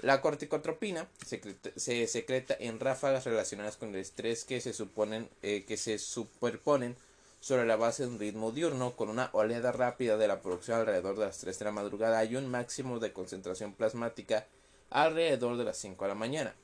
La 0.00 0.20
corticotropina 0.20 1.08
se 1.24 2.06
secreta 2.06 2.54
en 2.60 2.78
ráfagas 2.78 3.24
relacionadas 3.24 3.76
con 3.76 3.88
el 3.88 3.96
estrés 3.96 4.44
que 4.44 4.60
se, 4.60 4.72
suponen, 4.72 5.28
eh, 5.42 5.64
que 5.66 5.76
se 5.76 5.98
superponen 5.98 6.96
sobre 7.40 7.66
la 7.66 7.76
base 7.76 8.04
de 8.04 8.10
un 8.10 8.18
ritmo 8.18 8.52
diurno 8.52 8.94
con 8.94 9.08
una 9.08 9.30
oleada 9.32 9.72
rápida 9.72 10.16
de 10.16 10.28
la 10.28 10.42
producción 10.42 10.78
alrededor 10.78 11.18
de 11.18 11.26
las 11.26 11.38
3 11.38 11.58
de 11.58 11.64
la 11.64 11.72
madrugada 11.72 12.24
y 12.24 12.36
un 12.36 12.48
máximo 12.48 12.98
de 12.98 13.12
concentración 13.12 13.72
plasmática 13.72 14.46
alrededor 14.90 15.56
de 15.56 15.64
las 15.64 15.78
5 15.78 16.04
de 16.04 16.08
la 16.08 16.14
mañana. 16.14 16.54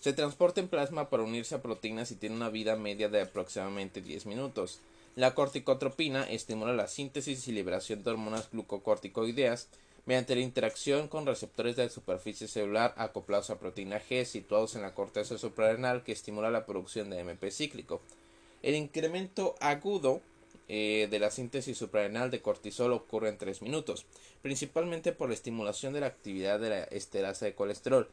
Se 0.00 0.12
transporta 0.12 0.60
en 0.60 0.68
plasma 0.68 1.10
para 1.10 1.22
unirse 1.22 1.54
a 1.54 1.62
proteínas 1.62 2.10
y 2.10 2.16
tiene 2.16 2.36
una 2.36 2.50
vida 2.50 2.76
media 2.76 3.08
de 3.08 3.22
aproximadamente 3.22 4.00
10 4.00 4.26
minutos. 4.26 4.80
La 5.16 5.34
corticotropina 5.34 6.24
estimula 6.24 6.74
la 6.74 6.88
síntesis 6.88 7.48
y 7.48 7.52
liberación 7.52 8.04
de 8.04 8.10
hormonas 8.10 8.50
glucocorticoideas 8.52 9.68
mediante 10.04 10.36
la 10.36 10.42
interacción 10.42 11.08
con 11.08 11.26
receptores 11.26 11.76
de 11.76 11.88
superficie 11.88 12.46
celular 12.48 12.94
acoplados 12.96 13.50
a 13.50 13.58
proteína 13.58 14.00
G 14.00 14.24
situados 14.24 14.76
en 14.76 14.82
la 14.82 14.94
corteza 14.94 15.36
suprarrenal 15.38 16.04
que 16.04 16.12
estimula 16.12 16.50
la 16.50 16.66
producción 16.66 17.10
de 17.10 17.20
MP 17.20 17.50
cíclico. 17.50 18.00
El 18.62 18.74
incremento 18.74 19.56
agudo 19.60 20.20
eh, 20.68 21.08
de 21.10 21.18
la 21.18 21.30
síntesis 21.30 21.76
suprarrenal 21.76 22.30
de 22.30 22.42
cortisol 22.42 22.92
ocurre 22.92 23.28
en 23.28 23.38
3 23.38 23.62
minutos, 23.62 24.04
principalmente 24.42 25.12
por 25.12 25.28
la 25.28 25.34
estimulación 25.34 25.92
de 25.92 26.00
la 26.00 26.06
actividad 26.06 26.60
de 26.60 26.70
la 26.70 26.84
esterasa 26.84 27.46
de 27.46 27.54
colesterol. 27.54 28.08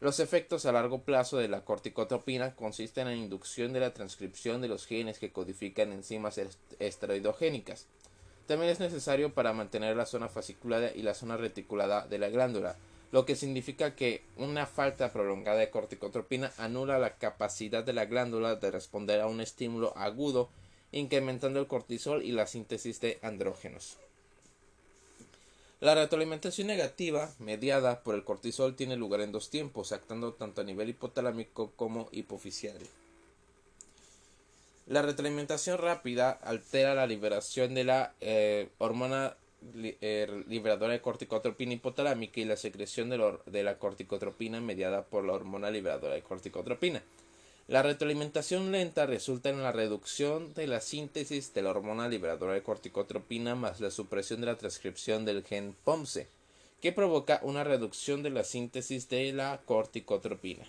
Los 0.00 0.20
efectos 0.20 0.64
a 0.64 0.70
largo 0.70 1.02
plazo 1.02 1.38
de 1.38 1.48
la 1.48 1.64
corticotropina 1.64 2.54
consisten 2.54 3.08
en 3.08 3.18
inducción 3.18 3.72
de 3.72 3.80
la 3.80 3.94
transcripción 3.94 4.60
de 4.60 4.68
los 4.68 4.86
genes 4.86 5.18
que 5.18 5.32
codifican 5.32 5.90
enzimas 5.90 6.40
esteroidogénicas. 6.78 7.86
También 8.46 8.70
es 8.70 8.78
necesario 8.78 9.34
para 9.34 9.52
mantener 9.52 9.96
la 9.96 10.06
zona 10.06 10.28
fasciculada 10.28 10.92
y 10.94 11.02
la 11.02 11.14
zona 11.14 11.36
reticulada 11.36 12.06
de 12.06 12.18
la 12.18 12.28
glándula, 12.28 12.76
lo 13.10 13.26
que 13.26 13.34
significa 13.34 13.96
que 13.96 14.22
una 14.36 14.66
falta 14.66 15.12
prolongada 15.12 15.58
de 15.58 15.70
corticotropina 15.70 16.52
anula 16.58 17.00
la 17.00 17.16
capacidad 17.16 17.82
de 17.82 17.92
la 17.92 18.04
glándula 18.04 18.54
de 18.54 18.70
responder 18.70 19.20
a 19.20 19.26
un 19.26 19.40
estímulo 19.40 19.96
agudo, 19.96 20.48
incrementando 20.92 21.58
el 21.58 21.66
cortisol 21.66 22.22
y 22.22 22.30
la 22.30 22.46
síntesis 22.46 23.00
de 23.00 23.18
andrógenos. 23.20 23.98
La 25.80 25.94
retroalimentación 25.94 26.66
negativa, 26.66 27.30
mediada 27.38 28.02
por 28.02 28.16
el 28.16 28.24
cortisol, 28.24 28.74
tiene 28.74 28.96
lugar 28.96 29.20
en 29.20 29.30
dos 29.30 29.48
tiempos, 29.48 29.92
actando 29.92 30.32
tanto 30.32 30.60
a 30.60 30.64
nivel 30.64 30.88
hipotalámico 30.88 31.70
como 31.76 32.08
hipofisiario. 32.10 32.88
La 34.88 35.02
retroalimentación 35.02 35.78
rápida 35.78 36.30
altera 36.30 36.94
la 36.94 37.06
liberación 37.06 37.74
de 37.74 37.84
la 37.84 38.14
eh, 38.20 38.70
hormona 38.78 39.36
eh, 39.76 40.44
liberadora 40.48 40.94
de 40.94 41.00
corticotropina 41.00 41.74
hipotalámica 41.74 42.40
y 42.40 42.44
la 42.44 42.56
secreción 42.56 43.10
de 43.10 43.62
la 43.62 43.78
corticotropina 43.78 44.60
mediada 44.60 45.04
por 45.04 45.24
la 45.24 45.34
hormona 45.34 45.70
liberadora 45.70 46.14
de 46.14 46.22
corticotropina. 46.22 47.02
La 47.68 47.82
retroalimentación 47.82 48.72
lenta 48.72 49.04
resulta 49.04 49.50
en 49.50 49.62
la 49.62 49.72
reducción 49.72 50.54
de 50.54 50.66
la 50.66 50.80
síntesis 50.80 51.52
de 51.52 51.60
la 51.60 51.68
hormona 51.68 52.08
liberadora 52.08 52.54
de 52.54 52.62
corticotropina 52.62 53.54
más 53.56 53.78
la 53.80 53.90
supresión 53.90 54.40
de 54.40 54.46
la 54.46 54.56
transcripción 54.56 55.26
del 55.26 55.44
gen 55.44 55.76
POMSE, 55.84 56.28
que 56.80 56.92
provoca 56.92 57.40
una 57.42 57.64
reducción 57.64 58.22
de 58.22 58.30
la 58.30 58.42
síntesis 58.42 59.10
de 59.10 59.34
la 59.34 59.60
corticotropina. 59.66 60.64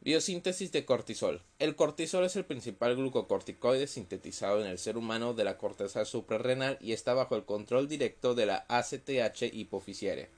Biosíntesis 0.00 0.72
de 0.72 0.86
cortisol. 0.86 1.42
El 1.58 1.76
cortisol 1.76 2.24
es 2.24 2.34
el 2.34 2.46
principal 2.46 2.96
glucocorticoide 2.96 3.86
sintetizado 3.86 4.62
en 4.62 4.68
el 4.68 4.78
ser 4.78 4.96
humano 4.96 5.34
de 5.34 5.44
la 5.44 5.58
corteza 5.58 6.06
suprarrenal 6.06 6.78
y 6.80 6.94
está 6.94 7.12
bajo 7.12 7.36
el 7.36 7.44
control 7.44 7.88
directo 7.88 8.34
de 8.34 8.46
la 8.46 8.64
ACTH 8.68 9.52
hipoficiaria, 9.52 10.30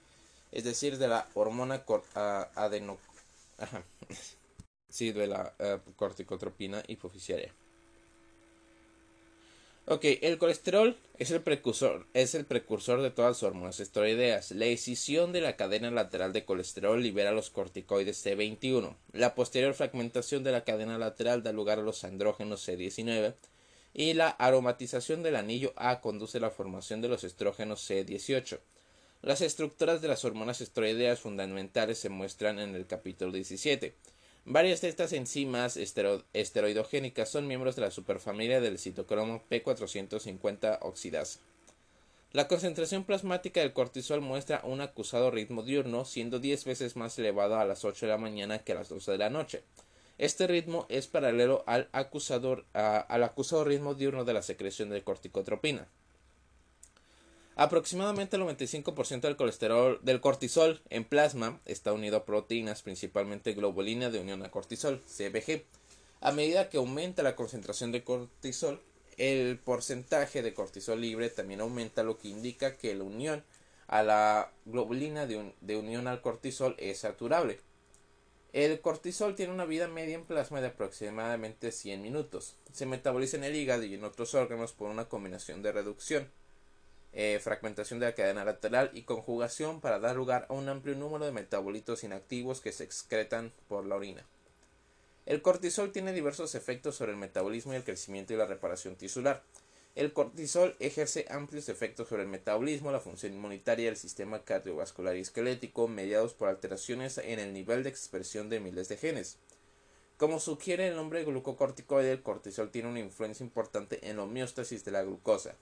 es 0.51 0.65
decir, 0.65 0.99
de 0.99 1.07
la 1.07 1.29
hormona 1.35 1.85
adeno 3.59 3.85
sí, 4.89 5.13
de 5.13 5.27
la 5.27 5.55
uh, 5.59 5.93
corticotropina 5.95 6.83
hipoficiaria. 6.87 7.55
Ok, 9.85 10.05
el 10.21 10.39
colesterol 10.39 10.97
es 11.19 11.33
el 11.33 11.41
precursor, 11.43 12.07
es 12.15 12.37
el 12.37 12.45
precursor 12.45 13.03
de 13.03 13.11
todas 13.11 13.31
las 13.31 13.43
hormonas 13.43 13.81
esteroideas. 13.81 14.53
La 14.53 14.67
escisión 14.67 15.33
de 15.33 15.41
la 15.41 15.57
cadena 15.57 15.91
lateral 15.91 16.33
de 16.33 16.45
colesterol 16.45 17.03
libera 17.03 17.33
los 17.33 17.51
corticoides 17.51 18.25
C21. 18.25 18.95
La 19.13 19.35
posterior 19.35 19.75
fragmentación 19.75 20.45
de 20.45 20.53
la 20.53 20.63
cadena 20.63 20.99
lateral 20.99 21.43
da 21.43 21.51
lugar 21.51 21.81
a 21.81 21.83
los 21.83 22.05
andrógenos 22.05 22.69
C19 22.69 23.35
y 23.93 24.15
la 24.15 24.29
aromatización 24.29 25.25
del 25.25 25.35
anillo 25.35 25.73
A 25.75 26.01
conduce 26.01 26.39
a 26.39 26.43
la 26.43 26.51
formación 26.51 27.01
de 27.01 27.09
los 27.09 27.25
estrógenos 27.25 27.91
C18. 27.91 28.61
Las 29.23 29.41
estructuras 29.41 30.03
de 30.03 30.09
las 30.09 30.25
hormonas 30.25 30.61
esteroideas 30.61 31.21
fundamentales 31.21 31.97
se 31.97 32.09
muestran 32.09 32.59
en 32.59 32.75
el 32.75 32.89
capítulo 32.89 33.31
17. 33.31 33.95
Varias 34.47 34.81
de 34.81 34.89
estas 34.89 35.13
enzimas 35.13 35.77
esteroidogénicas 35.77 37.29
son 37.29 37.47
miembros 37.47 37.77
de 37.77 37.83
la 37.83 37.93
superfamilia 37.93 38.61
del 38.61 38.81
citocromo 38.81 39.45
P450 39.49 40.81
oxidasa. 40.83 41.39
La 42.33 42.49
concentración 42.49 43.05
plasmática 43.05 43.61
del 43.61 43.73
cortisol 43.73 44.23
muestra 44.23 44.61
un 44.65 44.81
acusado 44.81 45.31
ritmo 45.31 45.63
diurno, 45.63 46.05
siendo 46.05 46.41
10 46.41 46.65
veces 46.65 46.97
más 46.97 47.17
elevado 47.17 47.61
a 47.61 47.65
las 47.65 47.85
8 47.85 48.07
de 48.07 48.11
la 48.11 48.19
mañana 48.19 48.59
que 48.59 48.73
a 48.73 48.75
las 48.75 48.89
12 48.89 49.13
de 49.13 49.19
la 49.19 49.31
noche. 49.31 49.63
Este 50.19 50.49
ritmo 50.49 50.85
es 50.89 51.07
paralelo 51.07 51.63
al, 51.69 51.89
acusador, 51.93 52.65
al 52.73 53.23
acusado 53.23 53.63
ritmo 53.63 53.95
diurno 53.95 54.25
de 54.25 54.33
la 54.33 54.43
secreción 54.43 54.91
de 54.91 55.05
corticotropina. 55.05 55.87
Aproximadamente 57.63 58.35
el 58.35 58.43
95% 58.43 59.21
del 59.21 59.37
colesterol 59.37 60.01
del 60.03 60.21
cortisol 60.21 60.83
en 60.91 61.05
plasma 61.05 61.61
está 61.65 61.93
unido 61.93 62.17
a 62.17 62.25
proteínas, 62.25 62.83
principalmente 62.83 63.53
globulina 63.53 64.11
de 64.11 64.19
unión 64.19 64.43
a 64.43 64.51
cortisol, 64.51 65.01
CBG. 65.07 65.63
A 66.21 66.33
medida 66.33 66.69
que 66.69 66.79
aumenta 66.79 67.23
la 67.23 67.37
concentración 67.37 67.93
de 67.93 68.03
cortisol, 68.03 68.83
el 69.17 69.61
porcentaje 69.61 70.43
de 70.43 70.55
cortisol 70.55 71.01
libre 71.01 71.31
también 71.31 71.61
aumenta, 71.61 72.03
lo 72.03 72.19
que 72.19 72.27
indica 72.27 72.77
que 72.77 72.97
la 72.97 73.05
unión 73.05 73.45
a 73.87 74.03
la 74.03 74.51
globulina 74.65 75.29
de, 75.29 75.55
de 75.61 75.77
unión 75.77 76.09
al 76.09 76.21
cortisol 76.21 76.75
es 76.81 76.99
saturable. 76.99 77.61
El 78.53 78.81
cortisol 78.81 79.37
tiene 79.37 79.53
una 79.53 79.67
vida 79.67 79.87
media 79.87 80.17
en 80.17 80.25
plasma 80.25 80.61
de 80.61 80.67
aproximadamente 80.67 81.71
100 81.71 82.03
minutos. 82.03 82.57
Se 82.73 82.87
metaboliza 82.87 83.37
en 83.37 83.45
el 83.45 83.55
hígado 83.55 83.85
y 83.85 83.95
en 83.95 84.03
otros 84.03 84.35
órganos 84.35 84.73
por 84.73 84.91
una 84.91 85.09
combinación 85.09 85.63
de 85.63 85.71
reducción 85.71 86.42
eh, 87.13 87.39
fragmentación 87.43 88.01
de 88.01 88.07
la 88.07 88.15
cadena 88.15 88.45
lateral 88.45 88.91
y 88.95 89.03
conjugación 89.03 89.81
para 89.81 89.99
dar 89.99 90.17
lugar 90.17 90.47
a 90.49 90.55
un 90.55 90.69
amplio 90.69 90.95
número 90.95 91.25
de 91.25 91.33
metabolitos 91.33 92.05
inactivos 92.05 92.61
que 92.61 92.73
se 92.73 92.85
excretan 92.85 93.53
por 93.69 93.87
la 93.87 93.97
orina. 93.97 94.25
El 95.27 95.43
cortisol 95.43 95.93
tiene 95.93 96.13
diversos 96.13 96.55
efectos 96.55 96.97
sobre 96.97 97.13
el 97.13 97.19
metabolismo 97.19 97.73
y 97.73 97.77
el 97.77 97.85
crecimiento 97.85 98.33
y 98.33 98.37
la 98.37 98.47
reparación 98.47 98.97
tisular. 98.97 99.43
El 99.95 100.15
cortisol 100.15 100.75
ejerce 100.81 101.27
amplios 101.29 101.69
efectos 101.69 102.09
sobre 102.09 102.23
el 102.23 102.29
metabolismo, 102.29 102.91
la 102.91 103.01
función 103.01 103.35
inmunitaria 103.35 103.85
y 103.85 103.89
el 103.89 103.97
sistema 103.97 104.43
cardiovascular 104.43 105.17
y 105.17 105.21
esquelético, 105.21 105.87
mediados 105.87 106.33
por 106.33 106.49
alteraciones 106.49 107.19
en 107.19 107.39
el 107.39 107.53
nivel 107.53 107.83
de 107.83 107.91
expresión 107.91 108.49
de 108.49 108.59
miles 108.59 108.89
de 108.89 108.97
genes. 108.97 109.37
Como 110.17 110.41
sugiere 110.41 110.89
el 110.89 110.97
nombre 110.97 111.25
glucocorticoide, 111.25 112.13
el 112.13 112.23
cortisol 112.23 112.71
tiene 112.71 112.89
una 112.89 113.01
influencia 113.01 113.45
importante 113.45 114.09
en 114.09 114.17
la 114.17 114.23
homeostasis 114.23 114.83
de 114.85 114.93
la 114.93 115.03
glucosa. 115.03 115.57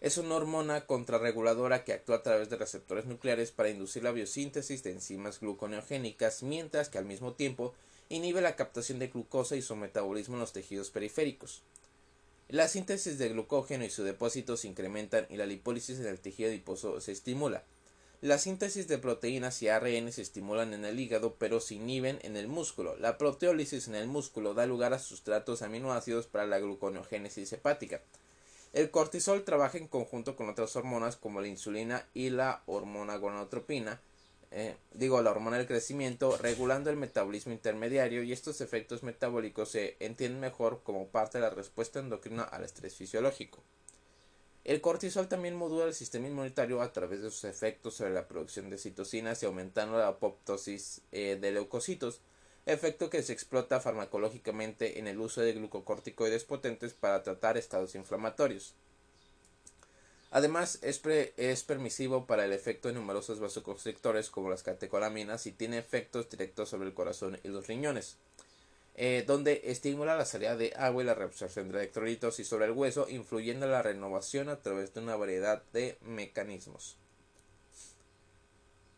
Es 0.00 0.16
una 0.16 0.36
hormona 0.36 0.86
contrarreguladora 0.86 1.84
que 1.84 1.92
actúa 1.92 2.16
a 2.16 2.22
través 2.22 2.48
de 2.48 2.56
receptores 2.56 3.04
nucleares 3.04 3.52
para 3.52 3.68
inducir 3.68 4.02
la 4.02 4.12
biosíntesis 4.12 4.82
de 4.82 4.92
enzimas 4.92 5.40
gluconeogénicas, 5.40 6.42
mientras 6.42 6.88
que 6.88 6.96
al 6.96 7.04
mismo 7.04 7.34
tiempo 7.34 7.74
inhibe 8.08 8.40
la 8.40 8.56
captación 8.56 8.98
de 8.98 9.08
glucosa 9.08 9.56
y 9.56 9.62
su 9.62 9.76
metabolismo 9.76 10.36
en 10.36 10.40
los 10.40 10.54
tejidos 10.54 10.90
periféricos. 10.90 11.62
La 12.48 12.66
síntesis 12.66 13.18
de 13.18 13.28
glucógeno 13.28 13.84
y 13.84 13.90
su 13.90 14.02
depósito 14.02 14.56
se 14.56 14.68
incrementan 14.68 15.26
y 15.28 15.36
la 15.36 15.44
lipólisis 15.44 16.00
en 16.00 16.06
el 16.06 16.18
tejido 16.18 16.48
adiposo 16.48 17.00
se 17.02 17.12
estimula. 17.12 17.62
La 18.22 18.38
síntesis 18.38 18.88
de 18.88 18.98
proteínas 18.98 19.62
y 19.62 19.68
ARN 19.68 20.10
se 20.12 20.22
estimulan 20.22 20.72
en 20.72 20.86
el 20.86 20.98
hígado 20.98 21.36
pero 21.38 21.60
se 21.60 21.74
inhiben 21.74 22.18
en 22.22 22.36
el 22.36 22.48
músculo. 22.48 22.96
La 22.96 23.18
proteólisis 23.18 23.86
en 23.86 23.94
el 23.94 24.08
músculo 24.08 24.54
da 24.54 24.66
lugar 24.66 24.94
a 24.94 24.98
sustratos 24.98 25.60
aminoácidos 25.60 26.26
para 26.26 26.46
la 26.46 26.58
gluconeogénesis 26.58 27.52
hepática. 27.52 28.02
El 28.72 28.90
cortisol 28.90 29.44
trabaja 29.44 29.78
en 29.78 29.88
conjunto 29.88 30.36
con 30.36 30.48
otras 30.48 30.76
hormonas 30.76 31.16
como 31.16 31.40
la 31.40 31.48
insulina 31.48 32.06
y 32.14 32.30
la 32.30 32.62
hormona 32.66 33.16
gonadotropina, 33.16 34.00
eh, 34.52 34.76
digo 34.92 35.20
la 35.22 35.32
hormona 35.32 35.58
del 35.58 35.66
crecimiento, 35.66 36.36
regulando 36.36 36.88
el 36.90 36.96
metabolismo 36.96 37.52
intermediario 37.52 38.22
y 38.22 38.32
estos 38.32 38.60
efectos 38.60 39.02
metabólicos 39.02 39.70
se 39.70 39.96
entienden 39.98 40.40
mejor 40.40 40.82
como 40.84 41.08
parte 41.08 41.38
de 41.38 41.42
la 41.42 41.50
respuesta 41.50 41.98
endocrina 41.98 42.42
al 42.44 42.64
estrés 42.64 42.94
fisiológico. 42.94 43.60
El 44.64 44.80
cortisol 44.80 45.26
también 45.26 45.56
modula 45.56 45.86
el 45.86 45.94
sistema 45.94 46.28
inmunitario 46.28 46.80
a 46.80 46.92
través 46.92 47.22
de 47.22 47.30
sus 47.30 47.44
efectos 47.44 47.94
sobre 47.94 48.12
la 48.12 48.28
producción 48.28 48.70
de 48.70 48.78
citocinas 48.78 49.42
y 49.42 49.46
aumentando 49.46 49.98
la 49.98 50.08
apoptosis 50.08 51.00
eh, 51.10 51.38
de 51.40 51.50
leucocitos, 51.50 52.20
efecto 52.70 53.10
que 53.10 53.22
se 53.22 53.32
explota 53.32 53.80
farmacológicamente 53.80 54.98
en 54.98 55.06
el 55.06 55.20
uso 55.20 55.40
de 55.40 55.52
glucocorticoides 55.52 56.44
potentes 56.44 56.94
para 56.94 57.22
tratar 57.22 57.56
estados 57.56 57.94
inflamatorios. 57.94 58.74
Además, 60.32 60.78
es, 60.82 61.00
es, 61.36 61.64
permisivo 61.64 62.26
para 62.26 62.44
el 62.44 62.52
efecto 62.52 62.88
de 62.88 62.94
numerosos 62.94 63.40
vasoconstrictores 63.40 64.30
como 64.30 64.48
las 64.48 64.62
catecolaminas 64.62 65.46
y 65.46 65.52
tiene 65.52 65.78
efectos 65.78 66.30
directos 66.30 66.68
sobre 66.68 66.88
el 66.88 66.94
corazón 66.94 67.40
y 67.42 67.48
los 67.48 67.66
riñones, 67.66 68.16
eh, 68.94 69.24
donde 69.26 69.62
estimula 69.64 70.14
la 70.14 70.24
salida 70.24 70.56
de 70.56 70.72
agua 70.76 71.02
y 71.02 71.06
la 71.06 71.14
reabsorción 71.14 71.68
de 71.68 71.78
electrolitos 71.78 72.38
y 72.38 72.44
sobre 72.44 72.66
el 72.66 72.72
hueso, 72.72 73.08
influyendo 73.08 73.66
en 73.66 73.72
la 73.72 73.82
renovación 73.82 74.48
a 74.48 74.60
través 74.60 74.94
de 74.94 75.00
una 75.00 75.16
variedad 75.16 75.64
de 75.72 75.98
mecanismos. 76.02 76.96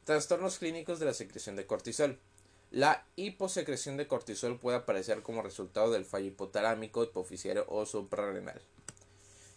Trastornos 0.04 0.58
clínicos 0.58 0.98
de 0.98 1.06
la 1.06 1.14
secreción 1.14 1.56
de 1.56 1.64
cortisol. 1.64 2.18
La 2.72 3.04
hiposecreción 3.16 3.98
de 3.98 4.06
cortisol 4.06 4.58
puede 4.58 4.78
aparecer 4.78 5.20
como 5.20 5.42
resultado 5.42 5.92
del 5.92 6.06
fallo 6.06 6.28
hipotalámico, 6.28 7.04
hipofisiario 7.04 7.66
o 7.68 7.84
suprarrenal. 7.84 8.62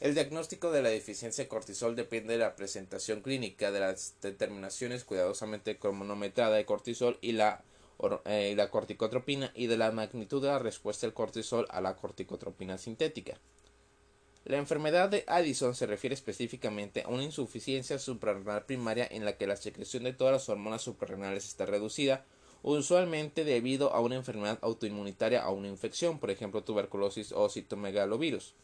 El 0.01 0.15
diagnóstico 0.15 0.69
de 0.69 0.81
la 0.81 0.89
deficiencia 0.89 1.45
de 1.45 1.47
cortisol 1.47 1.95
depende 1.95 2.33
de 2.33 2.39
la 2.39 2.57
presentación 2.57 3.21
clínica, 3.21 3.71
de 3.71 3.79
las 3.79 4.15
determinaciones 4.21 5.05
cuidadosamente 5.05 5.77
cronometrada 5.79 6.57
de 6.57 6.65
cortisol 6.65 7.17
y 7.21 7.31
la, 7.31 7.63
eh, 8.25 8.53
la 8.57 8.69
corticotropina 8.69 9.49
y 9.55 9.67
de 9.67 9.77
la 9.77 9.93
magnitud 9.93 10.41
de 10.41 10.49
la 10.49 10.59
respuesta 10.59 11.07
del 11.07 11.13
cortisol 11.13 11.67
a 11.69 11.79
la 11.79 11.95
corticotropina 11.95 12.77
sintética. 12.77 13.39
La 14.43 14.57
enfermedad 14.57 15.07
de 15.07 15.23
Addison 15.25 15.73
se 15.73 15.85
refiere 15.85 16.15
específicamente 16.15 17.03
a 17.03 17.07
una 17.07 17.23
insuficiencia 17.23 17.97
suprarrenal 17.97 18.65
primaria 18.65 19.07
en 19.09 19.23
la 19.23 19.37
que 19.37 19.47
la 19.47 19.55
secreción 19.55 20.03
de 20.03 20.11
todas 20.11 20.33
las 20.33 20.49
hormonas 20.49 20.81
suprarrenales 20.81 21.45
está 21.45 21.65
reducida 21.65 22.25
usualmente 22.73 23.43
debido 23.43 23.93
a 23.93 23.99
una 23.99 24.15
enfermedad 24.15 24.57
autoinmunitaria 24.61 25.47
o 25.47 25.53
una 25.53 25.67
infección, 25.67 26.19
por 26.19 26.31
ejemplo 26.31 26.63
tuberculosis 26.63 27.31
o 27.31 27.47
citomegalovirus. 27.47 28.55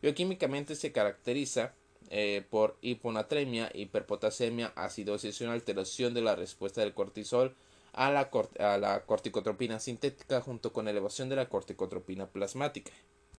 Bioquímicamente 0.00 0.76
se 0.76 0.92
caracteriza 0.92 1.74
eh, 2.10 2.44
por 2.48 2.76
hiponatremia, 2.82 3.70
hiperpotasemia, 3.74 4.72
acidosis 4.76 5.40
y 5.40 5.44
una 5.44 5.54
alteración 5.54 6.14
de 6.14 6.22
la 6.22 6.36
respuesta 6.36 6.82
del 6.82 6.94
cortisol 6.94 7.56
a 7.92 8.10
la, 8.12 8.30
a 8.60 8.78
la 8.78 9.04
corticotropina 9.04 9.80
sintética 9.80 10.40
junto 10.40 10.72
con 10.72 10.86
elevación 10.86 11.28
de 11.28 11.36
la 11.36 11.48
corticotropina 11.48 12.28
plasmática. 12.28 12.92